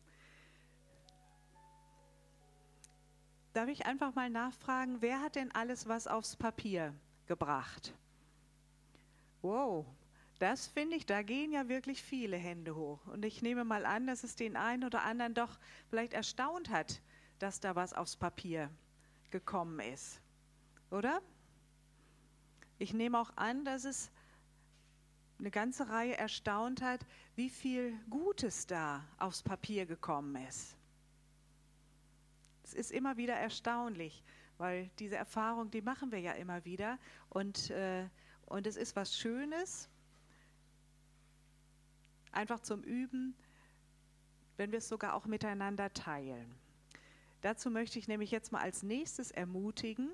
Darf 3.53 3.69
ich 3.69 3.87
einfach 3.87 4.15
mal 4.15 4.31
nachfragen, 4.31 5.01
wer 5.01 5.21
hat 5.21 5.37
denn 5.37 5.55
alles 5.55 5.87
was 5.87 6.09
aufs 6.09 6.35
Papier 6.35 6.93
gebracht? 7.27 7.95
Wow, 9.43 9.87
das 10.41 10.67
finde 10.67 10.97
ich, 10.97 11.07
da 11.07 11.23
gehen 11.23 11.53
ja 11.53 11.69
wirklich 11.69 12.03
viele 12.03 12.37
Hände 12.37 12.75
hoch. 12.75 13.07
Und 13.07 13.25
ich 13.25 13.43
nehme 13.43 13.65
mal 13.65 13.87
an, 13.87 14.09
dass 14.09 14.25
es 14.25 14.35
den 14.35 14.57
einen 14.57 14.83
oder 14.83 15.03
anderen 15.03 15.35
doch 15.35 15.59
vielleicht 15.89 16.15
erstaunt 16.15 16.71
hat, 16.71 17.01
dass 17.39 17.61
da 17.61 17.77
was 17.77 17.93
aufs 17.93 18.17
Papier 18.17 18.71
gekommen 19.31 19.79
ist. 19.79 20.21
Oder? 20.91 21.23
Ich 22.79 22.93
nehme 22.93 23.19
auch 23.19 23.37
an, 23.37 23.65
dass 23.65 23.85
es 23.85 24.11
eine 25.39 25.51
ganze 25.51 25.89
Reihe 25.89 26.17
erstaunt 26.17 26.83
hat, 26.83 27.07
wie 27.35 27.51
viel 27.51 27.99
Gutes 28.11 28.67
da 28.67 29.05
aufs 29.19 29.43
Papier 29.43 29.87
gekommen 29.87 30.37
ist. 30.49 30.77
Es 32.63 32.75
ist 32.75 32.91
immer 32.91 33.17
wieder 33.17 33.35
erstaunlich, 33.35 34.25
weil 34.59 34.91
diese 34.99 35.17
Erfahrung, 35.17 35.71
die 35.71 35.83
machen 35.83 36.13
wir 36.13 36.21
ja 36.21 36.33
immer 36.33 36.65
wieder 36.65 36.99
und, 37.29 37.71
äh, 37.71 38.09
und 38.47 38.67
es 38.67 38.77
ist 38.77 38.97
was 38.97 39.17
Schönes, 39.17 39.89
einfach 42.33 42.61
zum 42.61 42.83
Üben, 42.83 43.37
wenn 44.57 44.71
wir 44.73 44.79
es 44.79 44.89
sogar 44.89 45.15
auch 45.15 45.27
miteinander 45.27 45.93
teilen. 45.93 46.55
Dazu 47.41 47.71
möchte 47.71 47.99
ich 47.99 48.09
nämlich 48.09 48.31
jetzt 48.31 48.53
mal 48.53 48.61
als 48.61 48.83
nächstes 48.83 49.31
ermutigen. 49.31 50.11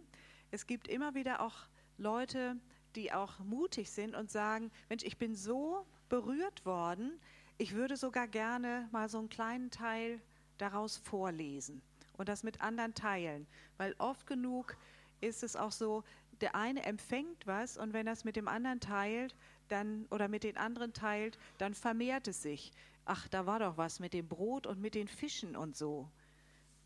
Es 0.51 0.67
gibt 0.67 0.89
immer 0.89 1.15
wieder 1.15 1.41
auch 1.41 1.69
Leute, 2.01 2.57
die 2.97 3.13
auch 3.13 3.39
mutig 3.41 3.91
sind 3.91 4.15
und 4.15 4.31
sagen, 4.31 4.71
Mensch, 4.89 5.05
ich 5.05 5.19
bin 5.19 5.35
so 5.35 5.87
berührt 6.09 6.65
worden, 6.65 7.13
ich 7.59 7.75
würde 7.75 7.97
sogar 7.97 8.27
gerne 8.27 8.89
mal 8.91 9.09
so 9.11 9.19
einen 9.19 9.29
kleinen 9.29 9.71
Teil 9.71 10.19
daraus 10.57 10.97
vorlesen 10.97 11.83
und 12.17 12.29
das 12.29 12.43
mit 12.43 12.63
anderen 12.63 12.95
teilen, 12.95 13.47
weil 13.77 13.95
oft 13.99 14.27
genug 14.27 14.77
ist 15.21 15.43
es 15.43 15.57
auch 15.57 15.73
so, 15.73 16.03
der 16.41 16.55
eine 16.55 16.85
empfängt 16.85 17.47
was 17.47 17.77
und 17.77 17.93
wenn 17.93 18.07
es 18.07 18.25
mit 18.25 18.35
dem 18.35 18.49
anderen 18.49 18.81
teilt, 18.81 19.37
dann 19.69 20.07
oder 20.11 20.29
mit 20.29 20.43
den 20.43 20.57
anderen 20.57 20.95
teilt, 20.95 21.39
dann 21.59 21.75
vermehrt 21.75 22.29
es 22.29 22.41
sich. 22.41 22.73
Ach, 23.05 23.29
da 23.29 23.45
war 23.45 23.59
doch 23.59 23.77
was 23.77 24.01
mit 24.01 24.15
dem 24.15 24.27
Brot 24.27 24.67
und 24.67 24.81
mit 24.81 24.95
den 24.95 25.07
Fischen 25.07 25.55
und 25.55 25.77
so. 25.77 26.09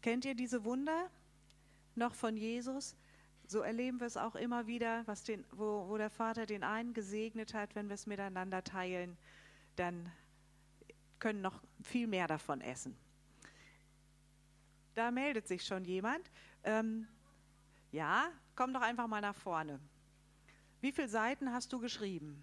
Kennt 0.03 0.25
ihr 0.25 0.35
diese 0.35 0.65
Wunder 0.65 1.09
noch 1.95 2.15
von 2.15 2.37
Jesus? 2.37 2.97
So 3.47 3.61
erleben 3.61 4.01
wir 4.01 4.07
es 4.07 4.17
auch 4.17 4.37
immer 4.37 4.67
wieder, 4.67 5.07
was 5.07 5.23
den, 5.23 5.45
wo, 5.53 5.89
wo 5.89 5.99
der 5.99 6.11
Vater 6.11 6.47
den 6.47 6.65
einen 6.65 6.95
gesegnet 6.95 7.53
hat, 7.55 7.75
wenn 7.75 7.89
wir 7.89 7.95
es 7.95 8.07
miteinander 8.07 8.65
teilen, 8.65 9.17
dann 9.77 10.11
können 11.19 11.43
noch 11.43 11.63
viel 11.83 12.07
mehr 12.07 12.27
davon 12.27 12.61
essen. 12.61 12.97
Da 14.95 15.11
meldet 15.11 15.49
sich 15.49 15.65
schon 15.65 15.85
jemand. 15.85 16.31
Ähm, 16.63 17.07
ja, 17.93 18.31
komm 18.55 18.73
doch 18.73 18.83
einfach 18.83 19.07
mal 19.07 19.21
nach 19.21 19.35
vorne. 19.35 19.81
Wie 20.81 20.93
viele 20.93 21.09
Seiten 21.09 21.53
hast 21.53 21.73
du 21.73 21.79
geschrieben? 21.79 22.43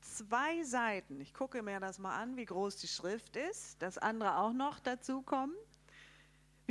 Zwei 0.00 0.62
Seiten. 0.62 1.20
Ich 1.20 1.32
gucke 1.32 1.62
mir 1.62 1.80
das 1.80 1.98
mal 1.98 2.16
an, 2.20 2.36
wie 2.36 2.44
groß 2.44 2.76
die 2.76 2.88
Schrift 2.88 3.36
ist. 3.36 3.80
Das 3.80 3.98
andere 3.98 4.36
auch 4.38 4.52
noch 4.52 4.78
dazu 4.80 5.22
kommen. 5.22 5.54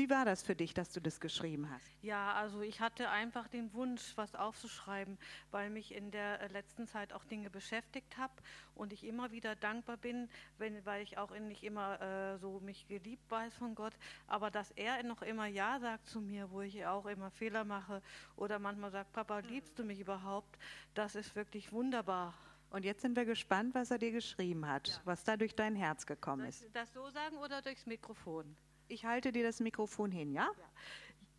Wie 0.01 0.09
war 0.09 0.25
das 0.25 0.41
für 0.41 0.55
dich, 0.55 0.73
dass 0.73 0.91
du 0.91 0.99
das 0.99 1.19
geschrieben 1.19 1.69
hast? 1.69 1.85
Ja, 2.01 2.33
also 2.33 2.61
ich 2.61 2.81
hatte 2.81 3.11
einfach 3.11 3.47
den 3.47 3.71
Wunsch, 3.75 4.13
was 4.15 4.33
aufzuschreiben, 4.33 5.19
weil 5.51 5.69
mich 5.69 5.93
in 5.93 6.09
der 6.09 6.41
äh, 6.41 6.47
letzten 6.47 6.87
Zeit 6.87 7.13
auch 7.13 7.23
Dinge 7.23 7.51
beschäftigt 7.51 8.17
habe 8.17 8.33
und 8.73 8.93
ich 8.93 9.03
immer 9.03 9.31
wieder 9.31 9.55
dankbar 9.55 9.97
bin, 9.97 10.27
wenn, 10.57 10.83
weil 10.87 11.03
ich 11.03 11.19
auch 11.19 11.29
nicht 11.37 11.63
immer 11.63 12.01
äh, 12.01 12.39
so 12.39 12.59
mich 12.61 12.87
geliebt 12.87 13.29
weiß 13.29 13.53
von 13.53 13.75
Gott, 13.75 13.93
aber 14.25 14.49
dass 14.49 14.71
er 14.71 15.03
noch 15.03 15.21
immer 15.21 15.45
Ja 15.45 15.79
sagt 15.79 16.07
zu 16.07 16.19
mir, 16.19 16.49
wo 16.49 16.61
ich 16.61 16.83
auch 16.87 17.05
immer 17.05 17.29
Fehler 17.29 17.63
mache 17.63 18.01
oder 18.37 18.57
manchmal 18.57 18.89
sagt, 18.89 19.13
Papa, 19.13 19.37
liebst 19.41 19.77
du 19.77 19.83
mich 19.83 19.99
überhaupt? 19.99 20.57
Das 20.95 21.13
ist 21.13 21.35
wirklich 21.35 21.71
wunderbar. 21.71 22.33
Und 22.71 22.85
jetzt 22.85 23.03
sind 23.03 23.15
wir 23.15 23.25
gespannt, 23.25 23.75
was 23.75 23.91
er 23.91 23.99
dir 23.99 24.11
geschrieben 24.11 24.67
hat, 24.67 24.87
ja. 24.87 25.01
was 25.05 25.23
da 25.23 25.37
durch 25.37 25.53
dein 25.53 25.75
Herz 25.75 26.07
gekommen 26.07 26.47
ist. 26.47 26.67
Das 26.73 26.91
so 26.91 27.07
sagen 27.11 27.37
oder 27.37 27.61
durchs 27.61 27.85
Mikrofon? 27.85 28.57
Ich 28.91 29.05
halte 29.05 29.31
dir 29.31 29.43
das 29.43 29.61
Mikrofon 29.61 30.11
hin, 30.11 30.33
ja? 30.33 30.43
ja. 30.43 30.65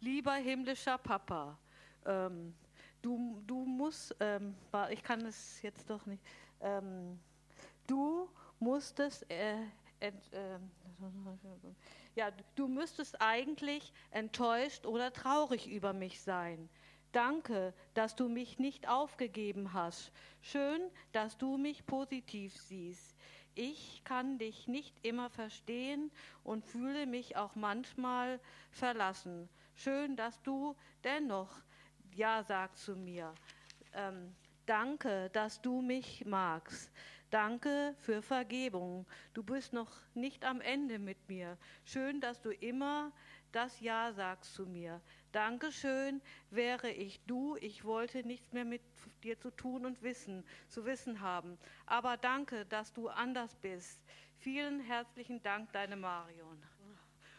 Lieber 0.00 0.32
himmlischer 0.34 0.96
Papa, 0.96 1.58
ähm, 2.06 2.54
du, 3.02 3.42
du 3.46 3.66
musst, 3.66 4.16
ähm, 4.20 4.54
ich 4.90 5.02
kann 5.02 5.20
es 5.26 5.60
jetzt 5.60 5.90
doch 5.90 6.06
nicht, 6.06 6.22
ähm, 6.62 7.20
du 7.86 8.26
musstest, 8.58 9.30
äh, 9.30 9.58
ent, 10.00 10.32
äh, 10.32 10.58
ja, 12.14 12.30
du 12.54 12.68
müsstest 12.68 13.20
eigentlich 13.20 13.92
enttäuscht 14.10 14.86
oder 14.86 15.12
traurig 15.12 15.68
über 15.68 15.92
mich 15.92 16.22
sein. 16.22 16.70
Danke, 17.12 17.74
dass 17.92 18.16
du 18.16 18.30
mich 18.30 18.58
nicht 18.58 18.88
aufgegeben 18.88 19.74
hast. 19.74 20.10
Schön, 20.40 20.80
dass 21.12 21.36
du 21.36 21.58
mich 21.58 21.84
positiv 21.84 22.56
siehst. 22.56 23.11
Ich 23.54 24.02
kann 24.04 24.38
dich 24.38 24.66
nicht 24.66 24.94
immer 25.04 25.28
verstehen 25.28 26.10
und 26.42 26.64
fühle 26.64 27.06
mich 27.06 27.36
auch 27.36 27.54
manchmal 27.54 28.40
verlassen. 28.70 29.48
Schön, 29.74 30.16
dass 30.16 30.40
du 30.42 30.74
dennoch 31.04 31.60
Ja 32.14 32.42
sagst 32.42 32.84
zu 32.84 32.96
mir. 32.96 33.34
Ähm, 33.92 34.34
danke, 34.64 35.28
dass 35.34 35.60
du 35.60 35.82
mich 35.82 36.24
magst. 36.24 36.90
Danke 37.30 37.94
für 37.98 38.22
Vergebung. 38.22 39.06
Du 39.34 39.42
bist 39.42 39.72
noch 39.72 39.90
nicht 40.14 40.44
am 40.44 40.60
Ende 40.60 40.98
mit 40.98 41.28
mir. 41.28 41.56
Schön, 41.84 42.20
dass 42.20 42.40
du 42.40 42.50
immer 42.50 43.12
das 43.52 43.80
Ja 43.80 44.12
sagst 44.12 44.54
zu 44.54 44.66
mir. 44.66 45.00
Dankeschön, 45.32 46.20
wäre 46.50 46.90
ich 46.90 47.20
du, 47.26 47.56
ich 47.56 47.84
wollte 47.84 48.26
nichts 48.26 48.52
mehr 48.52 48.64
mit 48.64 48.82
dir 49.22 49.38
zu 49.38 49.50
tun 49.50 49.86
und 49.86 50.02
wissen, 50.02 50.44
zu 50.68 50.84
wissen 50.84 51.20
haben. 51.20 51.58
Aber 51.86 52.16
danke, 52.16 52.66
dass 52.66 52.92
du 52.92 53.08
anders 53.08 53.54
bist. 53.56 54.00
Vielen 54.38 54.80
herzlichen 54.80 55.42
Dank, 55.42 55.72
deine 55.72 55.96
Marion. 55.96 56.62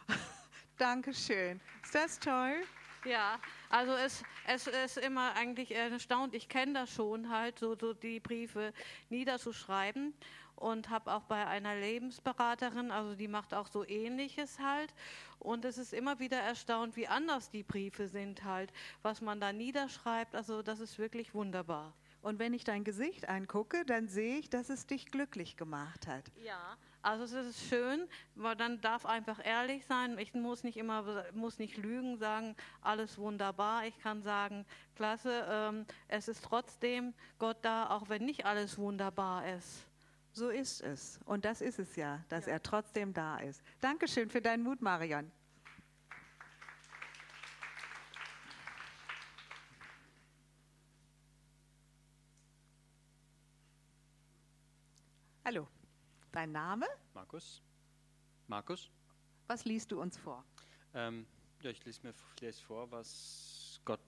Dankeschön. 0.77 1.61
Ist 1.83 1.93
das 1.93 2.19
toll? 2.19 2.63
Ja, 3.05 3.37
also 3.69 3.93
es, 3.93 4.23
es 4.47 4.67
ist 4.67 4.97
immer 4.97 5.35
eigentlich 5.35 5.75
erstaunt. 5.75 6.33
Ich 6.33 6.47
kenne 6.47 6.73
das 6.73 6.93
schon 6.93 7.29
halt, 7.29 7.59
so, 7.59 7.75
so 7.77 7.93
die 7.93 8.21
Briefe 8.21 8.73
niederzuschreiben 9.09 10.13
und 10.55 10.89
habe 10.89 11.13
auch 11.13 11.23
bei 11.23 11.45
einer 11.45 11.75
Lebensberaterin, 11.75 12.91
also 12.91 13.15
die 13.15 13.27
macht 13.27 13.53
auch 13.53 13.67
so 13.67 13.85
ähnliches 13.85 14.59
halt. 14.59 14.93
Und 15.39 15.65
es 15.65 15.77
ist 15.77 15.93
immer 15.93 16.19
wieder 16.19 16.39
erstaunt, 16.39 16.95
wie 16.95 17.07
anders 17.07 17.49
die 17.49 17.63
Briefe 17.63 18.07
sind 18.07 18.43
halt, 18.43 18.71
was 19.01 19.21
man 19.21 19.39
da 19.39 19.51
niederschreibt. 19.51 20.35
Also 20.35 20.61
das 20.61 20.79
ist 20.79 20.97
wirklich 20.97 21.33
wunderbar. 21.33 21.93
Und 22.21 22.39
wenn 22.39 22.53
ich 22.53 22.63
dein 22.63 22.85
Gesicht 22.85 23.27
angucke, 23.27 23.83
dann 23.85 24.07
sehe 24.07 24.37
ich, 24.37 24.49
dass 24.49 24.69
es 24.69 24.87
dich 24.87 25.07
glücklich 25.07 25.57
gemacht 25.57 26.07
hat. 26.07 26.23
Ja, 26.41 26.77
also 27.01 27.25
es 27.25 27.33
ist 27.33 27.67
schön, 27.67 28.07
weil 28.35 28.55
dann 28.55 28.79
darf 28.79 29.05
einfach 29.05 29.45
ehrlich 29.45 29.85
sein. 29.85 30.17
Ich 30.17 30.33
muss 30.33 30.63
nicht 30.63 30.77
immer, 30.77 31.25
muss 31.33 31.59
nicht 31.59 31.75
lügen, 31.75 32.17
sagen, 32.17 32.55
alles 32.81 33.17
wunderbar. 33.17 33.85
Ich 33.85 33.99
kann 33.99 34.23
sagen, 34.23 34.65
klasse, 34.95 35.45
ähm, 35.49 35.85
es 36.07 36.29
ist 36.29 36.45
trotzdem 36.45 37.13
Gott 37.39 37.57
da, 37.61 37.89
auch 37.89 38.07
wenn 38.07 38.23
nicht 38.23 38.45
alles 38.45 38.77
wunderbar 38.77 39.45
ist. 39.45 39.85
So 40.35 40.49
ist 40.49 40.81
es. 40.81 41.19
Und 41.25 41.45
das 41.45 41.61
ist 41.61 41.77
es 41.77 41.95
ja, 41.95 42.25
dass 42.27 42.47
ja. 42.47 42.53
er 42.53 42.63
trotzdem 42.63 43.13
da 43.13 43.37
ist. 43.37 43.61
Dankeschön 43.81 44.31
für 44.31 44.41
deinen 44.41 44.63
Mut, 44.63 44.81
Marion. 44.81 45.31
Hallo, 55.45 55.67
dein 56.31 56.51
Name? 56.51 56.87
Markus. 57.13 57.61
Markus. 58.47 58.89
Was 59.45 59.65
liest 59.65 59.91
du 59.91 60.01
uns 60.01 60.17
vor? 60.17 60.43
Ähm, 60.95 61.27
ja, 61.61 61.69
ich 61.69 61.85
lese 61.85 62.01
mir 62.01 62.15
lese 62.39 62.63
vor, 62.63 62.89
was 62.89 63.79
Gott 63.85 63.99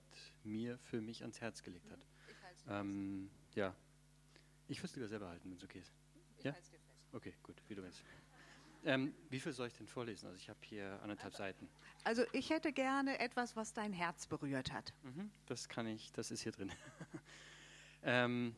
mir 0.43 0.80
für 0.80 1.01
mich 1.01 1.21
ans 1.21 1.39
Herz 1.39 1.61
gelegt 1.61 1.91
hat. 1.91 1.99
Ich 2.28 2.63
ähm, 2.67 3.30
ja, 3.53 3.76
ich 4.67 4.80
würde 4.80 4.88
es 4.88 4.95
lieber 4.95 5.07
selber 5.07 5.30
halten, 5.30 5.51
wenn 5.51 5.57
es 5.57 5.63
okay 5.63 5.80
ist. 5.80 5.93
Ja? 6.45 6.55
Okay, 7.11 7.33
gut, 7.41 7.55
wie 7.67 7.75
du 7.75 7.81
willst. 7.81 8.03
Ähm, 8.83 9.15
wie 9.31 9.39
viel 9.39 9.51
soll 9.51 9.67
ich 9.67 9.73
denn 9.73 9.87
vorlesen? 9.87 10.27
Also 10.27 10.37
ich 10.37 10.47
habe 10.47 10.59
hier 10.61 10.99
anderthalb 11.01 11.33
Seiten. 11.33 11.67
Also 12.03 12.23
ich 12.33 12.51
hätte 12.51 12.71
gerne 12.71 13.17
etwas, 13.19 13.55
was 13.55 13.73
dein 13.73 13.91
Herz 13.91 14.27
berührt 14.27 14.71
hat. 14.71 14.93
Mhm, 15.01 15.31
das 15.47 15.67
kann 15.67 15.87
ich, 15.87 16.11
das 16.11 16.29
ist 16.29 16.41
hier 16.41 16.51
drin. 16.51 16.71
ähm, 18.03 18.55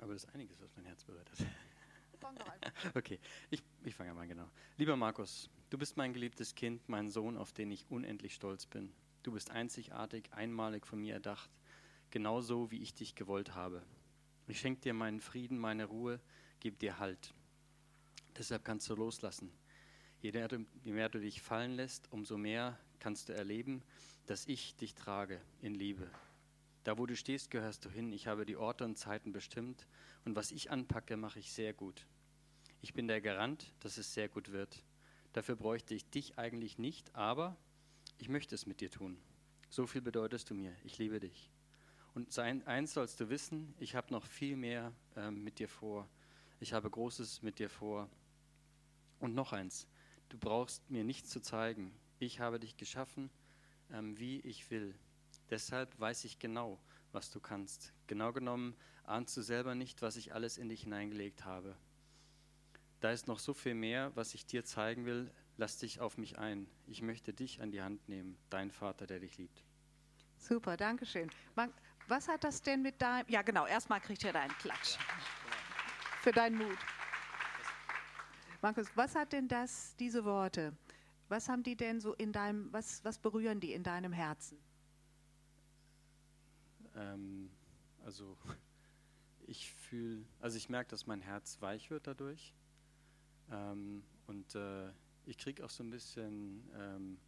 aber 0.00 0.14
das 0.14 0.24
ist 0.24 0.34
einiges, 0.34 0.60
was 0.60 0.74
mein 0.74 0.86
Herz 0.86 1.04
berührt 1.04 1.30
hat. 1.30 1.46
Fang 2.18 2.34
doch 2.34 2.48
einfach. 2.48 2.72
Okay, 2.96 3.20
ich, 3.50 3.62
ich 3.84 3.94
fange 3.94 4.12
mal 4.12 4.26
genau. 4.26 4.50
Lieber 4.78 4.96
Markus, 4.96 5.48
du 5.70 5.78
bist 5.78 5.96
mein 5.96 6.12
geliebtes 6.12 6.56
Kind, 6.56 6.88
mein 6.88 7.08
Sohn, 7.08 7.36
auf 7.36 7.52
den 7.52 7.70
ich 7.70 7.88
unendlich 7.88 8.34
stolz 8.34 8.66
bin. 8.66 8.92
Du 9.22 9.30
bist 9.30 9.52
einzigartig, 9.52 10.32
einmalig 10.32 10.86
von 10.86 11.00
mir 11.00 11.14
erdacht 11.14 11.50
genauso 12.10 12.70
wie 12.70 12.82
ich 12.82 12.94
dich 12.94 13.14
gewollt 13.14 13.54
habe. 13.54 13.82
Ich 14.48 14.60
schenke 14.60 14.80
dir 14.80 14.94
meinen 14.94 15.20
Frieden, 15.20 15.58
meine 15.58 15.86
Ruhe, 15.86 16.20
gebe 16.60 16.76
dir 16.76 16.98
Halt. 16.98 17.34
Deshalb 18.38 18.64
kannst 18.64 18.88
du 18.88 18.94
loslassen. 18.94 19.50
Je 20.20 20.32
mehr, 20.32 20.48
du, 20.48 20.64
je 20.82 20.92
mehr 20.92 21.08
du 21.08 21.20
dich 21.20 21.42
fallen 21.42 21.72
lässt, 21.72 22.10
umso 22.12 22.36
mehr 22.38 22.78
kannst 22.98 23.28
du 23.28 23.34
erleben, 23.34 23.82
dass 24.26 24.46
ich 24.46 24.76
dich 24.76 24.94
trage 24.94 25.40
in 25.60 25.74
Liebe. 25.74 26.10
Da, 26.84 26.98
wo 26.98 27.06
du 27.06 27.16
stehst, 27.16 27.50
gehörst 27.50 27.84
du 27.84 27.90
hin. 27.90 28.12
Ich 28.12 28.26
habe 28.26 28.46
die 28.46 28.56
Orte 28.56 28.84
und 28.84 28.96
Zeiten 28.96 29.32
bestimmt 29.32 29.86
und 30.24 30.36
was 30.36 30.52
ich 30.52 30.70
anpacke, 30.70 31.16
mache 31.16 31.38
ich 31.38 31.52
sehr 31.52 31.72
gut. 31.72 32.06
Ich 32.80 32.94
bin 32.94 33.08
der 33.08 33.20
Garant, 33.20 33.72
dass 33.80 33.98
es 33.98 34.14
sehr 34.14 34.28
gut 34.28 34.52
wird. 34.52 34.84
Dafür 35.32 35.56
bräuchte 35.56 35.94
ich 35.94 36.08
dich 36.08 36.38
eigentlich 36.38 36.78
nicht, 36.78 37.14
aber 37.14 37.56
ich 38.18 38.28
möchte 38.28 38.54
es 38.54 38.66
mit 38.66 38.80
dir 38.80 38.90
tun. 38.90 39.18
So 39.68 39.86
viel 39.86 40.00
bedeutest 40.00 40.48
du 40.50 40.54
mir. 40.54 40.74
Ich 40.84 40.98
liebe 40.98 41.18
dich. 41.18 41.50
Und 42.16 42.36
eins 42.36 42.94
sollst 42.94 43.20
du 43.20 43.28
wissen, 43.28 43.72
ich 43.78 43.94
habe 43.94 44.10
noch 44.10 44.26
viel 44.26 44.56
mehr 44.56 44.92
ähm, 45.14 45.44
mit 45.44 45.60
dir 45.60 45.68
vor. 45.68 46.08
Ich 46.58 46.72
habe 46.72 46.90
Großes 46.90 47.42
mit 47.42 47.60
dir 47.60 47.70
vor. 47.70 48.10
Und 49.20 49.34
noch 49.34 49.52
eins, 49.52 49.86
Du 50.28 50.38
brauchst 50.38 50.90
mir 50.90 51.04
nichts 51.04 51.30
zu 51.30 51.40
zeigen. 51.40 51.92
Ich 52.18 52.40
habe 52.40 52.58
dich 52.58 52.76
geschaffen, 52.76 53.30
ähm, 53.92 54.18
wie 54.18 54.40
ich 54.40 54.70
will. 54.70 54.94
Deshalb 55.50 55.98
weiß 56.00 56.24
ich 56.24 56.38
genau, 56.38 56.80
was 57.12 57.30
du 57.30 57.40
kannst. 57.40 57.92
Genau 58.06 58.32
genommen 58.32 58.74
ahnst 59.04 59.36
du 59.36 59.42
selber 59.42 59.74
nicht, 59.74 60.02
was 60.02 60.16
ich 60.16 60.34
alles 60.34 60.58
in 60.58 60.68
dich 60.68 60.82
hineingelegt 60.82 61.44
habe. 61.44 61.76
Da 63.00 63.12
ist 63.12 63.28
noch 63.28 63.38
so 63.38 63.54
viel 63.54 63.74
mehr, 63.74 64.10
was 64.16 64.34
ich 64.34 64.46
dir 64.46 64.64
zeigen 64.64 65.06
will. 65.06 65.30
Lass 65.58 65.78
dich 65.78 66.00
auf 66.00 66.18
mich 66.18 66.38
ein. 66.38 66.66
Ich 66.86 67.02
möchte 67.02 67.32
dich 67.32 67.60
an 67.60 67.70
die 67.70 67.82
Hand 67.82 68.08
nehmen, 68.08 68.36
dein 68.50 68.70
Vater, 68.72 69.06
der 69.06 69.20
dich 69.20 69.38
liebt. 69.38 69.62
Super, 70.38 70.76
danke 70.76 71.06
schön. 71.06 71.30
Was 72.08 72.28
hat 72.28 72.44
das 72.44 72.62
denn 72.62 72.82
mit 72.82 73.00
deinem. 73.02 73.28
Ja, 73.28 73.42
genau, 73.42 73.66
erstmal 73.66 74.00
kriegt 74.00 74.22
ihr 74.22 74.32
deinen 74.32 74.56
Klatsch. 74.58 74.96
Für 76.20 76.32
deinen 76.32 76.58
Mut. 76.58 76.78
Markus, 78.62 78.86
was 78.94 79.14
hat 79.14 79.32
denn 79.32 79.48
das, 79.48 79.94
diese 79.96 80.24
Worte, 80.24 80.72
was 81.28 81.48
haben 81.48 81.62
die 81.62 81.76
denn 81.76 82.00
so 82.00 82.14
in 82.14 82.32
deinem, 82.32 82.72
was, 82.72 83.04
was 83.04 83.18
berühren 83.18 83.60
die 83.60 83.72
in 83.72 83.82
deinem 83.82 84.12
Herzen? 84.12 84.58
Ähm, 86.94 87.50
also 88.04 88.36
ich 89.46 89.72
fühle, 89.72 90.24
also 90.40 90.56
ich 90.56 90.68
merke, 90.68 90.90
dass 90.90 91.06
mein 91.06 91.20
Herz 91.20 91.60
weich 91.60 91.90
wird 91.90 92.06
dadurch. 92.06 92.54
Ähm, 93.50 94.02
und 94.26 94.54
äh, 94.54 94.90
ich 95.26 95.38
kriege 95.38 95.64
auch 95.64 95.70
so 95.70 95.82
ein 95.82 95.90
bisschen 95.90 96.68
ähm, 96.74 97.18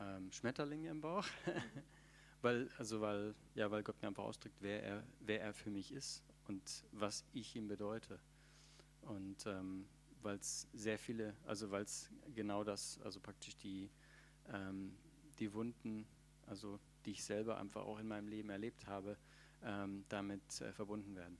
ähm, 0.00 0.32
Schmetterlinge 0.32 0.88
im 0.88 1.00
Bauch. 1.00 1.26
weil, 2.42 2.70
also 2.78 3.00
weil, 3.00 3.34
ja, 3.54 3.70
weil 3.70 3.82
Gott 3.82 4.00
mir 4.00 4.08
einfach 4.08 4.24
ausdrückt, 4.24 4.56
wer 4.60 4.82
er, 4.82 5.04
wer 5.20 5.40
er 5.40 5.52
für 5.52 5.70
mich 5.70 5.92
ist 5.92 6.22
und 6.46 6.84
was 6.92 7.24
ich 7.32 7.54
ihm 7.56 7.68
bedeute. 7.68 8.18
Und 9.02 9.46
ähm, 9.46 9.86
weil 10.22 10.36
es 10.36 10.66
sehr 10.72 10.98
viele, 10.98 11.34
also 11.46 11.70
weil 11.70 11.82
es 11.82 12.10
genau 12.34 12.64
das, 12.64 12.98
also 13.04 13.20
praktisch 13.20 13.56
die, 13.56 13.90
ähm, 14.52 14.96
die 15.38 15.52
Wunden, 15.52 16.06
also 16.46 16.78
die 17.04 17.12
ich 17.12 17.24
selber 17.24 17.58
einfach 17.58 17.82
auch 17.82 17.98
in 17.98 18.08
meinem 18.08 18.28
Leben 18.28 18.50
erlebt 18.50 18.86
habe, 18.86 19.16
ähm, 19.62 20.04
damit 20.08 20.60
äh, 20.60 20.72
verbunden 20.72 21.14
werden. 21.16 21.38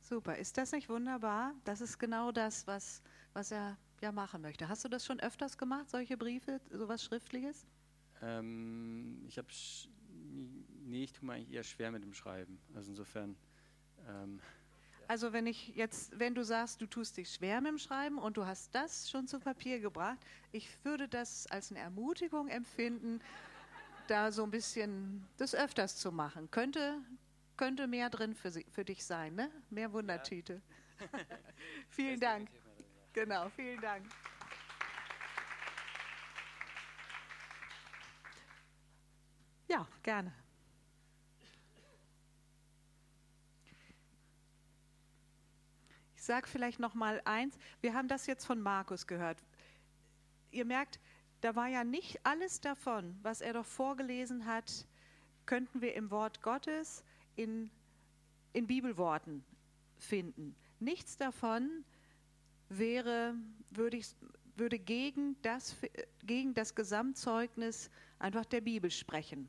Super, 0.00 0.38
ist 0.38 0.56
das 0.56 0.72
nicht 0.72 0.88
wunderbar? 0.88 1.54
Das 1.64 1.80
ist 1.80 1.98
genau 1.98 2.32
das, 2.32 2.66
was, 2.66 3.02
was 3.32 3.50
er 3.50 3.76
ja 4.00 4.12
machen 4.12 4.40
möchte. 4.42 4.68
Hast 4.68 4.84
du 4.84 4.88
das 4.88 5.04
schon 5.04 5.20
öfters 5.20 5.58
gemacht, 5.58 5.90
solche 5.90 6.16
Briefe, 6.16 6.60
sowas 6.70 7.04
Schriftliches? 7.04 7.66
Ähm, 8.22 9.22
ich 9.26 9.38
habe, 9.38 9.48
nee, 10.88 11.04
ich 11.04 11.12
tue 11.12 11.26
mir 11.26 11.34
eigentlich 11.34 11.52
eher 11.52 11.64
schwer 11.64 11.90
mit 11.90 12.02
dem 12.02 12.14
Schreiben. 12.14 12.58
Also 12.74 12.90
insofern. 12.90 13.36
Ähm, 14.08 14.40
also 15.06 15.32
wenn 15.32 15.46
ich 15.46 15.74
jetzt, 15.74 16.18
wenn 16.18 16.34
du 16.34 16.44
sagst, 16.44 16.80
du 16.80 16.86
tust 16.86 17.16
dich 17.16 17.30
schwer 17.30 17.60
mit 17.60 17.70
dem 17.70 17.78
Schreiben 17.78 18.18
und 18.18 18.36
du 18.36 18.44
hast 18.44 18.74
das 18.74 19.10
schon 19.10 19.26
zu 19.26 19.40
Papier 19.40 19.80
gebracht, 19.80 20.18
ich 20.52 20.68
würde 20.84 21.08
das 21.08 21.46
als 21.46 21.70
eine 21.70 21.80
Ermutigung 21.80 22.48
empfinden, 22.48 23.20
da 24.06 24.30
so 24.32 24.42
ein 24.42 24.50
bisschen 24.50 25.26
das 25.38 25.54
öfters 25.54 25.96
zu 25.96 26.12
machen. 26.12 26.50
Könnte, 26.50 27.00
könnte 27.56 27.86
mehr 27.86 28.10
drin 28.10 28.34
für, 28.34 28.50
sie, 28.50 28.66
für 28.70 28.84
dich 28.84 29.04
sein, 29.04 29.34
ne? 29.34 29.50
Mehr 29.70 29.92
Wundertüte. 29.92 30.60
Ja. 31.00 31.08
vielen 31.88 32.20
Dank. 32.20 32.50
Genau, 33.12 33.48
vielen 33.50 33.80
Dank. 33.80 34.04
Ja, 39.68 39.86
gerne. 40.02 40.32
Sage 46.28 46.46
vielleicht 46.46 46.78
noch 46.78 46.92
mal 46.92 47.22
eins. 47.24 47.56
Wir 47.80 47.94
haben 47.94 48.06
das 48.06 48.26
jetzt 48.26 48.44
von 48.44 48.60
Markus 48.60 49.06
gehört. 49.06 49.42
Ihr 50.50 50.66
merkt, 50.66 51.00
da 51.40 51.56
war 51.56 51.68
ja 51.68 51.84
nicht 51.84 52.20
alles 52.22 52.60
davon, 52.60 53.18
was 53.22 53.40
er 53.40 53.54
doch 53.54 53.64
vorgelesen 53.64 54.44
hat, 54.44 54.86
könnten 55.46 55.80
wir 55.80 55.94
im 55.94 56.10
Wort 56.10 56.42
Gottes 56.42 57.02
in, 57.34 57.70
in 58.52 58.66
Bibelworten 58.66 59.42
finden. 59.96 60.54
Nichts 60.80 61.16
davon 61.16 61.82
wäre, 62.68 63.34
würde, 63.70 63.96
ich, 63.96 64.14
würde 64.54 64.78
gegen, 64.78 65.40
das, 65.40 65.76
gegen 66.26 66.52
das 66.52 66.74
Gesamtzeugnis 66.74 67.88
einfach 68.18 68.44
der 68.44 68.60
Bibel 68.60 68.90
sprechen. 68.90 69.48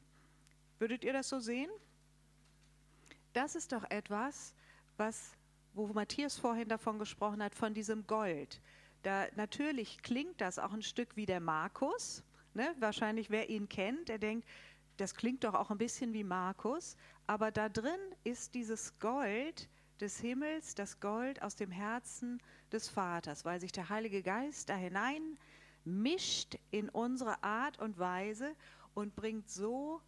Würdet 0.77 1.03
ihr 1.03 1.11
das 1.11 1.27
so 1.27 1.41
sehen? 1.41 1.69
Das 3.33 3.55
ist 3.55 3.73
doch 3.73 3.83
etwas, 3.89 4.55
was, 4.95 5.37
wo 5.73 5.87
Matthias 5.87 6.37
vorhin 6.37 6.69
davon 6.69 6.99
gesprochen 6.99 7.43
hat, 7.43 7.55
von 7.55 7.73
diesem 7.73 8.05
Gold. 8.07 8.61
Da, 9.03 9.27
natürlich 9.35 10.01
klingt 10.01 10.41
das 10.41 10.59
auch 10.59 10.73
ein 10.73 10.81
Stück 10.81 11.15
wie 11.15 11.25
der 11.25 11.39
Markus. 11.39 12.23
Ne? 12.53 12.75
Wahrscheinlich, 12.79 13.29
wer 13.29 13.49
ihn 13.49 13.69
kennt, 13.69 14.09
der 14.09 14.17
denkt, 14.17 14.47
das 14.97 15.15
klingt 15.15 15.43
doch 15.43 15.53
auch 15.53 15.71
ein 15.71 15.77
bisschen 15.77 16.13
wie 16.13 16.23
Markus. 16.23 16.97
Aber 17.27 17.51
da 17.51 17.69
drin 17.69 17.99
ist 18.23 18.53
dieses 18.55 18.99
Gold 18.99 19.69
des 20.01 20.19
Himmels, 20.19 20.75
das 20.75 20.99
Gold 20.99 21.41
aus 21.41 21.55
dem 21.55 21.71
Herzen 21.71 22.41
des 22.71 22.89
Vaters, 22.89 23.45
weil 23.45 23.59
sich 23.59 23.71
der 23.71 23.89
Heilige 23.89 24.21
Geist 24.21 24.69
da 24.69 24.75
hinein 24.75 25.37
mischt 25.85 26.57
in 26.71 26.89
unsere 26.89 27.41
Art 27.43 27.79
und 27.79 27.97
Weise 27.97 28.55
und 28.93 29.15
bringt 29.15 29.49
so 29.49 30.01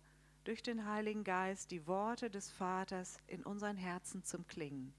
durch 0.43 0.61
den 0.61 0.85
Heiligen 0.85 1.23
Geist 1.23 1.71
die 1.71 1.87
Worte 1.87 2.29
des 2.29 2.51
Vaters 2.51 3.17
in 3.27 3.43
unseren 3.43 3.77
Herzen 3.77 4.23
zum 4.23 4.45
Klingen. 4.47 4.93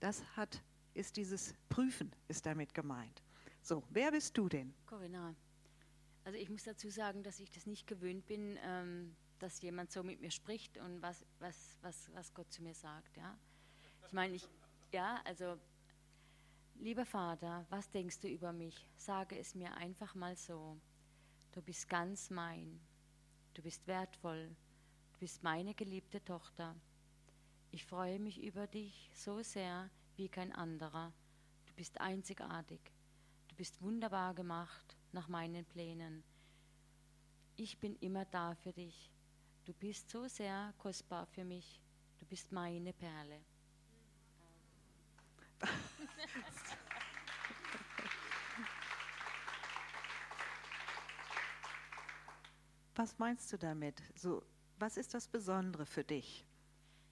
Das 0.00 0.22
hat 0.36 0.62
ist 0.96 1.16
dieses 1.16 1.54
Prüfen, 1.68 2.10
ist 2.28 2.46
damit 2.46 2.72
gemeint. 2.74 3.22
So, 3.62 3.82
wer 3.90 4.10
bist 4.10 4.36
du 4.36 4.48
denn? 4.48 4.74
Corinna. 4.86 5.34
Also 6.24 6.38
ich 6.38 6.48
muss 6.48 6.64
dazu 6.64 6.88
sagen, 6.90 7.22
dass 7.22 7.38
ich 7.38 7.50
das 7.50 7.66
nicht 7.66 7.86
gewöhnt 7.86 8.26
bin, 8.26 8.58
ähm, 8.62 9.14
dass 9.38 9.60
jemand 9.60 9.92
so 9.92 10.02
mit 10.02 10.20
mir 10.20 10.30
spricht 10.30 10.78
und 10.78 11.02
was, 11.02 11.24
was, 11.38 11.78
was, 11.82 12.10
was 12.14 12.32
Gott 12.32 12.50
zu 12.52 12.62
mir 12.62 12.74
sagt. 12.74 13.16
Ja? 13.16 13.38
Ich 14.06 14.12
meine, 14.12 14.34
ich, 14.34 14.48
ja, 14.92 15.20
also, 15.24 15.58
lieber 16.76 17.04
Vater, 17.04 17.66
was 17.68 17.90
denkst 17.90 18.20
du 18.20 18.28
über 18.28 18.52
mich? 18.52 18.88
Sage 18.96 19.38
es 19.38 19.54
mir 19.54 19.74
einfach 19.74 20.14
mal 20.14 20.36
so. 20.36 20.80
Du 21.52 21.60
bist 21.62 21.88
ganz 21.88 22.30
mein. 22.30 22.80
Du 23.54 23.62
bist 23.62 23.86
wertvoll. 23.86 24.48
Du 25.12 25.18
bist 25.18 25.42
meine 25.42 25.74
geliebte 25.74 26.24
Tochter. 26.24 26.74
Ich 27.76 27.84
freue 27.84 28.18
mich 28.18 28.42
über 28.42 28.66
dich 28.66 29.10
so 29.12 29.42
sehr, 29.42 29.90
wie 30.16 30.30
kein 30.30 30.50
anderer. 30.50 31.12
Du 31.66 31.74
bist 31.74 32.00
einzigartig. 32.00 32.80
Du 33.48 33.54
bist 33.54 33.82
wunderbar 33.82 34.32
gemacht 34.32 34.96
nach 35.12 35.28
meinen 35.28 35.66
Plänen. 35.66 36.24
Ich 37.54 37.78
bin 37.78 37.94
immer 37.96 38.24
da 38.24 38.54
für 38.54 38.72
dich. 38.72 39.12
Du 39.66 39.74
bist 39.74 40.08
so 40.08 40.26
sehr 40.26 40.72
kostbar 40.78 41.26
für 41.26 41.44
mich. 41.44 41.82
Du 42.18 42.24
bist 42.24 42.50
meine 42.50 42.94
Perle. 42.94 43.44
Was 52.94 53.18
meinst 53.18 53.52
du 53.52 53.58
damit? 53.58 54.02
So, 54.14 54.42
was 54.78 54.96
ist 54.96 55.12
das 55.12 55.28
Besondere 55.28 55.84
für 55.84 56.04
dich 56.04 56.46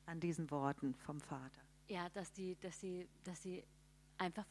an 0.07 0.21
diesen 0.21 0.51
Worten 0.51 0.95
vom 0.95 1.21
Vater? 1.21 1.61
Ja, 1.89 2.09
dass 2.11 2.33
die, 2.33 2.57
dass 2.61 2.81
sie, 2.81 3.09
dass 3.25 3.43
sie 3.43 3.65
einfach, 4.19 4.47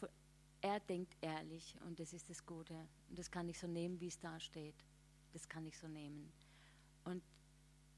er 0.62 0.80
denkt 0.82 1.16
ehrlich 1.22 1.76
und 1.86 2.00
das 2.00 2.14
ist 2.14 2.30
das 2.30 2.46
Gute. 2.46 2.76
Und 3.10 3.18
das 3.18 3.32
kann 3.32 3.50
ich 3.50 3.60
so 3.60 3.68
nehmen, 3.68 4.00
wie 4.00 4.08
es 4.08 4.20
da 4.20 4.40
steht. 4.40 4.76
Das 5.34 5.48
kann 5.50 5.66
ich 5.66 5.78
so 5.78 5.88
nehmen. 5.88 6.32
Und 7.06 7.24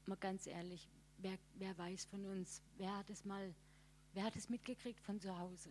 mal 0.06 0.16
ganz 0.16 0.46
ehrlich, 0.46 0.88
wer, 1.18 1.38
wer 1.54 1.76
weiß 1.76 2.04
von 2.06 2.24
uns, 2.26 2.62
wer 2.76 2.96
hat 2.96 3.10
es 3.10 3.24
mal, 3.24 3.54
wer 4.14 4.24
hat 4.24 4.36
es 4.36 4.48
mitgekriegt 4.48 5.00
von 5.00 5.20
zu 5.20 5.38
Hause? 5.38 5.70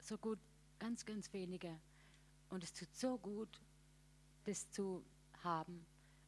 So 0.00 0.18
gut, 0.18 0.38
ganz, 0.78 1.04
ganz 1.04 1.32
wenige. 1.32 1.78
Und 2.48 2.62
es 2.62 2.72
tut 2.72 2.94
so 2.94 3.18
gut, 3.18 3.60
das 4.44 4.70
zu 4.70 5.04
haben. 5.42 5.84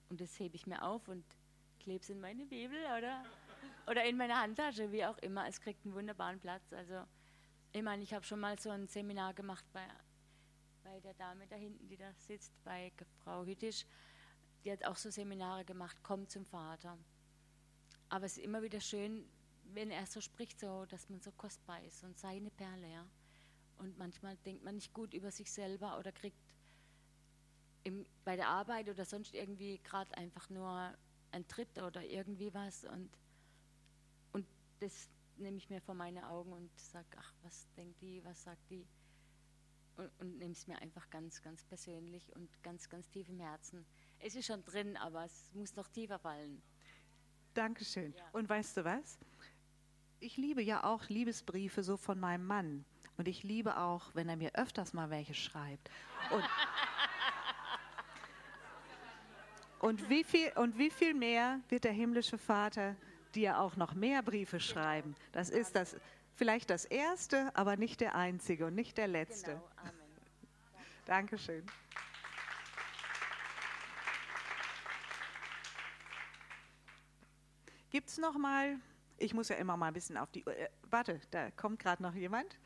Und 0.09 0.21
das 0.21 0.39
hebe 0.39 0.57
ich 0.57 0.67
mir 0.67 0.83
auf 0.83 1.07
und 1.09 1.25
klebe 1.79 2.03
es 2.03 2.11
in 2.11 2.21
meine 2.21 2.45
Bibel, 2.47 2.79
oder? 2.97 3.25
Oder 3.87 4.05
in 4.05 4.17
meiner 4.17 4.41
Handtasche, 4.41 4.93
wie 4.93 5.05
auch 5.05 5.19
immer. 5.19 5.47
Es 5.49 5.61
kriegt 5.61 5.85
einen 5.85 5.95
wunderbaren 5.95 6.41
Platz. 6.41 6.73
Also, 6.73 7.05
ich 7.73 7.83
meine, 7.83 8.03
ich 8.03 8.13
habe 8.13 8.25
schon 8.25 8.41
mal 8.41 8.59
so 8.59 8.71
ein 8.71 8.87
Seminar 8.87 9.35
gemacht 9.35 9.65
bei, 9.73 9.87
bei 10.85 11.01
der 11.01 11.15
Dame 11.15 11.47
da 11.47 11.57
hinten, 11.57 11.89
die 11.89 11.97
da 11.97 12.13
sitzt, 12.15 12.53
bei 12.65 12.93
Frau 13.25 13.45
Hüttisch. 13.45 13.87
Die 14.65 14.73
hat 14.73 14.85
auch 14.85 14.97
so 14.97 15.11
Seminare 15.11 15.65
gemacht, 15.65 15.99
komm 16.03 16.29
zum 16.29 16.45
Vater. 16.45 16.99
Aber 18.09 18.27
es 18.27 18.37
ist 18.37 18.45
immer 18.45 18.63
wieder 18.63 18.81
schön, 18.81 19.29
wenn 19.75 19.91
er 19.91 20.07
so 20.07 20.21
spricht, 20.21 20.61
so, 20.61 20.87
dass 20.87 21.09
man 21.09 21.21
so 21.21 21.31
kostbar 21.33 21.83
ist 21.85 22.03
und 22.05 22.19
seine 22.19 22.51
Perle, 22.51 22.91
ja. 22.91 23.07
Und 23.79 23.97
manchmal 23.99 24.37
denkt 24.39 24.65
man 24.65 24.75
nicht 24.75 24.93
gut 24.93 25.15
über 25.15 25.31
sich 25.31 25.53
selber 25.53 25.99
oder 25.99 26.11
kriegt 26.11 26.55
im, 27.85 28.05
bei 28.25 28.37
der 28.37 28.49
Arbeit 28.49 28.89
oder 28.89 29.05
sonst 29.05 29.35
irgendwie 29.35 29.79
gerade 29.79 30.17
einfach 30.17 30.51
nur 30.51 30.95
einen 31.31 31.47
Tritt 31.47 31.79
oder 31.81 32.05
irgendwie 32.05 32.53
was 32.53 32.85
und 32.85 33.11
das 34.81 35.09
nehme 35.37 35.57
ich 35.57 35.71
mir 35.71 35.81
vor 35.81 35.95
meine 35.95 36.29
Augen 36.29 36.53
und 36.53 36.71
sage, 36.79 37.07
ach, 37.17 37.35
was 37.43 37.69
denkt 37.77 38.01
die, 38.03 38.25
was 38.25 38.43
sagt 38.43 38.71
die? 38.71 38.87
und, 39.99 40.11
und 40.21 40.39
nehme 40.39 40.53
es 40.53 40.67
mir 40.67 40.81
einfach 40.81 41.11
ganz, 41.11 41.43
ganz 41.43 41.65
persönlich 41.65 42.35
und 42.35 42.49
ganz, 42.63 42.89
ganz 42.89 43.11
tief 43.11 43.29
im 43.29 43.41
Herzen. 43.41 43.85
Es 44.21 44.35
ist 44.35 44.47
schon 44.47 44.65
drin, 44.65 44.97
aber 44.97 45.25
es 45.25 45.51
muss 45.55 45.75
noch 45.77 45.89
tiefer 45.89 46.19
fallen. 46.19 46.63
Dankeschön. 47.55 48.15
Ja. 48.17 48.25
Und 48.33 48.49
weißt 48.49 48.77
du 48.79 48.85
was? 48.85 49.19
Ich 50.21 50.37
liebe 50.37 50.63
ja 50.63 50.85
auch 50.85 51.09
Liebesbriefe 51.09 51.83
so 51.83 51.97
von 51.97 52.19
meinem 52.19 52.47
Mann. 52.47 52.85
Und 53.17 53.27
ich 53.29 53.43
liebe 53.43 53.77
auch, 53.79 54.15
wenn 54.15 54.29
er 54.29 54.37
mir 54.37 54.55
öfters 54.55 54.93
mal 54.93 55.11
welche 55.11 55.35
schreibt. 55.35 55.91
Und, 56.31 56.45
und, 59.81 60.09
wie, 60.09 60.23
viel, 60.23 60.53
und 60.57 60.79
wie 60.79 60.91
viel 60.91 61.15
mehr 61.15 61.61
wird 61.69 61.85
der 61.85 61.93
himmlische 61.93 62.39
Vater 62.39 62.97
dir 63.39 63.61
auch 63.61 63.77
noch 63.77 63.95
mehr 63.95 64.23
Briefe 64.23 64.59
schreiben? 64.59 65.15
Das 65.31 65.49
ist 65.49 65.77
das, 65.77 65.97
vielleicht 66.35 66.71
das 66.71 66.85
erste, 66.85 67.55
aber 67.55 67.77
nicht 67.77 68.01
der 68.01 68.17
einzige 68.17 68.67
und 68.67 68.75
nicht 68.75 68.99
der 68.99 69.07
letzte. 69.07 69.53
Genau, 69.53 69.71
Amen. 69.77 69.93
Dankeschön. 71.07 71.65
Gibt 77.91 78.09
es 78.09 78.19
noch 78.19 78.37
mal, 78.37 78.77
ich 79.17 79.33
muss 79.35 79.49
ja 79.49 79.57
immer 79.57 79.77
mal 79.77 79.87
ein 79.87 79.95
bisschen 79.95 80.17
auf 80.17 80.31
die, 80.33 80.45
äh, 80.47 80.69
warte, 80.91 81.21
da 81.31 81.53
kommt 81.53 81.79
gerade 81.79 82.03
noch 82.03 82.15
jemand. 82.15 82.59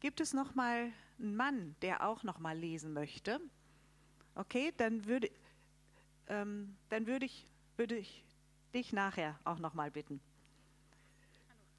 Gibt 0.00 0.20
es 0.20 0.34
noch 0.34 0.54
mal 0.54 0.92
einen 1.18 1.34
Mann, 1.34 1.76
der 1.80 2.06
auch 2.06 2.22
noch 2.22 2.38
mal 2.38 2.56
lesen 2.56 2.92
möchte? 2.92 3.40
Okay, 4.34 4.72
dann 4.76 5.06
würde, 5.06 5.30
ähm, 6.28 6.76
dann 6.90 7.06
würde 7.06 7.24
ich, 7.24 7.48
würde 7.78 7.96
ich 7.96 8.25
dich 8.76 8.92
nachher 8.92 9.38
auch 9.44 9.58
noch 9.58 9.72
mal 9.72 9.90
bitten. 9.90 10.20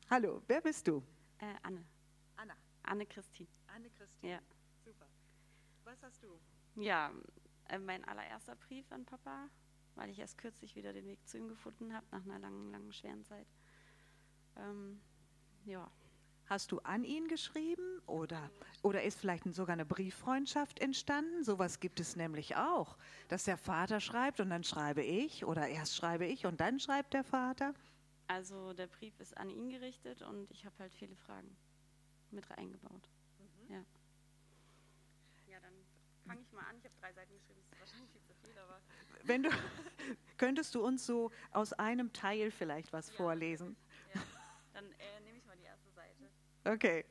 Hallo, 0.10 0.42
wer 0.48 0.62
bist 0.62 0.88
du? 0.88 1.04
Äh, 1.38 1.54
Anne. 1.62 1.86
Anna. 2.36 2.56
Anne-Christine. 2.82 3.50
Anne-Christine. 3.68 4.34
Ja. 4.34 4.40
Super. 4.84 5.06
Was 5.84 6.02
hast 6.02 6.24
du? 6.24 6.40
Ja, 6.76 7.12
äh, 7.66 7.78
mein 7.78 8.04
allererster 8.06 8.56
Brief 8.56 8.92
an 8.92 9.06
Papa, 9.06 9.50
weil 9.94 10.10
ich 10.10 10.18
erst 10.18 10.40
kürzlich 10.40 10.76
wieder 10.76 10.92
den 10.92 11.06
Weg 11.06 11.20
zu 11.28 11.38
ihm 11.38 11.48
gefunden 11.48 11.94
habe, 11.94 12.06
nach 12.10 12.24
einer 12.24 12.40
langen, 12.40 12.72
langen, 12.72 12.92
schweren 12.92 13.24
Zeit. 13.24 13.48
Ähm, 14.56 15.00
ja, 15.66 15.92
Hast 16.50 16.72
du 16.72 16.80
an 16.80 17.04
ihn 17.04 17.28
geschrieben 17.28 18.02
oder, 18.06 18.50
oder 18.82 19.04
ist 19.04 19.20
vielleicht 19.20 19.44
sogar 19.54 19.74
eine 19.74 19.86
Brieffreundschaft 19.86 20.80
entstanden? 20.80 21.44
Sowas 21.44 21.80
gibt 21.82 22.00
es 22.00 22.16
nämlich 22.16 22.56
auch, 22.56 22.98
dass 23.28 23.44
der 23.44 23.58
Vater 23.58 24.00
schreibt 24.00 24.40
und 24.40 24.50
dann 24.50 24.64
schreibe 24.64 25.04
ich 25.04 25.44
oder 25.44 25.68
erst 25.68 25.96
schreibe 25.98 26.26
ich 26.26 26.46
und 26.46 26.62
dann 26.62 26.80
schreibt 26.80 27.14
der 27.14 27.24
Vater. 27.26 27.74
also 28.28 28.72
der 28.74 28.88
Brief 28.88 29.20
ist 29.20 29.36
an 29.38 29.50
ihn 29.50 29.70
gerichtet 29.70 30.22
und 30.22 30.50
ich 30.52 30.66
habe 30.66 30.76
halt 30.80 30.94
viele 30.94 31.16
Fragen 31.18 31.56
mit 32.32 32.50
eingebaut. 32.58 33.10
Ja. 33.70 33.84
Ja, 35.48 35.60
dann 35.60 35.74
fange 36.26 36.42
ich 36.42 36.52
mal 36.54 36.62
an. 36.70 36.78
Ich 36.78 36.86
habe 36.86 36.96
drei 37.02 37.12
Seiten 37.14 37.34
geschrieben, 37.34 37.60
das 37.62 37.72
ist 37.74 37.80
wahrscheinlich 37.80 38.12
viel 38.12 38.22
zu 38.24 38.34
viel, 38.36 38.58
aber 38.58 38.80
Wenn 39.24 39.44
du, 39.44 39.50
könntest 40.38 40.76
du 40.76 40.82
uns 40.86 41.06
so 41.06 41.32
aus 41.52 41.74
einem 41.74 42.14
Teil 42.14 42.52
vielleicht 42.52 42.94
was 42.94 43.10
vorlesen? 43.10 43.76
ja. 44.14 44.22
dann 44.74 44.92
äh, 44.94 45.17
Okay. 46.68 47.06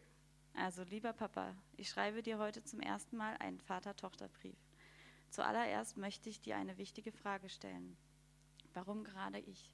Also, 0.52 0.82
lieber 0.82 1.14
Papa, 1.14 1.56
ich 1.78 1.88
schreibe 1.88 2.22
dir 2.22 2.36
heute 2.36 2.62
zum 2.62 2.80
ersten 2.80 3.16
Mal 3.16 3.38
einen 3.38 3.58
Vater-Tochter-Brief. 3.58 4.58
Zuallererst 5.30 5.96
möchte 5.96 6.28
ich 6.28 6.42
dir 6.42 6.56
eine 6.56 6.76
wichtige 6.76 7.10
Frage 7.10 7.48
stellen. 7.48 7.96
Warum 8.74 9.02
gerade 9.02 9.38
ich? 9.38 9.72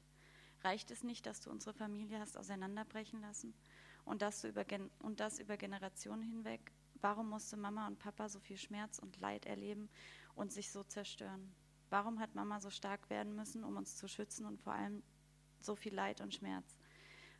Reicht 0.62 0.92
es 0.92 1.02
nicht, 1.02 1.26
dass 1.26 1.40
du 1.40 1.50
unsere 1.50 1.74
Familie 1.74 2.20
hast 2.20 2.36
auseinanderbrechen 2.36 3.20
lassen 3.22 3.54
und 4.04 4.22
das, 4.22 4.44
über 4.44 4.64
und 5.00 5.18
das 5.18 5.40
über 5.40 5.56
Generationen 5.56 6.22
hinweg? 6.22 6.60
Warum 7.00 7.28
musste 7.28 7.56
Mama 7.56 7.88
und 7.88 7.98
Papa 7.98 8.28
so 8.28 8.38
viel 8.38 8.58
Schmerz 8.58 9.00
und 9.00 9.18
Leid 9.18 9.46
erleben 9.46 9.88
und 10.36 10.52
sich 10.52 10.70
so 10.70 10.84
zerstören? 10.84 11.52
Warum 11.90 12.20
hat 12.20 12.36
Mama 12.36 12.60
so 12.60 12.70
stark 12.70 13.10
werden 13.10 13.34
müssen, 13.34 13.64
um 13.64 13.76
uns 13.76 13.96
zu 13.96 14.06
schützen 14.06 14.46
und 14.46 14.60
vor 14.60 14.74
allem 14.74 15.02
so 15.58 15.74
viel 15.74 15.92
Leid 15.92 16.20
und 16.20 16.32
Schmerz? 16.32 16.76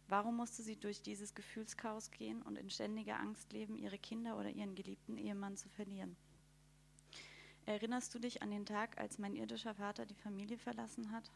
Warum 0.08 0.36
musste 0.36 0.62
sie 0.62 0.76
durch 0.76 1.02
dieses 1.02 1.34
Gefühlschaos 1.34 2.10
gehen 2.10 2.42
und 2.42 2.56
in 2.56 2.70
ständiger 2.70 3.18
Angst 3.18 3.52
leben, 3.52 3.76
ihre 3.76 3.98
Kinder 3.98 4.38
oder 4.38 4.50
ihren 4.50 4.74
geliebten 4.74 5.16
Ehemann 5.16 5.56
zu 5.56 5.68
verlieren? 5.68 6.16
Erinnerst 7.64 8.14
du 8.14 8.18
dich 8.18 8.42
an 8.42 8.50
den 8.50 8.66
Tag, 8.66 8.98
als 8.98 9.18
mein 9.18 9.36
irdischer 9.36 9.74
Vater 9.74 10.04
die 10.04 10.16
Familie 10.16 10.58
verlassen 10.58 11.12
hat 11.12 11.30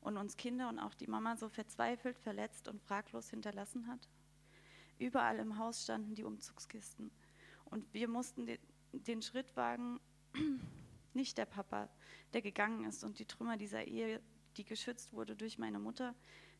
und 0.00 0.16
uns 0.16 0.36
Kinder 0.36 0.68
und 0.68 0.78
auch 0.78 0.94
die 0.94 1.06
Mama 1.06 1.36
so 1.36 1.48
verzweifelt, 1.48 2.18
verletzt 2.18 2.66
und 2.66 2.80
fraglos 2.80 3.28
hinterlassen 3.28 3.86
hat? 3.86 4.08
Überall 4.98 5.38
im 5.38 5.58
Haus 5.58 5.82
standen 5.82 6.14
die 6.14 6.24
Umzugskisten 6.24 7.10
und 7.66 7.92
wir 7.92 8.08
mussten 8.08 8.46
den, 8.92 9.22
Schritt 9.22 9.54
wagen, 9.56 10.00
nicht 11.14 11.38
der 11.38 11.46
Papa, 11.46 11.88
der 12.32 12.42
gegangen 12.42 12.84
ist 12.84 13.04
und 13.04 13.18
die 13.18 13.26
Trümmer 13.26 13.56
dieser 13.56 13.84
Ehe, 13.84 14.20
die 14.56 14.64
geschützt 14.64 15.12
wurde 15.12 15.36
durch 15.36 15.58
meine 15.58 15.78
Mutter, 15.78 16.14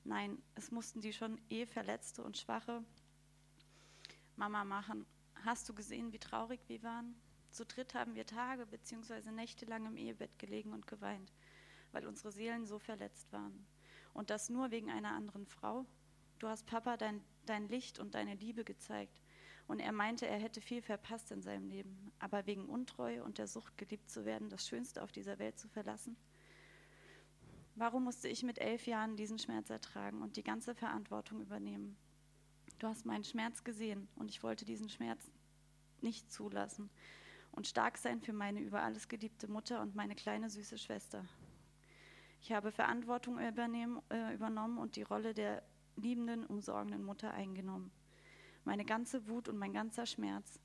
Nein, 0.04 0.42
es 0.54 0.70
mussten 0.70 1.00
die 1.00 1.12
schon 1.12 1.40
eh 1.50 1.66
verletzte 1.66 2.22
und 2.22 2.38
schwache 2.38 2.82
Mama 4.36 4.64
machen. 4.64 5.04
Hast 5.44 5.68
du 5.68 5.74
gesehen, 5.74 6.12
wie 6.12 6.18
traurig 6.18 6.60
wir 6.68 6.82
waren? 6.82 7.14
Zu 7.50 7.66
dritt 7.66 7.94
haben 7.94 8.14
wir 8.14 8.26
Tage 8.26 8.64
bzw. 8.66 9.30
Nächte 9.32 9.66
lang 9.66 9.86
im 9.86 9.96
Ehebett 9.96 10.38
gelegen 10.38 10.72
und 10.72 10.86
geweint, 10.86 11.32
weil 11.92 12.06
unsere 12.06 12.32
Seelen 12.32 12.64
so 12.64 12.78
verletzt 12.78 13.32
waren. 13.32 13.66
Und 14.14 14.30
das 14.30 14.48
nur 14.48 14.70
wegen 14.70 14.90
einer 14.90 15.12
anderen 15.12 15.46
Frau? 15.46 15.84
Du 16.38 16.48
hast 16.48 16.66
Papa 16.66 16.96
dein, 16.96 17.22
dein 17.44 17.68
Licht 17.68 17.98
und 17.98 18.14
deine 18.14 18.34
Liebe 18.34 18.64
gezeigt. 18.64 19.20
Und 19.66 19.78
er 19.78 19.92
meinte, 19.92 20.26
er 20.26 20.38
hätte 20.38 20.60
viel 20.60 20.82
verpasst 20.82 21.30
in 21.30 21.42
seinem 21.42 21.68
Leben. 21.68 22.10
Aber 22.18 22.46
wegen 22.46 22.66
Untreue 22.66 23.22
und 23.22 23.38
der 23.38 23.46
Sucht 23.46 23.76
geliebt 23.76 24.10
zu 24.10 24.24
werden, 24.24 24.48
das 24.48 24.66
Schönste 24.66 25.02
auf 25.02 25.12
dieser 25.12 25.38
Welt 25.38 25.58
zu 25.58 25.68
verlassen? 25.68 26.16
Warum 27.80 28.04
musste 28.04 28.28
ich 28.28 28.42
mit 28.42 28.58
elf 28.58 28.86
Jahren 28.86 29.16
diesen 29.16 29.38
Schmerz 29.38 29.70
ertragen 29.70 30.20
und 30.20 30.36
die 30.36 30.42
ganze 30.42 30.74
Verantwortung 30.74 31.40
übernehmen? 31.40 31.96
Du 32.78 32.86
hast 32.86 33.06
meinen 33.06 33.24
Schmerz 33.24 33.64
gesehen 33.64 34.06
und 34.16 34.30
ich 34.30 34.42
wollte 34.42 34.66
diesen 34.66 34.90
Schmerz 34.90 35.30
nicht 36.02 36.30
zulassen 36.30 36.90
und 37.52 37.66
stark 37.66 37.96
sein 37.96 38.20
für 38.20 38.34
meine 38.34 38.60
über 38.60 38.82
alles 38.82 39.08
geliebte 39.08 39.48
Mutter 39.48 39.80
und 39.80 39.94
meine 39.94 40.14
kleine 40.14 40.50
süße 40.50 40.76
Schwester. 40.76 41.24
Ich 42.42 42.52
habe 42.52 42.70
Verantwortung 42.70 43.38
äh, 43.38 43.48
übernommen 44.34 44.76
und 44.76 44.96
die 44.96 45.02
Rolle 45.02 45.32
der 45.32 45.62
liebenden, 45.96 46.44
umsorgenden 46.44 47.02
Mutter 47.02 47.32
eingenommen. 47.32 47.90
Meine 48.64 48.84
ganze 48.84 49.26
Wut 49.26 49.48
und 49.48 49.56
mein 49.56 49.72
ganzer 49.72 50.04
Schmerz. 50.04 50.60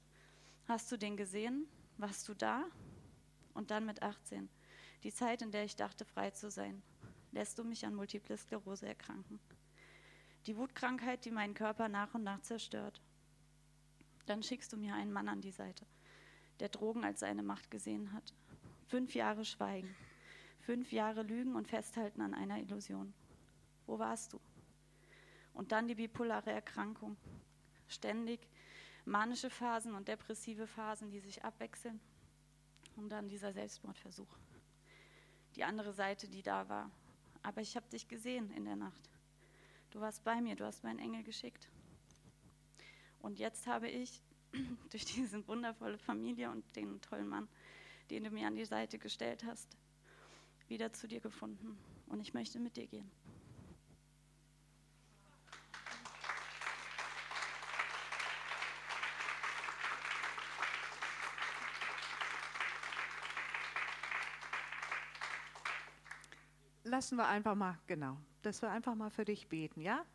Hast 0.68 0.91
du 0.91 0.97
den 0.97 1.16
gesehen? 1.16 1.66
Warst 1.95 2.28
du 2.28 2.34
da? 2.34 2.66
Und 3.53 3.72
dann 3.72 3.86
mit 3.86 4.03
18. 4.03 4.49
Die 5.03 5.13
Zeit, 5.13 5.41
in 5.41 5.51
der 5.51 5.63
ich 5.63 5.78
dachte, 5.78 6.03
frei 6.03 6.32
zu 6.32 6.51
sein 6.51 6.84
lässt 7.36 7.59
du 7.59 7.65
mich 7.65 7.86
an 7.86 7.93
Multiple 7.93 8.38
Sklerose 8.38 8.88
erkranken. 8.88 9.39
Die 10.47 10.55
Wutkrankheit, 10.55 11.25
die 11.25 11.31
meinen 11.31 11.53
Körper 11.53 11.89
nach 11.89 12.13
und 12.13 12.23
nach 12.23 12.39
zerstört. 12.39 13.01
Dann 14.25 14.41
schickst 14.41 14.71
du 14.71 14.77
mir 14.77 14.95
einen 14.95 15.11
Mann 15.11 15.27
an 15.27 15.41
die 15.41 15.51
Seite, 15.51 15.86
der 16.59 16.69
Drogen 16.69 17.03
als 17.03 17.19
seine 17.19 17.43
Macht 17.43 17.69
gesehen 17.69 18.13
hat. 18.13 18.33
Fünf 18.88 19.13
Jahre 19.15 19.43
Schweigen, 19.43 19.93
fünf 20.61 20.93
Jahre 20.93 21.23
Lügen 21.23 21.55
und 21.55 21.67
Festhalten 21.67 22.21
an 22.21 22.33
einer 22.33 22.59
Illusion. 22.59 23.13
Wo 23.86 23.99
warst 23.99 24.31
du? 24.31 24.39
Und 25.53 25.73
dann 25.73 25.88
die 25.88 25.95
bipolare 25.95 26.51
Erkrankung. 26.51 27.17
Ständig 27.88 28.47
manische 29.03 29.49
Phasen 29.49 29.93
und 29.93 30.07
depressive 30.07 30.67
Phasen, 30.67 31.11
die 31.11 31.19
sich 31.19 31.43
abwechseln. 31.43 31.99
Und 32.95 33.09
dann 33.09 33.27
dieser 33.27 33.51
Selbstmordversuch. 33.51 34.38
Die 35.55 35.65
andere 35.65 35.91
Seite, 35.91 36.29
die 36.29 36.41
da 36.41 36.69
war, 36.69 36.89
aber 37.45 37.61
ich 37.61 37.75
habe 37.75 37.87
dich 37.89 38.07
gesehen 38.07 38.49
in 38.51 38.65
der 38.65 38.75
Nacht. 38.75 39.09
Du 39.91 40.01
warst 40.01 40.23
bei 40.23 40.41
mir, 40.41 40.55
du 40.55 40.65
hast 40.65 40.83
meinen 40.83 40.99
Engel 40.99 41.23
geschickt. 41.23 41.69
Und 43.19 43.37
jetzt 43.37 43.67
habe 43.67 43.87
ich 43.87 44.21
durch 44.89 45.05
diese 45.05 45.47
wundervolle 45.47 45.99
Familie 45.99 46.49
und 46.49 46.63
den 46.75 46.99
tollen 47.01 47.27
Mann, 47.27 47.47
den 48.09 48.23
du 48.23 48.31
mir 48.31 48.47
an 48.47 48.55
die 48.55 48.65
Seite 48.65 48.97
gestellt 48.97 49.43
hast, 49.45 49.77
wieder 50.67 50.91
zu 50.91 51.07
dir 51.07 51.19
gefunden. 51.19 51.77
Und 52.07 52.19
ich 52.19 52.33
möchte 52.33 52.59
mit 52.59 52.77
dir 52.77 52.87
gehen. 52.87 53.09
Lassen 66.95 67.17
wir 67.17 67.27
einfach 67.27 67.55
mal, 67.55 67.77
genau, 67.87 68.17
dass 68.41 68.61
wir 68.61 68.71
einfach 68.71 68.95
mal 68.95 69.09
für 69.09 69.25
dich 69.25 69.49
beten, 69.49 69.81
ja? 69.81 70.05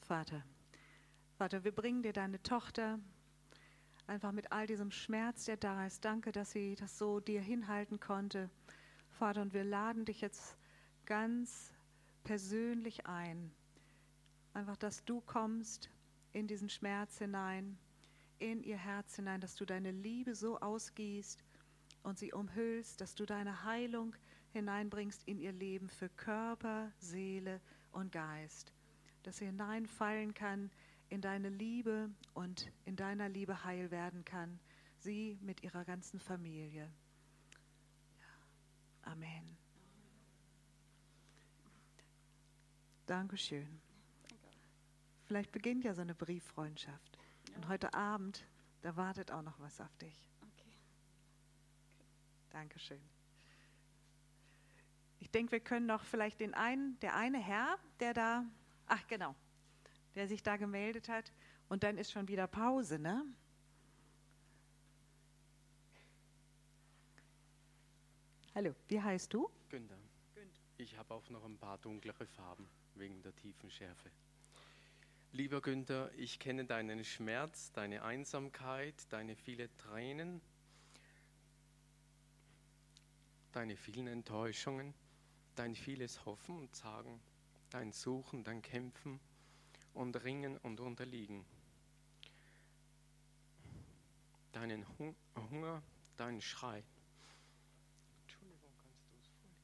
Vater, 0.00 0.42
Vater, 1.36 1.62
wir 1.62 1.70
bringen 1.70 2.02
dir 2.02 2.12
deine 2.12 2.42
Tochter 2.42 2.98
einfach 4.08 4.32
mit 4.32 4.50
all 4.50 4.66
diesem 4.66 4.90
Schmerz, 4.90 5.44
der 5.44 5.56
da 5.56 5.86
ist. 5.86 6.04
Danke, 6.04 6.32
dass 6.32 6.50
sie 6.50 6.74
das 6.74 6.98
so 6.98 7.20
dir 7.20 7.40
hinhalten 7.40 8.00
konnte. 8.00 8.50
Vater, 9.08 9.40
und 9.40 9.54
wir 9.54 9.62
laden 9.62 10.04
dich 10.04 10.20
jetzt 10.20 10.58
ganz 11.06 11.72
persönlich 12.24 13.06
ein. 13.06 13.52
Einfach, 14.52 14.76
dass 14.78 15.04
du 15.04 15.20
kommst 15.20 15.90
in 16.32 16.48
diesen 16.48 16.70
Schmerz 16.70 17.18
hinein, 17.18 17.78
in 18.40 18.64
ihr 18.64 18.78
Herz 18.78 19.14
hinein, 19.14 19.40
dass 19.40 19.54
du 19.54 19.64
deine 19.64 19.92
Liebe 19.92 20.34
so 20.34 20.58
ausgießt 20.58 21.44
und 22.08 22.18
sie 22.18 22.32
umhüllst, 22.32 23.00
dass 23.00 23.14
du 23.14 23.26
deine 23.26 23.64
Heilung 23.64 24.16
hineinbringst 24.52 25.22
in 25.28 25.38
ihr 25.38 25.52
Leben 25.52 25.88
für 25.88 26.08
Körper, 26.08 26.90
Seele 26.98 27.60
und 27.92 28.12
Geist. 28.12 28.72
Dass 29.22 29.38
sie 29.38 29.46
hineinfallen 29.46 30.32
kann 30.32 30.70
in 31.10 31.20
deine 31.20 31.50
Liebe 31.50 32.10
und 32.34 32.72
in 32.84 32.96
deiner 32.96 33.28
Liebe 33.28 33.64
heil 33.64 33.90
werden 33.90 34.24
kann. 34.24 34.58
Sie 34.98 35.38
mit 35.42 35.62
ihrer 35.62 35.84
ganzen 35.84 36.18
Familie. 36.18 36.90
Amen. 39.02 39.56
Dankeschön. 43.06 43.80
Vielleicht 45.26 45.52
beginnt 45.52 45.84
ja 45.84 45.94
so 45.94 46.02
eine 46.02 46.14
Brieffreundschaft. 46.14 47.18
Und 47.54 47.68
heute 47.68 47.92
Abend, 47.94 48.46
da 48.82 48.96
wartet 48.96 49.30
auch 49.30 49.42
noch 49.42 49.58
was 49.60 49.80
auf 49.80 49.94
dich. 49.98 50.27
Dankeschön. 52.58 53.00
Ich 55.20 55.30
denke, 55.30 55.52
wir 55.52 55.60
können 55.60 55.86
noch 55.86 56.02
vielleicht 56.02 56.40
den 56.40 56.54
einen, 56.54 56.98
der 56.98 57.14
eine 57.14 57.38
Herr, 57.38 57.78
der 58.00 58.14
da, 58.14 58.44
ach 58.86 59.06
genau, 59.06 59.36
der 60.16 60.26
sich 60.26 60.42
da 60.42 60.56
gemeldet 60.56 61.08
hat. 61.08 61.32
Und 61.68 61.84
dann 61.84 61.96
ist 61.98 62.10
schon 62.10 62.26
wieder 62.26 62.48
Pause, 62.48 62.98
ne? 62.98 63.24
Hallo, 68.56 68.74
wie 68.88 69.00
heißt 69.00 69.32
du? 69.32 69.48
Günther. 69.68 69.96
Ich 70.78 70.98
habe 70.98 71.14
auch 71.14 71.30
noch 71.30 71.44
ein 71.44 71.58
paar 71.58 71.78
dunklere 71.78 72.26
Farben 72.26 72.68
wegen 72.96 73.22
der 73.22 73.36
tiefen 73.36 73.70
Schärfe. 73.70 74.10
Lieber 75.30 75.60
Günther, 75.60 76.10
ich 76.16 76.40
kenne 76.40 76.64
deinen 76.64 77.04
Schmerz, 77.04 77.70
deine 77.70 78.02
Einsamkeit, 78.02 79.06
deine 79.12 79.36
viele 79.36 79.72
Tränen, 79.76 80.40
deine 83.58 83.76
vielen 83.76 84.06
Enttäuschungen, 84.06 84.94
dein 85.56 85.74
vieles 85.74 86.24
Hoffen 86.24 86.56
und 86.60 86.76
Sagen, 86.76 87.20
dein 87.70 87.90
Suchen, 87.90 88.44
dein 88.44 88.62
Kämpfen 88.62 89.18
und 89.94 90.14
Ringen 90.22 90.58
und 90.58 90.78
Unterliegen, 90.78 91.44
deinen 94.52 94.86
Hunger, 95.34 95.82
deinen 96.16 96.40
Schrei. 96.40 96.84
Entschuldigung, 98.20 98.70
kannst 98.80 99.10
du 99.10 99.16
es 99.16 99.26
vorlesen? 99.26 99.56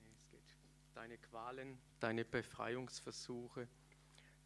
Nee, 0.00 0.10
es 0.12 0.28
geht. 0.28 0.56
Deine 0.94 1.18
Qualen, 1.18 1.78
deine 2.00 2.24
Befreiungsversuche, 2.24 3.68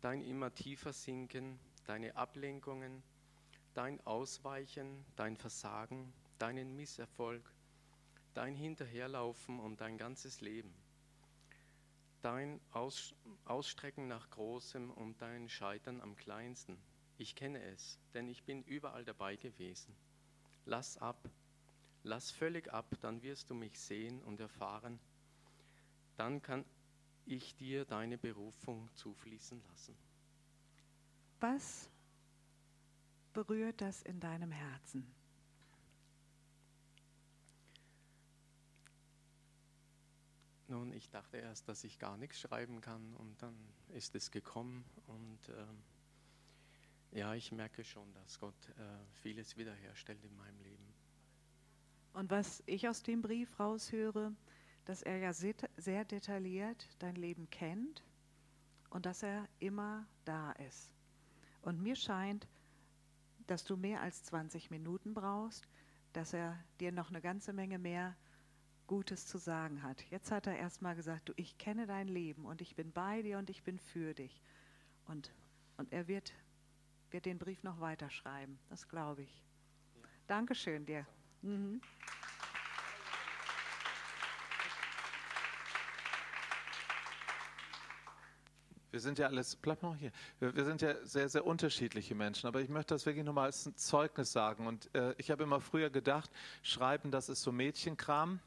dein 0.02 0.20
immer 0.20 0.54
tiefer 0.54 0.92
Sinken, 0.92 1.58
deine 1.86 2.14
Ablenkungen, 2.14 3.02
dein 3.72 4.06
Ausweichen, 4.06 5.06
dein 5.16 5.38
Versagen, 5.38 6.12
deinen 6.38 6.76
Misserfolg, 6.76 7.42
dein 8.34 8.54
Hinterherlaufen 8.54 9.60
und 9.60 9.80
dein 9.80 9.98
ganzes 9.98 10.40
Leben, 10.40 10.72
dein 12.22 12.60
Aus 12.72 13.14
Ausstrecken 13.44 14.08
nach 14.08 14.30
Großem 14.30 14.90
und 14.90 15.20
dein 15.20 15.48
Scheitern 15.48 16.00
am 16.00 16.14
Kleinsten. 16.16 16.78
Ich 17.18 17.34
kenne 17.34 17.62
es, 17.62 17.98
denn 18.14 18.28
ich 18.28 18.44
bin 18.44 18.62
überall 18.62 19.04
dabei 19.04 19.36
gewesen. 19.36 19.94
Lass 20.64 20.96
ab, 20.98 21.28
lass 22.02 22.30
völlig 22.30 22.72
ab, 22.72 22.86
dann 23.00 23.22
wirst 23.22 23.50
du 23.50 23.54
mich 23.54 23.78
sehen 23.78 24.22
und 24.22 24.40
erfahren. 24.40 25.00
Dann 26.16 26.40
kann 26.42 26.64
ich 27.26 27.56
dir 27.56 27.84
deine 27.84 28.18
Berufung 28.18 28.88
zufließen 28.94 29.62
lassen. 29.70 29.96
Was 31.40 31.90
berührt 33.32 33.80
das 33.80 34.02
in 34.02 34.20
deinem 34.20 34.52
Herzen? 34.52 35.06
Nun, 40.70 40.92
ich 40.92 41.10
dachte 41.10 41.36
erst, 41.36 41.68
dass 41.68 41.82
ich 41.82 41.98
gar 41.98 42.16
nichts 42.16 42.38
schreiben 42.38 42.80
kann 42.80 43.12
und 43.16 43.42
dann 43.42 43.56
ist 43.88 44.14
es 44.14 44.30
gekommen 44.30 44.84
und 45.08 45.48
ähm, 45.48 45.82
ja, 47.10 47.34
ich 47.34 47.50
merke 47.50 47.82
schon, 47.82 48.14
dass 48.14 48.38
Gott 48.38 48.68
äh, 48.68 48.82
vieles 49.20 49.56
wiederherstellt 49.56 50.24
in 50.24 50.36
meinem 50.36 50.60
Leben. 50.60 50.94
Und 52.12 52.30
was 52.30 52.62
ich 52.66 52.88
aus 52.88 53.02
dem 53.02 53.20
Brief 53.20 53.58
raushöre, 53.58 54.32
dass 54.84 55.02
er 55.02 55.18
ja 55.18 55.32
sehr 55.32 56.04
detailliert 56.04 56.88
dein 57.00 57.16
Leben 57.16 57.50
kennt 57.50 58.04
und 58.90 59.06
dass 59.06 59.24
er 59.24 59.48
immer 59.58 60.06
da 60.24 60.52
ist. 60.52 60.94
Und 61.62 61.82
mir 61.82 61.96
scheint, 61.96 62.46
dass 63.48 63.64
du 63.64 63.76
mehr 63.76 64.02
als 64.02 64.22
20 64.22 64.70
Minuten 64.70 65.14
brauchst, 65.14 65.66
dass 66.12 66.32
er 66.32 66.56
dir 66.78 66.92
noch 66.92 67.10
eine 67.10 67.20
ganze 67.20 67.52
Menge 67.52 67.80
mehr 67.80 68.16
Gutes 68.90 69.24
zu 69.24 69.38
sagen 69.38 69.84
hat. 69.84 70.02
Jetzt 70.10 70.32
hat 70.32 70.48
er 70.48 70.56
erstmal 70.56 70.96
gesagt, 70.96 71.28
du, 71.28 71.32
ich 71.36 71.56
kenne 71.58 71.86
dein 71.86 72.08
Leben 72.08 72.44
und 72.44 72.60
ich 72.60 72.74
bin 72.74 72.90
bei 72.90 73.22
dir 73.22 73.38
und 73.38 73.48
ich 73.48 73.62
bin 73.62 73.78
für 73.78 74.14
dich. 74.14 74.42
Und, 75.06 75.30
und 75.76 75.92
er 75.92 76.08
wird, 76.08 76.32
wird 77.12 77.24
den 77.24 77.38
Brief 77.38 77.62
noch 77.62 77.78
weiterschreiben, 77.78 78.58
das 78.68 78.88
glaube 78.88 79.22
ich. 79.22 79.44
Dankeschön 80.26 80.86
dir. 80.86 81.06
Mhm. 81.42 81.80
Wir 88.90 88.98
sind 88.98 89.20
ja 89.20 89.28
alles, 89.28 89.54
bleib 89.54 89.84
mal 89.84 89.94
hier, 89.94 90.10
wir, 90.40 90.56
wir, 90.56 90.64
sind 90.64 90.82
ja 90.82 90.96
sehr, 91.06 91.28
sehr 91.28 91.46
unterschiedliche 91.46 92.16
Menschen, 92.16 92.48
aber 92.48 92.60
ich 92.60 92.68
möchte 92.68 92.92
das 92.92 93.06
wirklich 93.06 93.24
nochmal 93.24 93.44
als 93.44 93.66
ein 93.66 93.76
Zeugnis 93.76 94.32
sagen. 94.32 94.66
Und 94.66 94.92
äh, 94.96 95.14
ich 95.16 95.30
habe 95.30 95.44
immer 95.44 95.60
früher 95.60 95.90
gedacht, 95.90 96.28
Schreiben, 96.64 97.12
das 97.12 97.28
ist 97.28 97.42
so 97.42 97.52
Mädchenkram. 97.52 98.40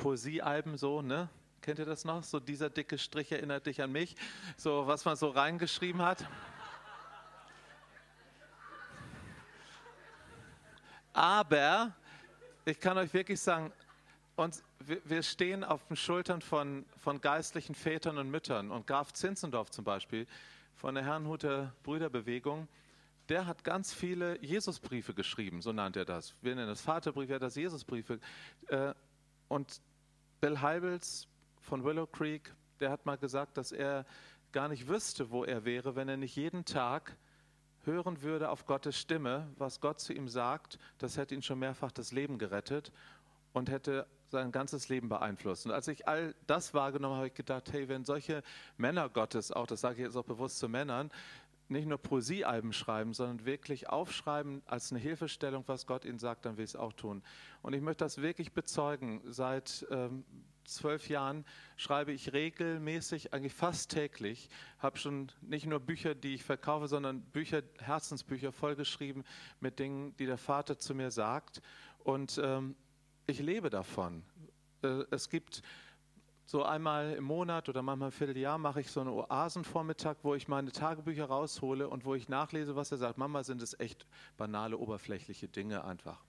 Poesiealben 0.00 0.78
so, 0.78 1.02
ne? 1.02 1.28
Kennt 1.60 1.78
ihr 1.78 1.84
das 1.84 2.06
noch? 2.06 2.24
So 2.24 2.40
dieser 2.40 2.70
dicke 2.70 2.96
Strich 2.96 3.30
erinnert 3.32 3.66
dich 3.66 3.82
an 3.82 3.92
mich. 3.92 4.16
So, 4.56 4.86
was 4.86 5.04
man 5.04 5.14
so 5.14 5.28
reingeschrieben 5.28 6.00
hat. 6.00 6.26
Aber 11.12 11.94
ich 12.64 12.80
kann 12.80 12.96
euch 12.96 13.12
wirklich 13.12 13.40
sagen, 13.40 13.72
uns, 14.36 14.64
wir 14.78 15.22
stehen 15.22 15.64
auf 15.64 15.84
den 15.88 15.96
Schultern 15.96 16.40
von, 16.40 16.86
von 16.96 17.20
geistlichen 17.20 17.74
Vätern 17.74 18.16
und 18.16 18.30
Müttern. 18.30 18.70
Und 18.70 18.86
Graf 18.86 19.12
Zinzendorf 19.12 19.70
zum 19.70 19.84
Beispiel 19.84 20.26
von 20.76 20.94
der 20.94 21.04
Herrnhuter 21.04 21.74
Brüderbewegung, 21.82 22.68
der 23.28 23.44
hat 23.44 23.64
ganz 23.64 23.92
viele 23.92 24.42
Jesusbriefe 24.42 25.12
geschrieben, 25.12 25.60
so 25.60 25.72
nannt 25.72 25.96
er 25.96 26.06
das. 26.06 26.34
Wir 26.40 26.54
nennen 26.54 26.68
das 26.68 26.80
Vaterbriefe, 26.80 27.32
er 27.32 27.36
hat 27.36 27.42
das 27.42 27.56
Jesusbriefe. 27.56 28.18
Äh, 28.68 28.94
und 29.48 29.82
Bill 30.40 30.62
Heibels 30.62 31.28
von 31.60 31.84
Willow 31.84 32.06
Creek, 32.06 32.54
der 32.80 32.90
hat 32.90 33.04
mal 33.04 33.18
gesagt, 33.18 33.58
dass 33.58 33.72
er 33.72 34.06
gar 34.52 34.68
nicht 34.68 34.88
wüsste, 34.88 35.30
wo 35.30 35.44
er 35.44 35.66
wäre, 35.66 35.96
wenn 35.96 36.08
er 36.08 36.16
nicht 36.16 36.34
jeden 36.34 36.64
Tag 36.64 37.14
hören 37.84 38.22
würde 38.22 38.48
auf 38.48 38.64
Gottes 38.64 38.98
Stimme, 38.98 39.52
was 39.58 39.80
Gott 39.80 40.00
zu 40.00 40.14
ihm 40.14 40.28
sagt. 40.28 40.78
Das 40.96 41.18
hätte 41.18 41.34
ihn 41.34 41.42
schon 41.42 41.58
mehrfach 41.58 41.92
das 41.92 42.12
Leben 42.12 42.38
gerettet 42.38 42.90
und 43.52 43.68
hätte 43.68 44.06
sein 44.30 44.50
ganzes 44.50 44.88
Leben 44.88 45.10
beeinflusst. 45.10 45.66
Und 45.66 45.72
als 45.72 45.88
ich 45.88 46.08
all 46.08 46.34
das 46.46 46.72
wahrgenommen 46.72 47.16
habe, 47.16 47.18
habe 47.18 47.28
ich 47.28 47.34
gedacht, 47.34 47.70
hey, 47.72 47.88
wenn 47.88 48.04
solche 48.04 48.42
Männer 48.78 49.10
Gottes, 49.10 49.52
auch 49.52 49.66
das 49.66 49.82
sage 49.82 49.96
ich 49.96 50.06
jetzt 50.06 50.16
auch 50.16 50.24
bewusst 50.24 50.58
zu 50.58 50.70
Männern, 50.70 51.10
nicht 51.70 51.86
nur 51.86 51.98
Poesiealben 51.98 52.72
schreiben, 52.72 53.14
sondern 53.14 53.44
wirklich 53.46 53.88
aufschreiben 53.88 54.62
als 54.66 54.90
eine 54.90 55.00
Hilfestellung, 55.00 55.64
was 55.66 55.86
Gott 55.86 56.04
ihnen 56.04 56.18
sagt, 56.18 56.44
dann 56.44 56.56
will 56.56 56.64
ich 56.64 56.70
es 56.70 56.76
auch 56.76 56.92
tun. 56.92 57.22
Und 57.62 57.72
ich 57.74 57.80
möchte 57.80 58.04
das 58.04 58.20
wirklich 58.20 58.52
bezeugen. 58.52 59.22
Seit 59.24 59.86
ähm, 59.90 60.24
zwölf 60.64 61.08
Jahren 61.08 61.44
schreibe 61.76 62.12
ich 62.12 62.32
regelmäßig, 62.32 63.32
eigentlich 63.32 63.54
fast 63.54 63.90
täglich, 63.90 64.48
habe 64.78 64.98
schon 64.98 65.30
nicht 65.40 65.66
nur 65.66 65.80
Bücher, 65.80 66.14
die 66.14 66.34
ich 66.34 66.44
verkaufe, 66.44 66.88
sondern 66.88 67.22
Bücher, 67.22 67.62
Herzensbücher 67.78 68.52
vollgeschrieben 68.52 69.24
mit 69.60 69.78
Dingen, 69.78 70.16
die 70.16 70.26
der 70.26 70.38
Vater 70.38 70.78
zu 70.78 70.94
mir 70.94 71.10
sagt. 71.10 71.62
Und 71.98 72.40
ähm, 72.42 72.74
ich 73.26 73.40
lebe 73.40 73.70
davon. 73.70 74.22
Äh, 74.82 75.04
es 75.10 75.28
gibt 75.28 75.62
so 76.50 76.64
einmal 76.64 77.12
im 77.12 77.22
Monat 77.22 77.68
oder 77.68 77.80
manchmal 77.80 78.08
im 78.08 78.12
Vierteljahr 78.12 78.58
mache 78.58 78.80
ich 78.80 78.90
so 78.90 79.00
einen 79.00 79.10
Oasenvormittag, 79.10 80.16
wo 80.24 80.34
ich 80.34 80.48
meine 80.48 80.72
Tagebücher 80.72 81.26
raushole 81.26 81.88
und 81.88 82.04
wo 82.04 82.16
ich 82.16 82.28
nachlese, 82.28 82.74
was 82.74 82.90
er 82.90 82.98
sagt. 82.98 83.18
Manchmal 83.18 83.44
sind 83.44 83.62
es 83.62 83.78
echt 83.78 84.04
banale, 84.36 84.76
oberflächliche 84.76 85.46
Dinge 85.46 85.84
einfach. 85.84 86.24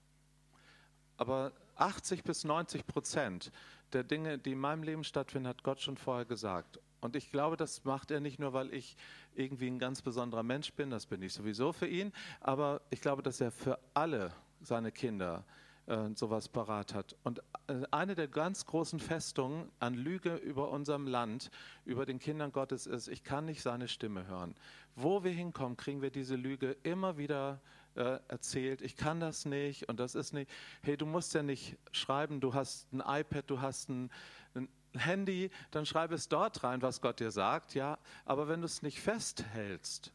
Aber 1.17 1.53
80 1.75 2.23
bis 2.23 2.43
90 2.43 2.85
Prozent 2.85 3.51
der 3.93 4.03
Dinge, 4.03 4.37
die 4.37 4.51
in 4.51 4.59
meinem 4.59 4.83
Leben 4.83 5.03
stattfinden, 5.03 5.47
hat 5.47 5.63
Gott 5.63 5.81
schon 5.81 5.97
vorher 5.97 6.25
gesagt. 6.25 6.79
Und 6.99 7.15
ich 7.15 7.31
glaube, 7.31 7.57
das 7.57 7.83
macht 7.83 8.11
er 8.11 8.19
nicht 8.19 8.37
nur, 8.37 8.53
weil 8.53 8.71
ich 8.75 8.97
irgendwie 9.33 9.71
ein 9.71 9.79
ganz 9.79 10.03
besonderer 10.03 10.43
Mensch 10.43 10.71
bin, 10.73 10.91
das 10.91 11.07
bin 11.07 11.23
ich 11.23 11.33
sowieso 11.33 11.73
für 11.73 11.87
ihn, 11.87 12.11
aber 12.41 12.81
ich 12.91 13.01
glaube, 13.01 13.23
dass 13.23 13.41
er 13.41 13.49
für 13.49 13.79
alle 13.95 14.31
seine 14.61 14.91
Kinder 14.91 15.45
äh, 15.87 16.09
sowas 16.15 16.49
parat 16.49 16.93
hat. 16.93 17.15
Und 17.23 17.39
äh, 17.67 17.83
eine 17.91 18.15
der 18.15 18.27
ganz 18.27 18.65
großen 18.65 18.99
Festungen 18.99 19.71
an 19.79 19.93
Lüge 19.93 20.35
über 20.35 20.69
unserem 20.69 21.07
Land, 21.07 21.49
über 21.85 22.05
den 22.05 22.19
Kindern 22.19 22.51
Gottes 22.51 22.87
ist, 22.87 23.07
ich 23.07 23.23
kann 23.23 23.45
nicht 23.45 23.61
seine 23.61 23.87
Stimme 23.87 24.27
hören. 24.27 24.55
Wo 24.95 25.23
wir 25.23 25.31
hinkommen, 25.31 25.77
kriegen 25.77 26.01
wir 26.01 26.11
diese 26.11 26.35
Lüge 26.35 26.75
immer 26.83 27.17
wieder 27.17 27.61
äh, 27.95 28.19
erzählt, 28.27 28.81
ich 28.81 28.95
kann 28.95 29.19
das 29.19 29.45
nicht 29.45 29.89
und 29.89 29.99
das 29.99 30.15
ist 30.15 30.33
nicht, 30.33 30.49
hey, 30.81 30.97
du 30.97 31.05
musst 31.05 31.33
ja 31.33 31.43
nicht 31.43 31.77
schreiben, 31.91 32.39
du 32.39 32.53
hast 32.53 32.91
ein 32.93 33.03
iPad, 33.05 33.49
du 33.49 33.61
hast 33.61 33.89
ein, 33.89 34.09
ein 34.55 34.69
Handy, 34.95 35.49
dann 35.71 35.85
schreib 35.85 36.11
es 36.11 36.29
dort 36.29 36.63
rein, 36.63 36.81
was 36.81 37.01
Gott 37.01 37.19
dir 37.19 37.31
sagt, 37.31 37.73
ja, 37.75 37.97
aber 38.25 38.47
wenn 38.47 38.61
du 38.61 38.65
es 38.65 38.81
nicht 38.81 39.01
festhältst, 39.01 40.13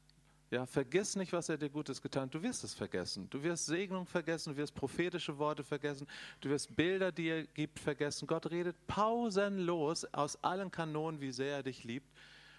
ja, 0.50 0.64
vergiss 0.64 1.16
nicht, 1.16 1.32
was 1.32 1.48
er 1.48 1.58
dir 1.58 1.68
Gutes 1.68 2.00
getan 2.00 2.24
hat. 2.24 2.34
Du 2.34 2.42
wirst 2.42 2.62
es 2.62 2.72
vergessen. 2.72 3.28
Du 3.30 3.42
wirst 3.42 3.66
Segnung 3.66 4.06
vergessen, 4.06 4.52
du 4.52 4.56
wirst 4.56 4.74
prophetische 4.74 5.36
Worte 5.38 5.64
vergessen, 5.64 6.06
du 6.40 6.50
wirst 6.50 6.76
Bilder, 6.76 7.10
die 7.10 7.28
er 7.28 7.46
gibt, 7.46 7.80
vergessen. 7.80 8.26
Gott 8.26 8.50
redet 8.50 8.76
pausenlos 8.86 10.04
aus 10.12 10.42
allen 10.44 10.70
Kanonen, 10.70 11.20
wie 11.20 11.32
sehr 11.32 11.56
er 11.56 11.62
dich 11.64 11.82
liebt. 11.82 12.08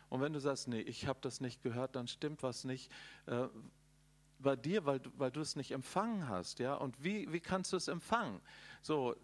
Und 0.09 0.21
wenn 0.21 0.33
du 0.33 0.39
sagst, 0.39 0.67
nee, 0.67 0.81
ich 0.81 1.07
habe 1.07 1.19
das 1.21 1.41
nicht 1.41 1.61
gehört, 1.63 1.95
dann 1.95 2.07
stimmt 2.07 2.43
was 2.43 2.63
nicht 2.65 2.91
äh, 3.25 3.47
bei 4.39 4.55
dir, 4.55 4.85
weil, 4.85 5.01
weil 5.17 5.31
du 5.31 5.41
es 5.41 5.55
nicht 5.55 5.71
empfangen 5.71 6.27
hast. 6.27 6.59
Ja? 6.59 6.75
Und 6.75 7.03
wie, 7.03 7.31
wie 7.31 7.39
kannst 7.39 7.73
du 7.73 7.77
es 7.77 7.87
empfangen? 7.87 8.41
So, 8.81 9.15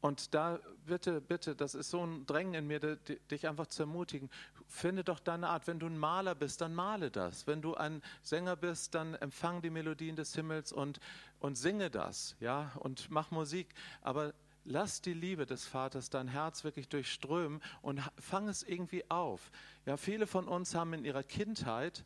und 0.00 0.34
da 0.34 0.58
bitte, 0.86 1.20
bitte, 1.20 1.54
das 1.54 1.74
ist 1.74 1.90
so 1.90 2.04
ein 2.04 2.24
Drängen 2.26 2.54
in 2.54 2.66
mir, 2.66 2.80
dich 2.80 3.46
einfach 3.46 3.66
zu 3.66 3.82
ermutigen. 3.82 4.30
Finde 4.66 5.04
doch 5.04 5.20
deine 5.20 5.48
Art. 5.48 5.66
Wenn 5.66 5.78
du 5.78 5.86
ein 5.86 5.98
Maler 5.98 6.34
bist, 6.34 6.60
dann 6.60 6.74
male 6.74 7.10
das. 7.10 7.46
Wenn 7.46 7.60
du 7.60 7.74
ein 7.74 8.02
Sänger 8.22 8.56
bist, 8.56 8.94
dann 8.94 9.14
empfang 9.14 9.60
die 9.60 9.70
Melodien 9.70 10.16
des 10.16 10.34
Himmels 10.34 10.72
und, 10.72 11.00
und 11.38 11.56
singe 11.56 11.90
das, 11.90 12.36
ja, 12.40 12.72
und 12.76 13.10
mach 13.10 13.30
Musik. 13.30 13.74
Aber 14.00 14.32
lass 14.64 15.02
die 15.02 15.14
Liebe 15.14 15.44
des 15.44 15.66
Vaters 15.66 16.08
dein 16.08 16.28
Herz 16.28 16.64
wirklich 16.64 16.88
durchströmen 16.88 17.60
und 17.82 18.00
fang 18.18 18.48
es 18.48 18.62
irgendwie 18.62 19.10
auf. 19.10 19.50
Ja, 19.84 19.96
viele 19.96 20.26
von 20.26 20.48
uns 20.48 20.74
haben 20.74 20.94
in 20.94 21.04
ihrer 21.04 21.22
Kindheit 21.22 22.04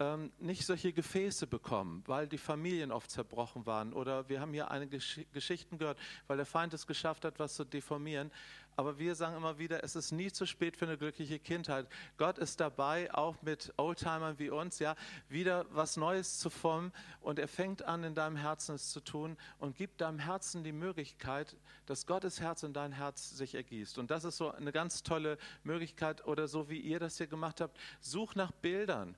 ähm, 0.00 0.32
nicht 0.38 0.64
solche 0.64 0.92
Gefäße 0.92 1.46
bekommen, 1.46 2.02
weil 2.06 2.28
die 2.28 2.38
Familien 2.38 2.92
oft 2.92 3.10
zerbrochen 3.10 3.66
waren. 3.66 3.92
Oder 3.92 4.28
wir 4.28 4.40
haben 4.40 4.52
hier 4.52 4.70
eine 4.70 4.86
Gesch 4.86 5.20
Geschichten 5.32 5.78
gehört, 5.78 5.98
weil 6.26 6.36
der 6.36 6.46
Feind 6.46 6.72
es 6.74 6.86
geschafft 6.86 7.24
hat, 7.24 7.38
was 7.38 7.54
zu 7.54 7.64
deformieren. 7.64 8.30
Aber 8.76 8.96
wir 8.96 9.16
sagen 9.16 9.36
immer 9.36 9.58
wieder, 9.58 9.82
es 9.82 9.96
ist 9.96 10.12
nie 10.12 10.30
zu 10.30 10.46
spät 10.46 10.76
für 10.76 10.86
eine 10.86 10.96
glückliche 10.96 11.40
Kindheit. 11.40 11.88
Gott 12.16 12.38
ist 12.38 12.60
dabei, 12.60 13.12
auch 13.12 13.42
mit 13.42 13.72
Oldtimern 13.76 14.38
wie 14.38 14.50
uns, 14.50 14.78
ja, 14.78 14.94
wieder 15.28 15.66
was 15.70 15.96
Neues 15.96 16.38
zu 16.38 16.48
formen. 16.48 16.92
Und 17.20 17.40
er 17.40 17.48
fängt 17.48 17.82
an, 17.82 18.04
in 18.04 18.14
deinem 18.14 18.36
Herzen 18.36 18.76
es 18.76 18.92
zu 18.92 19.00
tun 19.00 19.36
und 19.58 19.74
gibt 19.74 20.00
deinem 20.00 20.20
Herzen 20.20 20.62
die 20.62 20.70
Möglichkeit, 20.70 21.56
dass 21.86 22.06
Gottes 22.06 22.40
Herz 22.40 22.62
in 22.62 22.72
dein 22.72 22.92
Herz 22.92 23.30
sich 23.30 23.56
ergießt. 23.56 23.98
Und 23.98 24.12
das 24.12 24.22
ist 24.22 24.36
so 24.36 24.52
eine 24.52 24.70
ganz 24.70 25.02
tolle 25.02 25.38
Möglichkeit. 25.64 26.24
Oder 26.28 26.46
so 26.46 26.70
wie 26.70 26.78
ihr 26.78 27.00
das 27.00 27.18
hier 27.18 27.26
gemacht 27.26 27.60
habt, 27.60 27.76
such 28.00 28.36
nach 28.36 28.52
Bildern 28.52 29.16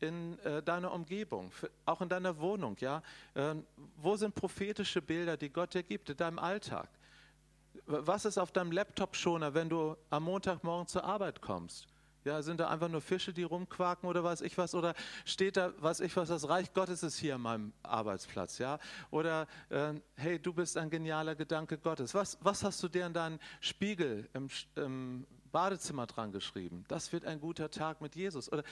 in 0.00 0.38
äh, 0.40 0.62
deiner 0.62 0.92
Umgebung, 0.92 1.50
für, 1.50 1.70
auch 1.84 2.00
in 2.00 2.08
deiner 2.08 2.38
Wohnung, 2.38 2.76
ja? 2.80 3.02
Äh, 3.34 3.54
wo 3.96 4.16
sind 4.16 4.34
prophetische 4.34 5.02
Bilder, 5.02 5.36
die 5.36 5.50
Gott 5.50 5.74
dir 5.74 5.82
gibt 5.82 6.10
in 6.10 6.16
deinem 6.16 6.38
Alltag? 6.38 6.88
Was 7.86 8.24
ist 8.24 8.38
auf 8.38 8.52
deinem 8.52 8.72
Laptop-Schoner, 8.72 9.54
wenn 9.54 9.68
du 9.68 9.96
am 10.10 10.24
Montagmorgen 10.24 10.86
zur 10.86 11.04
Arbeit 11.04 11.40
kommst? 11.40 11.86
Ja, 12.24 12.42
sind 12.42 12.60
da 12.60 12.68
einfach 12.68 12.88
nur 12.88 13.00
Fische, 13.00 13.32
die 13.32 13.44
rumquaken 13.44 14.08
oder 14.08 14.22
weiß 14.22 14.42
ich 14.42 14.58
was? 14.58 14.74
Oder 14.74 14.94
steht 15.24 15.56
da, 15.56 15.72
weiß 15.80 16.00
ich 16.00 16.14
was, 16.16 16.28
das 16.28 16.48
Reich 16.48 16.74
Gottes 16.74 17.02
ist 17.02 17.16
hier 17.16 17.36
an 17.36 17.40
meinem 17.40 17.72
Arbeitsplatz? 17.82 18.58
Ja? 18.58 18.78
Oder, 19.10 19.46
äh, 19.70 19.94
hey, 20.16 20.38
du 20.38 20.52
bist 20.52 20.76
ein 20.76 20.90
genialer 20.90 21.34
Gedanke 21.36 21.78
Gottes. 21.78 22.14
Was, 22.14 22.36
was 22.42 22.64
hast 22.64 22.82
du 22.82 22.88
dir 22.88 23.06
an 23.06 23.14
deinen 23.14 23.38
Spiegel 23.60 24.28
im, 24.34 24.48
im 24.74 25.26
Badezimmer 25.48 26.06
dran 26.06 26.32
geschrieben. 26.32 26.84
Das 26.88 27.12
wird 27.12 27.24
ein 27.24 27.40
guter 27.40 27.70
Tag 27.70 28.00
mit 28.00 28.14
Jesus. 28.14 28.50
Oder 28.52 28.64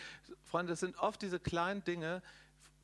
Freunde, 0.44 0.72
das 0.72 0.80
sind 0.80 0.98
oft 0.98 1.20
diese 1.22 1.40
kleinen 1.40 1.84
Dinge, 1.84 2.22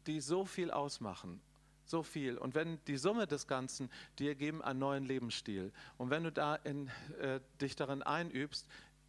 die 0.07 0.21
so 0.21 0.45
viel 0.45 0.71
ausmachen. 0.71 1.41
So 1.85 2.03
viel. 2.03 2.39
Und 2.39 2.55
wenn 2.55 2.83
die 2.87 2.97
Summe 2.97 3.27
des 3.27 3.47
Ganzen 3.47 3.91
dir 4.19 4.35
geben 4.35 4.63
einen 4.63 4.79
neuen 4.79 5.05
Lebensstil. 5.05 5.73
Und 5.99 6.11
wenn 6.11 6.25
du 6.25 6.33
da 6.33 6.55
in, 6.57 6.89
äh, 7.21 7.41
dich 7.61 7.77
darin 7.77 8.03
einübst, 8.03 8.67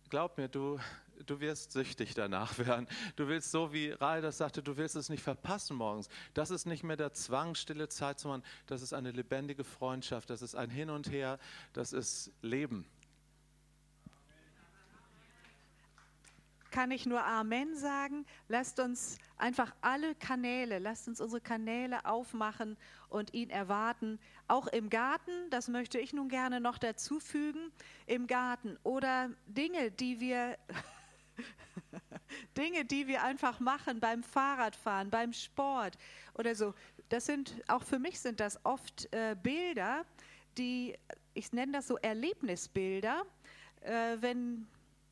glaub 0.10 0.38
mir, 0.38 0.48
du, 0.48 0.80
du 1.26 1.40
wirst 1.40 1.72
süchtig 1.72 2.14
danach 2.14 2.58
werden. 2.60 2.88
Du 3.16 3.28
willst 3.28 3.52
so, 3.52 3.74
wie 3.74 3.92
Rai 3.92 4.22
das 4.22 4.38
sagte, 4.38 4.62
du 4.62 4.78
willst 4.78 4.96
es 4.96 5.10
nicht 5.10 5.24
verpassen 5.24 5.78
morgens. 5.78 6.10
Das 6.34 6.52
ist 6.52 6.66
nicht 6.66 6.84
mehr 6.84 6.98
der 6.98 7.14
Zwang, 7.14 7.56
stille 7.56 7.90
Zeit 7.90 8.20
zu 8.20 8.28
machen. 8.28 8.44
Das 8.68 8.82
ist 8.82 8.94
eine 8.94 9.12
lebendige 9.12 9.64
Freundschaft. 9.64 10.30
Das 10.30 10.42
ist 10.42 10.56
ein 10.56 10.70
Hin 10.70 10.90
und 10.90 11.12
Her. 11.12 11.40
Das 11.74 11.94
ist 11.94 12.32
Leben. 12.42 12.86
Kann 16.74 16.90
ich 16.90 17.06
nur 17.06 17.24
Amen 17.24 17.76
sagen. 17.76 18.26
Lasst 18.48 18.80
uns 18.80 19.20
einfach 19.38 19.74
alle 19.82 20.16
Kanäle, 20.16 20.80
lasst 20.80 21.08
uns 21.08 21.22
unsere 21.22 21.40
Kanäle 21.40 22.04
aufmachen 22.06 22.78
und 23.10 23.32
ihn 23.36 23.52
erwarten. 23.52 24.20
Auch 24.48 24.66
im 24.68 24.90
Garten, 24.90 25.32
das 25.52 25.68
möchte 25.68 26.00
ich 26.00 26.14
nun 26.14 26.30
gerne 26.30 26.60
noch 26.60 26.80
dazu 26.80 27.20
fügen, 27.20 27.72
im 28.08 28.26
Garten 28.26 28.78
oder 28.82 29.30
Dinge, 29.46 29.92
die 29.92 30.20
wir 30.20 30.58
Dinge, 32.58 32.86
die 32.86 33.08
wir 33.08 33.22
einfach 33.22 33.60
machen 33.60 34.00
beim 34.00 34.24
Fahrradfahren, 34.24 35.12
beim 35.12 35.32
Sport 35.32 35.96
oder 36.34 36.56
so. 36.56 36.74
Das 37.10 37.28
sind 37.28 37.56
auch 37.68 37.84
für 37.84 38.00
mich 38.00 38.20
sind 38.20 38.40
das 38.40 38.60
oft 38.66 39.14
äh, 39.14 39.36
Bilder, 39.42 40.06
die 40.58 40.96
ich 41.36 41.54
nenne 41.54 41.74
das 41.74 41.88
so 41.88 41.98
Erlebnisbilder, 41.98 43.24
äh, 43.82 44.18
wenn 44.20 44.68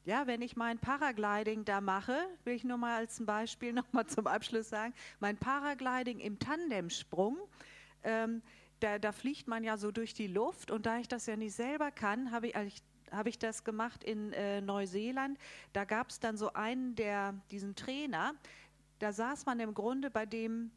ja, 0.06 0.26
wenn 0.28 0.41
ich 0.41 0.56
mein 0.56 0.80
Paragliding 0.80 1.66
da 1.66 1.80
mache, 1.80 2.18
will 2.43 2.56
ich 2.56 2.64
nur 2.64 2.78
mal 2.78 2.97
als 2.97 3.24
Beispiel 3.24 3.74
noch 3.74 3.91
mal 3.93 4.08
zum 4.08 4.28
Abschluss 4.28 4.70
sagen, 4.70 4.93
mein 5.20 5.38
Paragliding 5.38 6.20
im 6.20 6.39
Tandemsprung, 6.39 7.38
ähm, 8.04 8.41
da, 8.80 8.97
da, 8.97 9.12
fliegt 9.12 9.47
man 9.47 9.64
ja 9.64 9.78
so 9.78 9.91
durch 9.91 10.16
die 10.16 10.26
Luft 10.26 10.72
und 10.72 10.88
da 10.88 10.97
ich 10.97 11.08
das 11.08 11.28
ja 11.28 11.36
nicht 11.36 11.54
selber 11.54 11.91
kann, 11.91 12.32
habe 12.32 12.47
ich, 12.47 12.56
hab 13.12 13.28
ich 13.28 13.38
das 13.38 13.64
gemacht 13.64 14.04
in 14.04 14.34
äh, 14.34 14.60
Neuseeland. 14.60 15.38
Da 15.72 15.86
gab 15.86 16.10
es 16.10 16.20
dann 16.20 16.36
so 16.36 16.54
einen, 16.54 16.95
der, 16.95 17.36
diesen 17.52 17.76
Trainer, 17.76 18.34
da 18.97 19.14
saß 19.14 19.45
man 19.45 19.60
im 19.60 19.76
Grunde 19.76 20.10
bei 20.10 20.26
dem 20.26 20.72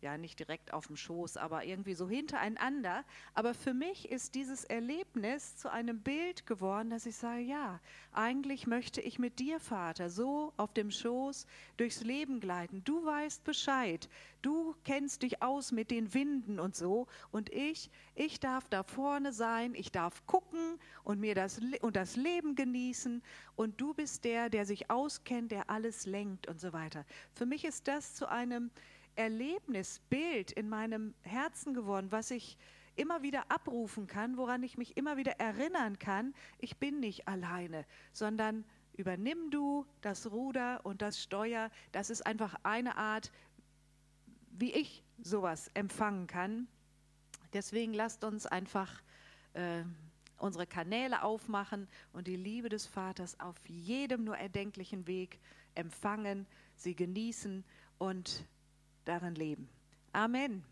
ja 0.00 0.18
nicht 0.18 0.38
direkt 0.38 0.72
auf 0.72 0.86
dem 0.86 0.96
Schoß, 0.96 1.36
aber 1.36 1.64
irgendwie 1.64 1.94
so 1.94 2.08
hintereinander. 2.08 3.04
Aber 3.34 3.54
für 3.54 3.74
mich 3.74 4.10
ist 4.10 4.34
dieses 4.34 4.64
Erlebnis 4.64 5.56
zu 5.56 5.70
einem 5.70 6.00
Bild 6.00 6.46
geworden, 6.46 6.90
dass 6.90 7.06
ich 7.06 7.16
sage, 7.16 7.42
ja, 7.42 7.80
eigentlich 8.12 8.66
möchte 8.66 9.00
ich 9.00 9.18
mit 9.18 9.38
dir, 9.38 9.60
Vater, 9.60 10.10
so 10.10 10.52
auf 10.56 10.72
dem 10.72 10.90
Schoß 10.90 11.46
durchs 11.76 12.02
Leben 12.02 12.40
gleiten. 12.40 12.82
Du 12.84 13.04
weißt 13.04 13.44
Bescheid, 13.44 14.08
du 14.42 14.74
kennst 14.84 15.22
dich 15.22 15.42
aus 15.42 15.72
mit 15.72 15.90
den 15.90 16.14
Winden 16.14 16.60
und 16.60 16.76
so. 16.76 17.06
Und 17.30 17.50
ich, 17.50 17.90
ich 18.14 18.40
darf 18.40 18.68
da 18.68 18.82
vorne 18.82 19.32
sein, 19.32 19.74
ich 19.74 19.92
darf 19.92 20.26
gucken 20.26 20.78
und 21.04 21.20
mir 21.20 21.34
das, 21.34 21.60
und 21.80 21.96
das 21.96 22.16
Leben 22.16 22.54
genießen. 22.54 23.22
Und 23.56 23.80
du 23.80 23.94
bist 23.94 24.24
der, 24.24 24.50
der 24.50 24.66
sich 24.66 24.90
auskennt, 24.90 25.50
der 25.50 25.70
alles 25.70 26.06
lenkt 26.06 26.46
und 26.48 26.60
so 26.60 26.72
weiter. 26.72 27.04
Für 27.34 27.46
mich 27.46 27.64
ist 27.64 27.88
das 27.88 28.14
zu 28.14 28.28
einem 28.28 28.70
Erlebnisbild 29.18 30.52
in 30.52 30.68
meinem 30.68 31.14
Herzen 31.22 31.74
geworden, 31.74 32.12
was 32.12 32.30
ich 32.30 32.56
immer 32.94 33.22
wieder 33.22 33.50
abrufen 33.50 34.06
kann, 34.06 34.36
woran 34.36 34.62
ich 34.62 34.78
mich 34.78 34.96
immer 34.96 35.16
wieder 35.16 35.32
erinnern 35.40 35.98
kann, 35.98 36.34
ich 36.58 36.78
bin 36.78 37.00
nicht 37.00 37.28
alleine, 37.28 37.84
sondern 38.12 38.64
übernimm 38.96 39.50
du 39.50 39.86
das 40.00 40.30
Ruder 40.30 40.84
und 40.84 41.02
das 41.02 41.22
Steuer. 41.22 41.70
Das 41.92 42.10
ist 42.10 42.26
einfach 42.26 42.54
eine 42.62 42.96
Art, 42.96 43.32
wie 44.50 44.72
ich 44.72 45.04
sowas 45.20 45.70
empfangen 45.74 46.26
kann. 46.26 46.68
Deswegen 47.52 47.94
lasst 47.94 48.24
uns 48.24 48.46
einfach 48.46 49.02
äh, 49.54 49.82
unsere 50.38 50.66
Kanäle 50.66 51.22
aufmachen 51.22 51.88
und 52.12 52.26
die 52.26 52.36
Liebe 52.36 52.68
des 52.68 52.86
Vaters 52.86 53.38
auf 53.40 53.56
jedem 53.66 54.24
nur 54.24 54.36
erdenklichen 54.36 55.06
Weg 55.06 55.40
empfangen, 55.74 56.46
sie 56.76 56.94
genießen 56.94 57.64
und 57.98 58.44
darin 59.08 59.34
leben. 59.34 59.68
Amen. 60.12 60.62